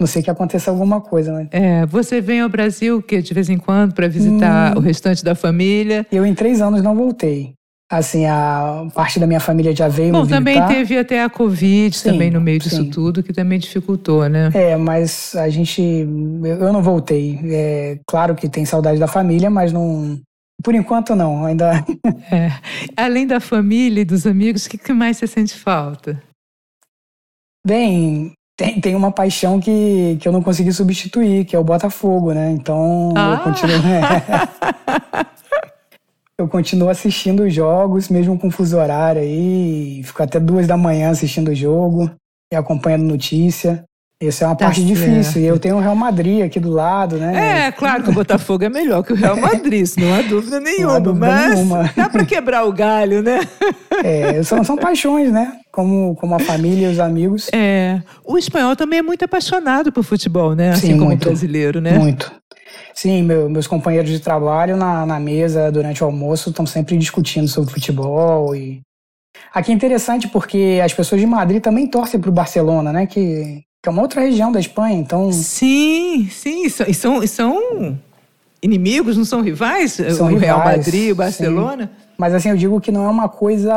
Não 0.00 0.06
sei 0.06 0.22
que 0.22 0.30
aconteça 0.30 0.70
alguma 0.70 1.00
coisa, 1.00 1.32
né? 1.32 1.48
É, 1.50 1.84
você 1.86 2.20
vem 2.20 2.40
ao 2.40 2.48
Brasil 2.48 3.02
que 3.02 3.20
de 3.20 3.34
vez 3.34 3.48
em 3.48 3.58
quando 3.58 3.94
para 3.94 4.06
visitar 4.06 4.76
hum, 4.76 4.78
o 4.78 4.80
restante 4.80 5.24
da 5.24 5.34
família? 5.34 6.06
Eu 6.12 6.24
em 6.24 6.34
três 6.34 6.60
anos 6.60 6.82
não 6.82 6.94
voltei. 6.94 7.54
Assim, 7.90 8.26
a 8.26 8.86
parte 8.94 9.18
da 9.18 9.26
minha 9.26 9.40
família 9.40 9.74
já 9.74 9.88
veio 9.88 10.12
Bom, 10.12 10.26
também 10.26 10.64
teve 10.66 10.98
até 10.98 11.22
a 11.22 11.30
Covid 11.30 11.96
sim, 11.96 12.10
também 12.10 12.30
no 12.30 12.38
meio 12.38 12.58
disso 12.58 12.82
sim. 12.82 12.90
tudo, 12.90 13.22
que 13.22 13.32
também 13.32 13.58
dificultou, 13.58 14.28
né? 14.28 14.50
É, 14.52 14.76
mas 14.76 15.34
a 15.34 15.48
gente... 15.48 15.80
Eu 15.80 16.70
não 16.70 16.82
voltei. 16.82 17.40
É, 17.44 17.98
claro 18.06 18.34
que 18.34 18.46
tem 18.46 18.66
saudade 18.66 19.00
da 19.00 19.06
família, 19.06 19.48
mas 19.48 19.72
não... 19.72 20.20
Por 20.62 20.74
enquanto, 20.74 21.14
não. 21.14 21.44
Ainda... 21.44 21.84
É. 22.30 22.50
Além 22.96 23.26
da 23.26 23.40
família 23.40 24.02
e 24.02 24.04
dos 24.04 24.26
amigos, 24.26 24.66
o 24.66 24.70
que 24.70 24.92
mais 24.92 25.16
você 25.16 25.26
sente 25.26 25.54
falta? 25.54 26.22
Bem, 27.66 28.32
tem, 28.56 28.80
tem 28.80 28.94
uma 28.94 29.10
paixão 29.10 29.60
que, 29.60 30.18
que 30.20 30.28
eu 30.28 30.32
não 30.32 30.42
consegui 30.42 30.72
substituir, 30.72 31.44
que 31.46 31.56
é 31.56 31.58
o 31.58 31.64
Botafogo, 31.64 32.32
né? 32.32 32.50
Então, 32.50 33.14
ah. 33.16 33.34
eu 33.34 33.44
continuo... 33.44 33.76
Eu 36.40 36.46
continuo 36.46 36.88
assistindo 36.88 37.42
os 37.42 37.52
jogos, 37.52 38.08
mesmo 38.08 38.38
com 38.38 38.48
fuso 38.48 38.78
horário 38.78 39.20
aí. 39.20 40.04
Fico 40.04 40.22
até 40.22 40.38
duas 40.38 40.68
da 40.68 40.76
manhã 40.76 41.10
assistindo 41.10 41.48
o 41.48 41.54
jogo 41.54 42.08
e 42.52 42.54
acompanhando 42.54 43.02
notícia. 43.02 43.84
Essa 44.20 44.44
é 44.44 44.48
uma 44.48 44.56
tá 44.56 44.64
parte 44.64 44.80
certo. 44.80 44.88
difícil. 44.88 45.42
E 45.42 45.46
eu 45.46 45.60
tenho 45.60 45.76
o 45.76 45.80
Real 45.80 45.94
Madrid 45.94 46.42
aqui 46.44 46.58
do 46.58 46.70
lado, 46.70 47.18
né? 47.18 47.66
É, 47.66 47.72
claro 47.72 48.02
que 48.02 48.10
o 48.10 48.12
Botafogo 48.12 48.64
é 48.64 48.68
melhor 48.68 49.04
que 49.04 49.12
o 49.12 49.16
Real 49.16 49.36
Madrid, 49.36 49.82
isso 49.82 50.00
não 50.00 50.12
há 50.12 50.22
dúvida 50.22 50.58
nenhuma. 50.58 50.88
Não 50.88 50.96
há 50.96 50.98
dúvida 50.98 51.26
mas 51.26 51.54
nenhuma. 51.54 51.92
dá 51.96 52.08
para 52.08 52.24
quebrar 52.24 52.64
o 52.64 52.72
galho, 52.72 53.22
né? 53.22 53.38
É, 54.02 54.42
são, 54.42 54.64
são 54.64 54.76
paixões, 54.76 55.30
né? 55.30 55.60
Como, 55.70 56.16
como 56.16 56.34
a 56.34 56.40
família 56.40 56.88
e 56.88 56.92
os 56.92 56.98
amigos. 56.98 57.48
É. 57.54 58.02
O 58.24 58.36
espanhol 58.36 58.74
também 58.74 58.98
é 58.98 59.02
muito 59.02 59.24
apaixonado 59.24 59.92
por 59.92 60.02
futebol, 60.02 60.52
né? 60.56 60.70
Assim 60.70 60.88
Sim, 60.88 60.92
como 60.94 61.06
muito, 61.06 61.22
o 61.22 61.26
brasileiro, 61.26 61.80
né? 61.80 61.96
Muito. 61.96 62.32
Sim, 62.92 63.22
meu, 63.22 63.48
meus 63.48 63.68
companheiros 63.68 64.10
de 64.10 64.18
trabalho 64.18 64.76
na, 64.76 65.06
na 65.06 65.20
mesa 65.20 65.70
durante 65.70 66.02
o 66.02 66.06
almoço 66.06 66.50
estão 66.50 66.66
sempre 66.66 66.96
discutindo 66.98 67.46
sobre 67.46 67.72
futebol 67.72 68.56
e 68.56 68.80
aqui 69.54 69.70
é 69.70 69.74
interessante 69.74 70.26
porque 70.26 70.80
as 70.84 70.92
pessoas 70.92 71.20
de 71.20 71.26
Madrid 71.26 71.62
também 71.62 71.86
torcem 71.86 72.18
para 72.18 72.30
o 72.30 72.32
Barcelona, 72.32 72.92
né? 72.92 73.06
Que, 73.06 73.62
que 73.82 73.88
é 73.88 73.90
uma 73.90 74.02
outra 74.02 74.20
região 74.20 74.50
da 74.50 74.60
Espanha, 74.60 74.96
então. 74.96 75.30
Sim, 75.32 76.28
sim, 76.30 76.64
e 76.66 76.94
são, 76.94 77.22
e 77.22 77.28
são 77.28 77.98
inimigos, 78.62 79.16
não 79.16 79.24
são 79.24 79.40
rivais? 79.40 79.92
São 79.92 80.26
o 80.26 80.30
rivais, 80.30 80.40
Real 80.40 80.58
Madrid, 80.58 81.12
o 81.12 81.14
Barcelona. 81.14 81.86
Sim. 81.86 82.06
Mas 82.16 82.34
assim, 82.34 82.50
eu 82.50 82.56
digo 82.56 82.80
que 82.80 82.90
não 82.90 83.04
é 83.04 83.08
uma 83.08 83.28
coisa. 83.28 83.72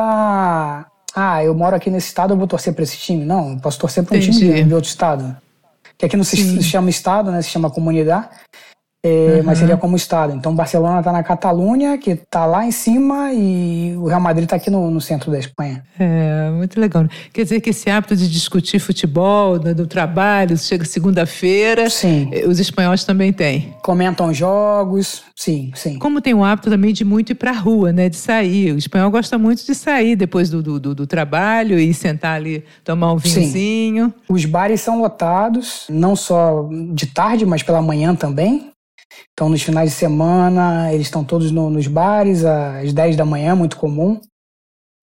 Ah, 1.13 1.43
eu 1.43 1.53
moro 1.53 1.75
aqui 1.75 1.89
nesse 1.89 2.07
estado, 2.07 2.33
eu 2.33 2.37
vou 2.37 2.47
torcer 2.47 2.73
para 2.73 2.83
esse 2.83 2.97
time. 2.97 3.23
Não, 3.23 3.51
eu 3.51 3.57
posso 3.59 3.79
torcer 3.79 4.03
para 4.03 4.15
um 4.15 4.19
Entendi. 4.19 4.39
time 4.39 4.63
de 4.63 4.73
outro 4.73 4.89
estado. 4.89 5.35
Que 5.97 6.05
aqui 6.05 6.17
não 6.17 6.23
se, 6.23 6.37
se 6.37 6.63
chama 6.63 6.89
estado, 6.89 7.31
né? 7.31 7.41
Se 7.41 7.49
chama 7.49 7.69
comunidade 7.69 8.29
é, 9.03 9.37
uhum. 9.37 9.43
mas 9.45 9.57
seria 9.57 9.75
como 9.77 9.95
estado. 9.95 10.33
Então, 10.35 10.53
Barcelona 10.53 10.99
está 10.99 11.11
na 11.11 11.23
Catalunha, 11.23 11.97
que 11.97 12.11
está 12.11 12.45
lá 12.45 12.65
em 12.65 12.71
cima, 12.71 13.33
e 13.33 13.95
o 13.97 14.05
Real 14.05 14.21
Madrid 14.21 14.43
está 14.43 14.57
aqui 14.57 14.69
no, 14.69 14.91
no, 14.91 15.01
centro 15.01 15.31
da 15.31 15.39
Espanha. 15.39 15.83
É, 15.99 16.51
muito 16.51 16.79
legal. 16.79 17.07
Quer 17.33 17.43
dizer 17.43 17.61
que 17.61 17.71
esse 17.71 17.89
hábito 17.89 18.15
de 18.15 18.29
discutir 18.29 18.77
futebol, 18.77 19.57
do, 19.57 19.73
do 19.73 19.87
trabalho, 19.87 20.55
chega 20.55 20.85
segunda-feira, 20.85 21.87
eh, 22.31 22.47
os 22.47 22.59
espanhóis 22.59 23.03
também 23.03 23.33
têm. 23.33 23.73
Comentam 23.81 24.31
jogos, 24.31 25.23
sim, 25.35 25.71
sim. 25.73 25.97
Como 25.97 26.21
tem 26.21 26.35
o 26.35 26.43
hábito 26.43 26.69
também 26.69 26.93
de 26.93 27.03
muito 27.03 27.31
ir 27.31 27.35
para 27.35 27.49
a 27.49 27.55
rua, 27.55 27.91
né, 27.91 28.07
de 28.07 28.17
sair. 28.17 28.71
O 28.71 28.77
espanhol 28.77 29.09
gosta 29.09 29.35
muito 29.35 29.65
de 29.65 29.73
sair 29.73 30.15
depois 30.15 30.51
do, 30.51 30.61
do, 30.61 30.79
do, 30.79 30.93
do 30.93 31.07
trabalho 31.07 31.79
e 31.79 31.91
sentar 31.91 32.35
ali, 32.35 32.63
tomar 32.83 33.13
um 33.13 33.17
vinhozinho. 33.17 34.09
Sim. 34.09 34.13
Os 34.29 34.45
bares 34.45 34.81
são 34.81 35.01
lotados, 35.01 35.87
não 35.89 36.15
só 36.15 36.69
de 36.93 37.07
tarde, 37.07 37.47
mas 37.47 37.63
pela 37.63 37.81
manhã 37.81 38.13
também. 38.13 38.69
Então, 39.33 39.49
nos 39.49 39.61
finais 39.61 39.91
de 39.91 39.95
semana, 39.95 40.93
eles 40.93 41.07
estão 41.07 41.23
todos 41.23 41.51
no, 41.51 41.69
nos 41.69 41.87
bares, 41.87 42.43
às 42.45 42.93
10 42.93 43.15
da 43.15 43.25
manhã, 43.25 43.55
muito 43.55 43.77
comum. 43.77 44.19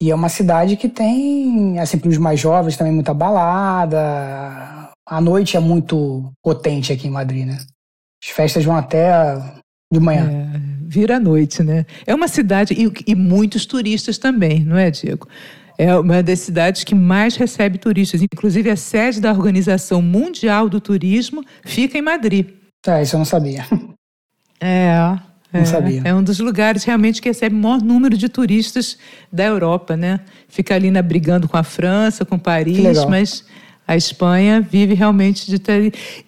E 0.00 0.10
é 0.10 0.14
uma 0.14 0.28
cidade 0.28 0.76
que 0.76 0.88
tem, 0.88 1.78
assim, 1.78 1.98
para 1.98 2.08
os 2.08 2.18
mais 2.18 2.38
jovens 2.38 2.76
também, 2.76 2.92
muita 2.92 3.12
balada. 3.12 4.90
A 5.06 5.20
noite 5.20 5.56
é 5.56 5.60
muito 5.60 6.30
potente 6.42 6.92
aqui 6.92 7.08
em 7.08 7.10
Madrid, 7.10 7.46
né? 7.46 7.58
As 8.22 8.30
festas 8.30 8.64
vão 8.64 8.76
até 8.76 9.36
de 9.92 9.98
manhã. 9.98 10.30
É, 10.30 10.60
vira 10.86 11.16
a 11.16 11.20
noite, 11.20 11.62
né? 11.62 11.84
É 12.06 12.14
uma 12.14 12.28
cidade, 12.28 12.74
e, 12.74 13.10
e 13.10 13.14
muitos 13.14 13.66
turistas 13.66 14.18
também, 14.18 14.64
não 14.64 14.76
é, 14.76 14.90
Diego? 14.90 15.26
É 15.76 15.96
uma 15.96 16.22
das 16.22 16.40
cidades 16.40 16.84
que 16.84 16.94
mais 16.94 17.36
recebe 17.36 17.78
turistas. 17.78 18.20
Inclusive, 18.20 18.70
a 18.70 18.76
sede 18.76 19.20
da 19.20 19.30
Organização 19.30 20.02
Mundial 20.02 20.68
do 20.68 20.80
Turismo 20.80 21.44
fica 21.64 21.96
em 21.96 22.02
Madrid. 22.02 22.48
É, 22.86 23.02
isso 23.02 23.14
eu 23.14 23.18
não 23.18 23.24
sabia. 23.24 23.64
É, 24.60 25.18
não 25.52 25.60
é, 25.60 25.64
sabia. 25.64 26.02
É 26.04 26.14
um 26.14 26.22
dos 26.22 26.38
lugares 26.38 26.84
realmente 26.84 27.22
que 27.22 27.28
recebe 27.28 27.54
o 27.54 27.58
maior 27.58 27.80
número 27.80 28.16
de 28.16 28.28
turistas 28.28 28.98
da 29.32 29.44
Europa, 29.44 29.96
né? 29.96 30.20
Fica 30.48 30.74
ali 30.74 30.90
na, 30.90 31.00
brigando 31.00 31.48
com 31.48 31.56
a 31.56 31.62
França, 31.62 32.24
com 32.24 32.38
Paris, 32.38 33.04
mas 33.06 33.44
a 33.88 33.96
Espanha 33.96 34.60
vive 34.60 34.92
realmente 34.92 35.50
de 35.50 35.58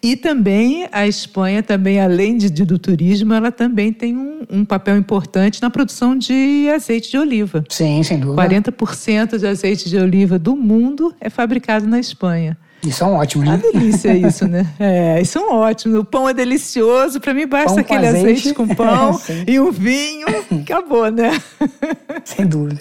e 0.03 0.17
também 0.17 0.89
a 0.91 1.07
Espanha 1.07 1.63
também 1.63 2.01
além 2.01 2.39
de, 2.39 2.49
de 2.49 2.65
do 2.65 2.79
turismo 2.79 3.35
ela 3.35 3.53
também 3.53 3.93
tem 3.93 4.17
um, 4.17 4.47
um, 4.51 4.65
papel 4.65 4.97
importante 4.97 5.61
na 5.61 5.69
produção 5.69 6.17
de 6.17 6.71
azeite 6.75 7.11
de 7.11 7.19
oliva. 7.19 7.63
Sim, 7.69 8.03
sem 8.03 8.19
dúvida. 8.19 8.43
40% 8.49 9.37
de 9.37 9.47
azeite 9.47 9.91
de 9.91 9.99
oliva 9.99 10.39
do 10.39 10.57
mundo 10.57 11.15
é 11.21 11.29
fabricado 11.29 11.87
na 11.87 12.01
Espanha. 12.01 12.57
E 12.83 12.91
são 12.91 13.15
ótimos, 13.15 13.47
né? 13.47 13.55
Uma 13.55 13.73
delícia 13.73 14.13
isso, 14.17 14.49
né? 14.49 14.67
É, 14.79 15.21
e 15.21 15.25
são 15.25 15.53
ótimos. 15.53 15.99
O 15.99 16.05
pão 16.05 16.29
é 16.29 16.35
delicioso. 16.35 17.21
Para 17.21 17.35
mim, 17.35 17.47
basta 17.47 17.75
pão 17.75 17.81
aquele 17.81 18.07
azeite, 18.07 18.41
azeite, 18.41 18.55
com 18.55 18.67
pão 18.75 19.21
e 19.47 19.61
um 19.61 19.71
vinho. 19.71 20.27
Acabou, 20.63 21.11
né? 21.11 21.31
Sem 22.25 22.47
dúvida. 22.47 22.81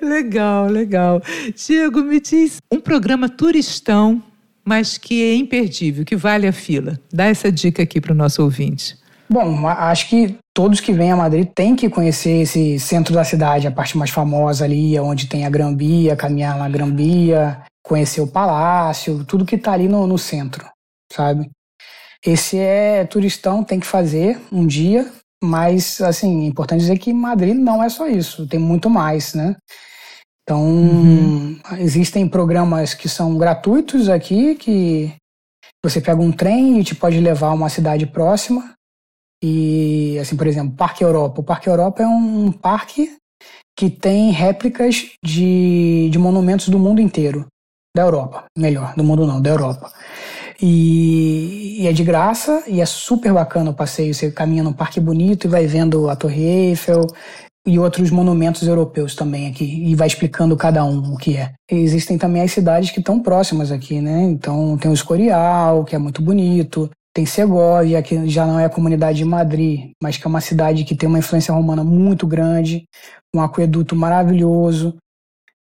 Legal, 0.00 0.66
legal. 0.66 1.20
Diego, 1.54 2.02
me 2.02 2.20
diz 2.20 2.58
um 2.72 2.80
programa 2.80 3.28
turistão, 3.28 4.22
mas 4.64 4.96
que 4.96 5.22
é 5.22 5.34
imperdível, 5.34 6.04
que 6.04 6.16
vale 6.16 6.46
a 6.46 6.52
fila. 6.52 6.98
Dá 7.12 7.26
essa 7.26 7.50
dica 7.50 7.82
aqui 7.82 8.00
para 8.00 8.12
o 8.12 8.16
nosso 8.16 8.42
ouvinte. 8.42 8.96
Bom, 9.28 9.66
acho 9.66 10.08
que 10.08 10.36
todos 10.54 10.80
que 10.80 10.92
vêm 10.92 11.10
a 11.10 11.16
Madrid 11.16 11.48
têm 11.52 11.74
que 11.74 11.90
conhecer 11.90 12.42
esse 12.42 12.78
centro 12.78 13.12
da 13.12 13.24
cidade, 13.24 13.66
a 13.66 13.72
parte 13.72 13.98
mais 13.98 14.10
famosa 14.10 14.64
ali, 14.64 14.98
onde 15.00 15.26
tem 15.26 15.44
a 15.44 15.50
Gran 15.50 15.76
Via, 15.76 16.14
caminhar 16.14 16.56
na 16.56 16.68
Gran 16.68 16.94
Via, 16.94 17.60
conhecer 17.86 18.20
o 18.20 18.26
palácio, 18.26 19.24
tudo 19.24 19.46
que 19.46 19.54
está 19.54 19.72
ali 19.72 19.88
no, 19.88 20.06
no 20.06 20.18
centro, 20.18 20.68
sabe? 21.12 21.48
Esse 22.24 22.58
é 22.58 23.04
turistão, 23.04 23.62
tem 23.62 23.78
que 23.78 23.86
fazer 23.86 24.40
um 24.50 24.66
dia, 24.66 25.10
mas, 25.42 26.00
assim, 26.00 26.44
é 26.44 26.48
importante 26.48 26.80
dizer 26.80 26.98
que 26.98 27.12
Madrid 27.12 27.54
não 27.54 27.82
é 27.82 27.88
só 27.88 28.08
isso, 28.08 28.48
tem 28.48 28.58
muito 28.58 28.90
mais, 28.90 29.34
né? 29.34 29.54
Então, 30.42 30.62
uhum. 30.64 31.60
existem 31.78 32.28
programas 32.28 32.92
que 32.92 33.08
são 33.08 33.38
gratuitos 33.38 34.08
aqui, 34.08 34.56
que 34.56 35.14
você 35.84 36.00
pega 36.00 36.20
um 36.20 36.32
trem 36.32 36.80
e 36.80 36.84
te 36.84 36.94
pode 36.94 37.20
levar 37.20 37.48
a 37.48 37.52
uma 37.52 37.68
cidade 37.68 38.06
próxima. 38.06 38.74
E, 39.42 40.18
assim, 40.20 40.36
por 40.36 40.46
exemplo, 40.46 40.76
Parque 40.76 41.04
Europa. 41.04 41.40
O 41.40 41.44
Parque 41.44 41.68
Europa 41.68 42.02
é 42.02 42.06
um 42.06 42.50
parque 42.50 43.16
que 43.76 43.90
tem 43.90 44.30
réplicas 44.30 45.10
de, 45.22 46.08
de 46.10 46.18
monumentos 46.18 46.68
do 46.68 46.78
mundo 46.78 47.00
inteiro 47.00 47.46
da 47.96 48.02
Europa, 48.02 48.44
melhor, 48.56 48.92
do 48.94 49.02
mundo 49.02 49.26
não, 49.26 49.40
da 49.40 49.50
Europa. 49.50 49.90
E, 50.60 51.80
e, 51.80 51.86
é 51.86 51.92
de 51.92 52.04
graça 52.04 52.62
e 52.66 52.80
é 52.80 52.86
super 52.86 53.32
bacana 53.32 53.70
o 53.70 53.74
passeio. 53.74 54.14
Você 54.14 54.30
caminha 54.30 54.62
num 54.62 54.72
parque 54.72 55.00
bonito 55.00 55.46
e 55.46 55.50
vai 55.50 55.66
vendo 55.66 56.08
a 56.08 56.16
Torre 56.16 56.42
Eiffel 56.42 57.06
e 57.66 57.78
outros 57.78 58.10
monumentos 58.10 58.66
europeus 58.66 59.14
também 59.14 59.48
aqui 59.48 59.64
e 59.64 59.94
vai 59.94 60.06
explicando 60.06 60.56
cada 60.56 60.84
um 60.84 61.14
o 61.14 61.16
que 61.16 61.36
é. 61.36 61.52
Existem 61.70 62.16
também 62.16 62.42
as 62.42 62.52
cidades 62.52 62.90
que 62.90 63.00
estão 63.00 63.20
próximas 63.20 63.72
aqui, 63.72 64.00
né? 64.00 64.22
Então 64.22 64.78
tem 64.78 64.90
o 64.90 64.94
Escorial, 64.94 65.84
que 65.84 65.96
é 65.96 65.98
muito 65.98 66.22
bonito. 66.22 66.88
Tem 67.14 67.24
Segóvia, 67.24 68.02
que 68.02 68.28
já 68.28 68.46
não 68.46 68.60
é 68.60 68.66
a 68.66 68.70
comunidade 68.70 69.18
de 69.18 69.24
Madrid, 69.24 69.90
mas 70.02 70.18
que 70.18 70.26
é 70.26 70.28
uma 70.28 70.40
cidade 70.40 70.84
que 70.84 70.94
tem 70.94 71.08
uma 71.08 71.18
influência 71.18 71.52
romana 71.52 71.82
muito 71.82 72.26
grande, 72.26 72.84
um 73.34 73.40
aqueduto 73.40 73.96
maravilhoso, 73.96 74.96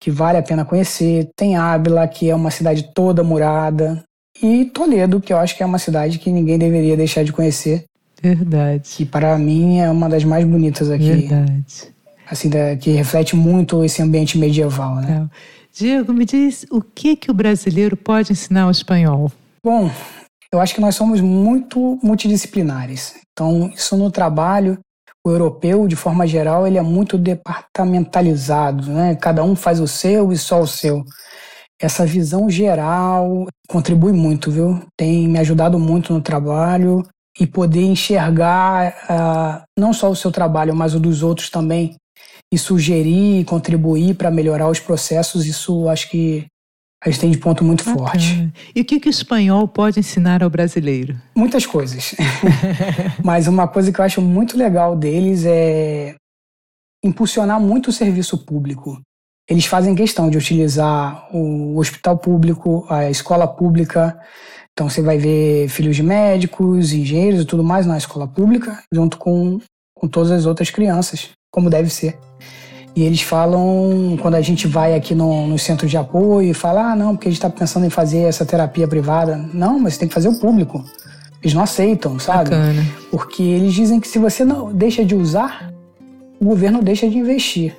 que 0.02 0.10
vale 0.10 0.40
a 0.40 0.44
pena 0.44 0.66
conhecer. 0.66 1.30
Tem 1.36 1.56
Ávila, 1.56 2.08
que 2.08 2.28
é 2.28 2.36
uma 2.36 2.50
cidade 2.50 2.90
toda 2.94 3.24
murada. 3.24 4.04
E 4.42 4.66
Toledo, 4.66 5.22
que 5.22 5.32
eu 5.32 5.38
acho 5.38 5.56
que 5.56 5.62
é 5.62 5.66
uma 5.66 5.78
cidade 5.78 6.18
que 6.18 6.32
ninguém 6.32 6.58
deveria 6.58 6.98
deixar 6.98 7.24
de 7.24 7.32
conhecer. 7.32 7.86
Verdade. 8.22 8.90
Que 8.90 9.06
para 9.06 9.38
mim 9.38 9.78
é 9.78 9.90
uma 9.90 10.10
das 10.10 10.24
mais 10.24 10.44
bonitas 10.44 10.90
aqui. 10.90 11.28
Verdade. 11.28 11.94
Assim, 12.28 12.50
que 12.80 12.92
reflete 12.92 13.36
muito 13.36 13.84
esse 13.86 14.02
ambiente 14.02 14.38
medieval, 14.38 14.96
né? 14.96 15.30
Diego, 15.72 16.14
me 16.14 16.26
diz 16.26 16.66
o 16.72 16.82
que, 16.82 17.16
que 17.16 17.30
o 17.30 17.34
brasileiro 17.34 17.96
pode 17.96 18.32
ensinar 18.32 18.64
ao 18.64 18.72
espanhol? 18.72 19.32
Bom, 19.64 19.92
eu 20.52 20.60
acho 20.60 20.74
que 20.74 20.82
nós 20.82 20.96
somos 20.96 21.22
muito 21.22 22.00
multidisciplinares. 22.02 23.16
Então, 23.32 23.72
isso 23.74 23.96
no 23.96 24.10
trabalho, 24.10 24.80
o 25.26 25.30
europeu, 25.30 25.88
de 25.88 25.96
forma 25.96 26.26
geral, 26.26 26.66
ele 26.66 26.78
é 26.78 26.82
muito 26.82 27.18
departamentalizado, 27.18 28.90
né? 28.92 29.16
Cada 29.16 29.44
um 29.44 29.56
faz 29.56 29.80
o 29.80 29.88
seu 29.88 30.32
e 30.32 30.38
só 30.38 30.62
o 30.62 30.68
seu. 30.68 31.04
Essa 31.80 32.06
visão 32.06 32.50
geral 32.50 33.48
contribui 33.68 34.14
muito, 34.14 34.52
viu? 34.52 34.82
Tem 34.98 35.28
me 35.28 35.40
ajudado 35.40 35.80
muito 35.80 36.14
no 36.14 36.22
trabalho 36.22 37.04
e 37.40 37.48
poder 37.48 37.84
enxergar 37.84 38.94
uh, 39.10 39.64
não 39.78 39.94
só 39.94 40.10
o 40.10 40.16
seu 40.16 40.32
trabalho, 40.32 40.76
mas 40.76 40.94
o 40.94 41.00
dos 41.00 41.24
outros 41.24 41.50
também 41.50 41.96
e 42.54 42.58
sugerir 42.58 43.40
e 43.40 43.46
contribuir 43.46 44.16
para 44.16 44.30
melhorar 44.30 44.68
os 44.68 44.80
processos, 44.80 45.46
isso 45.46 45.88
acho 45.88 46.10
que 46.10 46.46
a 47.04 47.10
gente 47.10 47.20
tem 47.20 47.32
de 47.32 47.38
ponto 47.40 47.64
muito 47.64 47.84
Bacana. 47.84 48.10
forte. 48.10 48.54
E 48.76 48.82
o 48.82 48.86
que, 48.86 49.00
que 49.00 49.08
o 49.08 49.10
espanhol 49.10 49.68
pode 49.68 50.00
ensinar 50.00 50.44
ao 50.44 50.50
brasileiro? 50.50 51.20
Muitas 51.36 51.66
coisas. 51.66 52.14
Mas 53.24 53.48
uma 53.48 53.68
coisa 53.68 53.92
que 53.92 54.00
eu 54.00 54.06
acho 54.06 54.22
muito 54.22 54.56
legal 54.56 54.96
deles 54.96 55.44
é 55.46 56.16
impulsionar 57.04 57.60
muito 57.60 57.88
o 57.88 57.94
serviço 57.94 58.38
público. 58.38 59.02
Eles 59.50 59.66
fazem 59.66 59.96
questão 59.96 60.30
de 60.30 60.38
utilizar 60.38 61.28
o 61.36 61.78
hospital 61.80 62.20
público, 62.20 62.86
a 62.88 63.10
escola 63.10 63.48
pública. 63.48 64.20
Então 64.72 64.88
você 64.88 65.02
vai 65.02 65.18
ver 65.18 65.68
filhos 65.70 65.96
de 65.96 66.04
médicos, 66.04 66.94
engenheiros 66.94 67.42
e 67.42 67.46
tudo 67.46 67.64
mais 67.64 67.88
na 67.88 67.98
escola 67.98 68.28
pública, 68.28 68.84
junto 68.94 69.18
com, 69.18 69.60
com 69.98 70.08
todas 70.08 70.32
as 70.32 70.46
outras 70.46 70.70
crianças, 70.70 71.32
como 71.52 71.68
deve 71.68 71.90
ser. 71.90 72.18
E 72.96 73.04
eles 73.04 73.22
falam, 73.22 74.18
quando 74.22 74.36
a 74.36 74.42
gente 74.42 74.68
vai 74.68 74.94
aqui 74.96 75.16
no, 75.16 75.48
no 75.48 75.58
centro 75.58 75.88
de 75.88 75.96
apoio 75.96 76.52
e 76.52 76.54
fala, 76.54 76.92
ah, 76.92 76.96
não, 76.96 77.16
porque 77.16 77.30
a 77.30 77.32
gente 77.32 77.38
está 77.38 77.50
pensando 77.50 77.86
em 77.86 77.90
fazer 77.90 78.24
essa 78.24 78.46
terapia 78.46 78.88
privada. 78.88 79.38
Não, 79.54 79.80
mas 79.80 79.94
você 79.94 80.00
tem 80.00 80.08
que 80.10 80.14
fazer 80.14 80.28
o 80.28 80.36
público. 80.36 80.84
Eles 81.42 81.54
não 81.54 81.64
aceitam, 81.64 82.20
sabe? 82.20 82.50
Bacana. 82.50 82.86
Porque 83.10 83.42
eles 83.42 83.74
dizem 83.74 84.00
que 84.00 84.08
se 84.08 84.20
você 84.20 84.44
não 84.44 84.74
deixa 84.74 85.06
de 85.06 85.16
usar, 85.16 85.72
o 86.40 86.46
governo 86.46 86.82
deixa 86.82 87.10
de 87.10 87.18
investir. 87.18 87.76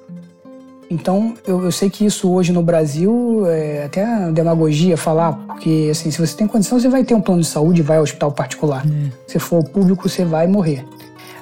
Então, 0.91 1.35
eu, 1.47 1.65
eu 1.65 1.73
sei 1.73 1.89
que 1.89 2.05
isso 2.05 2.31
hoje 2.31 2.53
no 2.53 2.63
Brasil 2.63 3.45
é 3.47 3.85
até 3.85 4.31
demagogia 4.31 4.97
falar, 4.97 5.33
porque 5.33 5.89
assim, 5.91 6.11
se 6.11 6.19
você 6.19 6.37
tem 6.37 6.47
condição, 6.47 6.79
você 6.79 6.89
vai 6.89 7.03
ter 7.03 7.15
um 7.15 7.21
plano 7.21 7.41
de 7.41 7.47
saúde 7.47 7.81
e 7.81 7.83
vai 7.83 7.97
ao 7.97 8.03
hospital 8.03 8.31
particular. 8.31 8.85
É. 8.87 9.11
Se 9.27 9.39
for 9.39 9.65
público, 9.65 10.07
você 10.09 10.25
vai 10.25 10.47
morrer. 10.47 10.85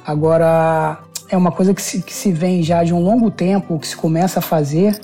Agora, 0.06 0.98
é 1.30 1.36
uma 1.36 1.52
coisa 1.52 1.72
que 1.72 1.80
se, 1.80 2.02
que 2.02 2.12
se 2.12 2.32
vem 2.32 2.62
já 2.62 2.82
de 2.82 2.92
um 2.92 3.00
longo 3.00 3.30
tempo, 3.30 3.78
que 3.78 3.86
se 3.86 3.96
começa 3.96 4.40
a 4.40 4.42
fazer, 4.42 5.00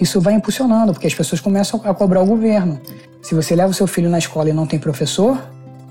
isso 0.00 0.20
vai 0.20 0.34
impulsionando, 0.34 0.92
porque 0.92 1.06
as 1.06 1.14
pessoas 1.14 1.40
começam 1.40 1.80
a 1.84 1.92
cobrar 1.92 2.22
o 2.22 2.26
governo. 2.26 2.80
Se 3.20 3.34
você 3.34 3.54
leva 3.54 3.70
o 3.70 3.74
seu 3.74 3.86
filho 3.86 4.08
na 4.08 4.18
escola 4.18 4.48
e 4.48 4.52
não 4.52 4.66
tem 4.66 4.78
professor, 4.78 5.38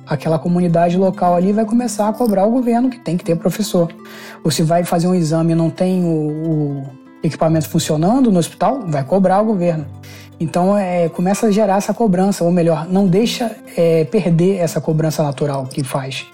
aquela 0.08 0.40
comunidade 0.40 0.98
local 0.98 1.36
ali 1.36 1.52
vai 1.52 1.66
começar 1.66 2.08
a 2.08 2.14
cobrar 2.14 2.46
o 2.46 2.52
governo 2.52 2.90
que 2.90 3.00
tem 3.00 3.18
que 3.18 3.24
ter 3.24 3.36
professor. 3.36 3.94
Ou 4.44 4.50
se 4.50 4.64
vai 4.64 4.84
fazer 4.84 5.08
um 5.08 5.14
exame 5.14 5.52
e 5.52 5.56
não 5.56 5.70
tem 5.70 6.04
o, 6.04 6.08
o 6.08 6.84
equipamento 7.22 7.70
funcionando 7.70 8.32
no 8.32 8.40
hospital, 8.40 8.86
vai 8.88 9.04
cobrar 9.04 9.42
o 9.42 9.46
governo. 9.46 9.86
Então 10.40 10.76
é, 10.78 11.10
começa 11.10 11.48
a 11.48 11.52
gerar 11.52 11.78
essa 11.78 11.94
cobrança, 11.94 12.44
ou 12.44 12.52
melhor, 12.52 12.88
não 12.90 13.06
deixa 13.06 13.56
é, 13.76 14.06
perder 14.06 14.56
essa 14.56 14.80
cobrança 14.80 15.22
natural 15.22 15.66
que 15.66 15.84
faz. 15.84 16.26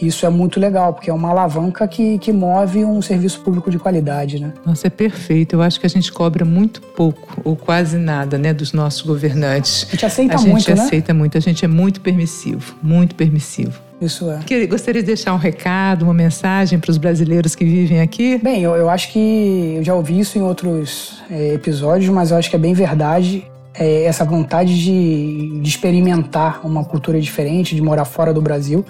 Isso 0.00 0.24
é 0.24 0.28
muito 0.28 0.60
legal, 0.60 0.92
porque 0.92 1.10
é 1.10 1.12
uma 1.12 1.30
alavanca 1.30 1.86
que, 1.88 2.18
que 2.18 2.32
move 2.32 2.84
um 2.84 3.02
serviço 3.02 3.40
público 3.40 3.70
de 3.70 3.78
qualidade, 3.78 4.38
né? 4.38 4.52
Nossa, 4.64 4.86
é 4.86 4.90
perfeito. 4.90 5.56
Eu 5.56 5.62
acho 5.62 5.80
que 5.80 5.86
a 5.86 5.90
gente 5.90 6.12
cobra 6.12 6.44
muito 6.44 6.80
pouco, 6.80 7.40
ou 7.44 7.56
quase 7.56 7.96
nada, 7.98 8.38
né, 8.38 8.52
dos 8.52 8.72
nossos 8.72 9.02
governantes. 9.02 9.86
A 9.88 9.90
gente 9.92 10.06
aceita 10.06 10.36
a 10.36 10.40
muito, 10.40 10.54
A 10.54 10.58
gente 10.58 10.74
né? 10.74 10.82
aceita 10.82 11.14
muito, 11.14 11.36
a 11.36 11.40
gente 11.40 11.64
é 11.64 11.68
muito 11.68 12.00
permissivo, 12.00 12.76
muito 12.82 13.14
permissivo. 13.14 13.88
Isso 14.00 14.30
é. 14.30 14.38
Que, 14.46 14.66
gostaria 14.66 15.02
de 15.02 15.06
deixar 15.06 15.34
um 15.34 15.38
recado, 15.38 16.04
uma 16.04 16.14
mensagem 16.14 16.78
para 16.78 16.90
os 16.90 16.98
brasileiros 16.98 17.56
que 17.56 17.64
vivem 17.64 18.00
aqui? 18.00 18.38
Bem, 18.38 18.62
eu, 18.62 18.76
eu 18.76 18.88
acho 18.88 19.10
que 19.10 19.74
eu 19.76 19.82
já 19.82 19.94
ouvi 19.94 20.20
isso 20.20 20.38
em 20.38 20.42
outros 20.42 21.20
é, 21.28 21.54
episódios, 21.54 22.08
mas 22.08 22.30
eu 22.30 22.36
acho 22.36 22.48
que 22.48 22.54
é 22.54 22.58
bem 22.58 22.74
verdade 22.74 23.44
é, 23.74 24.04
essa 24.04 24.24
vontade 24.24 24.76
de, 24.76 25.60
de 25.60 25.68
experimentar 25.68 26.66
uma 26.66 26.84
cultura 26.84 27.20
diferente, 27.20 27.74
de 27.74 27.82
morar 27.82 28.04
fora 28.04 28.32
do 28.32 28.40
Brasil 28.40 28.84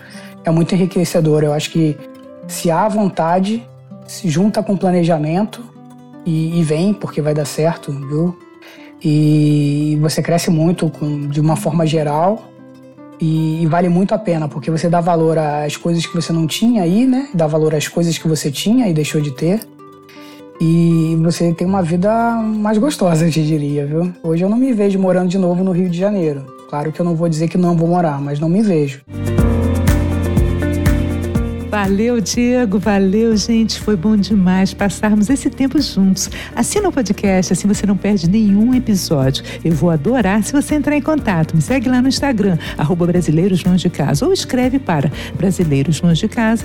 é 0.49 0.51
muito 0.51 0.75
enriquecedor. 0.75 1.45
Eu 1.45 1.53
acho 1.53 1.71
que 1.71 1.97
se 2.47 2.71
há 2.71 2.89
vontade, 2.89 3.63
se 4.07 4.29
junta 4.29 4.63
com 4.63 4.77
planejamento 4.77 5.63
e, 6.25 6.59
e 6.59 6.63
vem, 6.63 6.93
porque 6.93 7.21
vai 7.21 7.35
dar 7.35 7.45
certo, 7.45 7.93
viu? 7.93 8.39
E 9.03 9.97
você 10.01 10.21
cresce 10.21 10.51
muito 10.51 10.91
com, 10.91 11.29
de 11.29 11.41
uma 11.41 11.55
forma 11.55 11.87
geral 11.87 12.43
e, 13.21 13.63
e, 13.63 13.67
vale 13.67 13.89
muito 13.89 14.15
a 14.15 14.19
pena, 14.19 14.49
porque 14.49 14.71
você 14.71 14.89
dá 14.89 15.01
valor 15.01 15.39
às 15.39 15.77
coisas 15.77 16.05
que 16.07 16.15
você 16.15 16.33
não 16.33 16.47
tinha 16.47 16.83
aí, 16.83 17.07
né? 17.07 17.29
Dá 17.35 17.47
valor 17.47 17.75
às 17.75 17.87
coisas 17.87 18.17
que 18.17 18.27
você 18.27 18.51
tinha 18.51 18.89
e 18.89 18.93
deixou 18.93 19.21
de 19.21 19.31
ter. 19.33 19.61
E 20.61 21.17
você 21.23 21.53
tem 21.53 21.67
uma 21.67 21.83
vida 21.83 22.11
mais 22.43 22.79
gostosa, 22.79 23.25
eu 23.25 23.31
te 23.31 23.45
diria, 23.45 23.87
viu? 23.87 24.13
Hoje 24.23 24.45
eu 24.45 24.49
não 24.49 24.57
me 24.57 24.73
vejo 24.73 24.99
morando 24.99 25.29
de 25.29 25.39
novo 25.39 25.63
no 25.63 25.71
Rio 25.71 25.89
de 25.89 25.99
Janeiro. 25.99 26.45
Claro 26.69 26.91
que 26.91 27.01
eu 27.01 27.05
não 27.05 27.15
vou 27.15 27.29
dizer 27.29 27.49
que 27.49 27.57
não 27.57 27.77
vou 27.77 27.89
morar, 27.89 28.21
mas 28.21 28.41
não 28.41 28.49
me 28.49 28.63
vejo. 28.63 29.01
Valeu, 31.81 32.21
Diego. 32.21 32.77
Valeu, 32.77 33.37
gente. 33.37 33.79
Foi 33.79 33.95
bom 33.95 34.17
demais 34.17 34.75
passarmos 34.75 35.31
esse 35.31 35.49
tempo 35.49 35.81
juntos. 35.81 36.29
Assina 36.53 36.89
o 36.89 36.93
podcast, 36.93 37.53
assim 37.53 37.69
você 37.69 37.87
não 37.87 37.97
perde 37.97 38.29
nenhum 38.29 38.75
episódio. 38.75 39.45
Eu 39.65 39.71
vou 39.71 39.89
adorar 39.89 40.43
se 40.43 40.53
você 40.53 40.75
entrar 40.75 40.97
em 40.97 41.01
contato. 41.01 41.55
Me 41.55 41.63
segue 41.63 41.89
lá 41.89 42.03
no 42.03 42.09
Instagram, 42.09 42.59
arroba 42.77 43.07
Brasileiros 43.07 43.63
Longe 43.63 43.85
de 43.85 43.91
Casa, 43.91 44.27
ou 44.27 44.33
escreve 44.33 44.81
para 44.81 45.09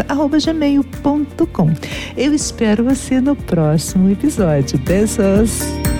arroba 0.10 0.40
gmail.com. 0.40 1.74
Eu 2.18 2.34
espero 2.34 2.84
você 2.84 3.22
no 3.22 3.36
próximo 3.36 4.10
episódio. 4.10 4.80
Beijos! 4.80 5.93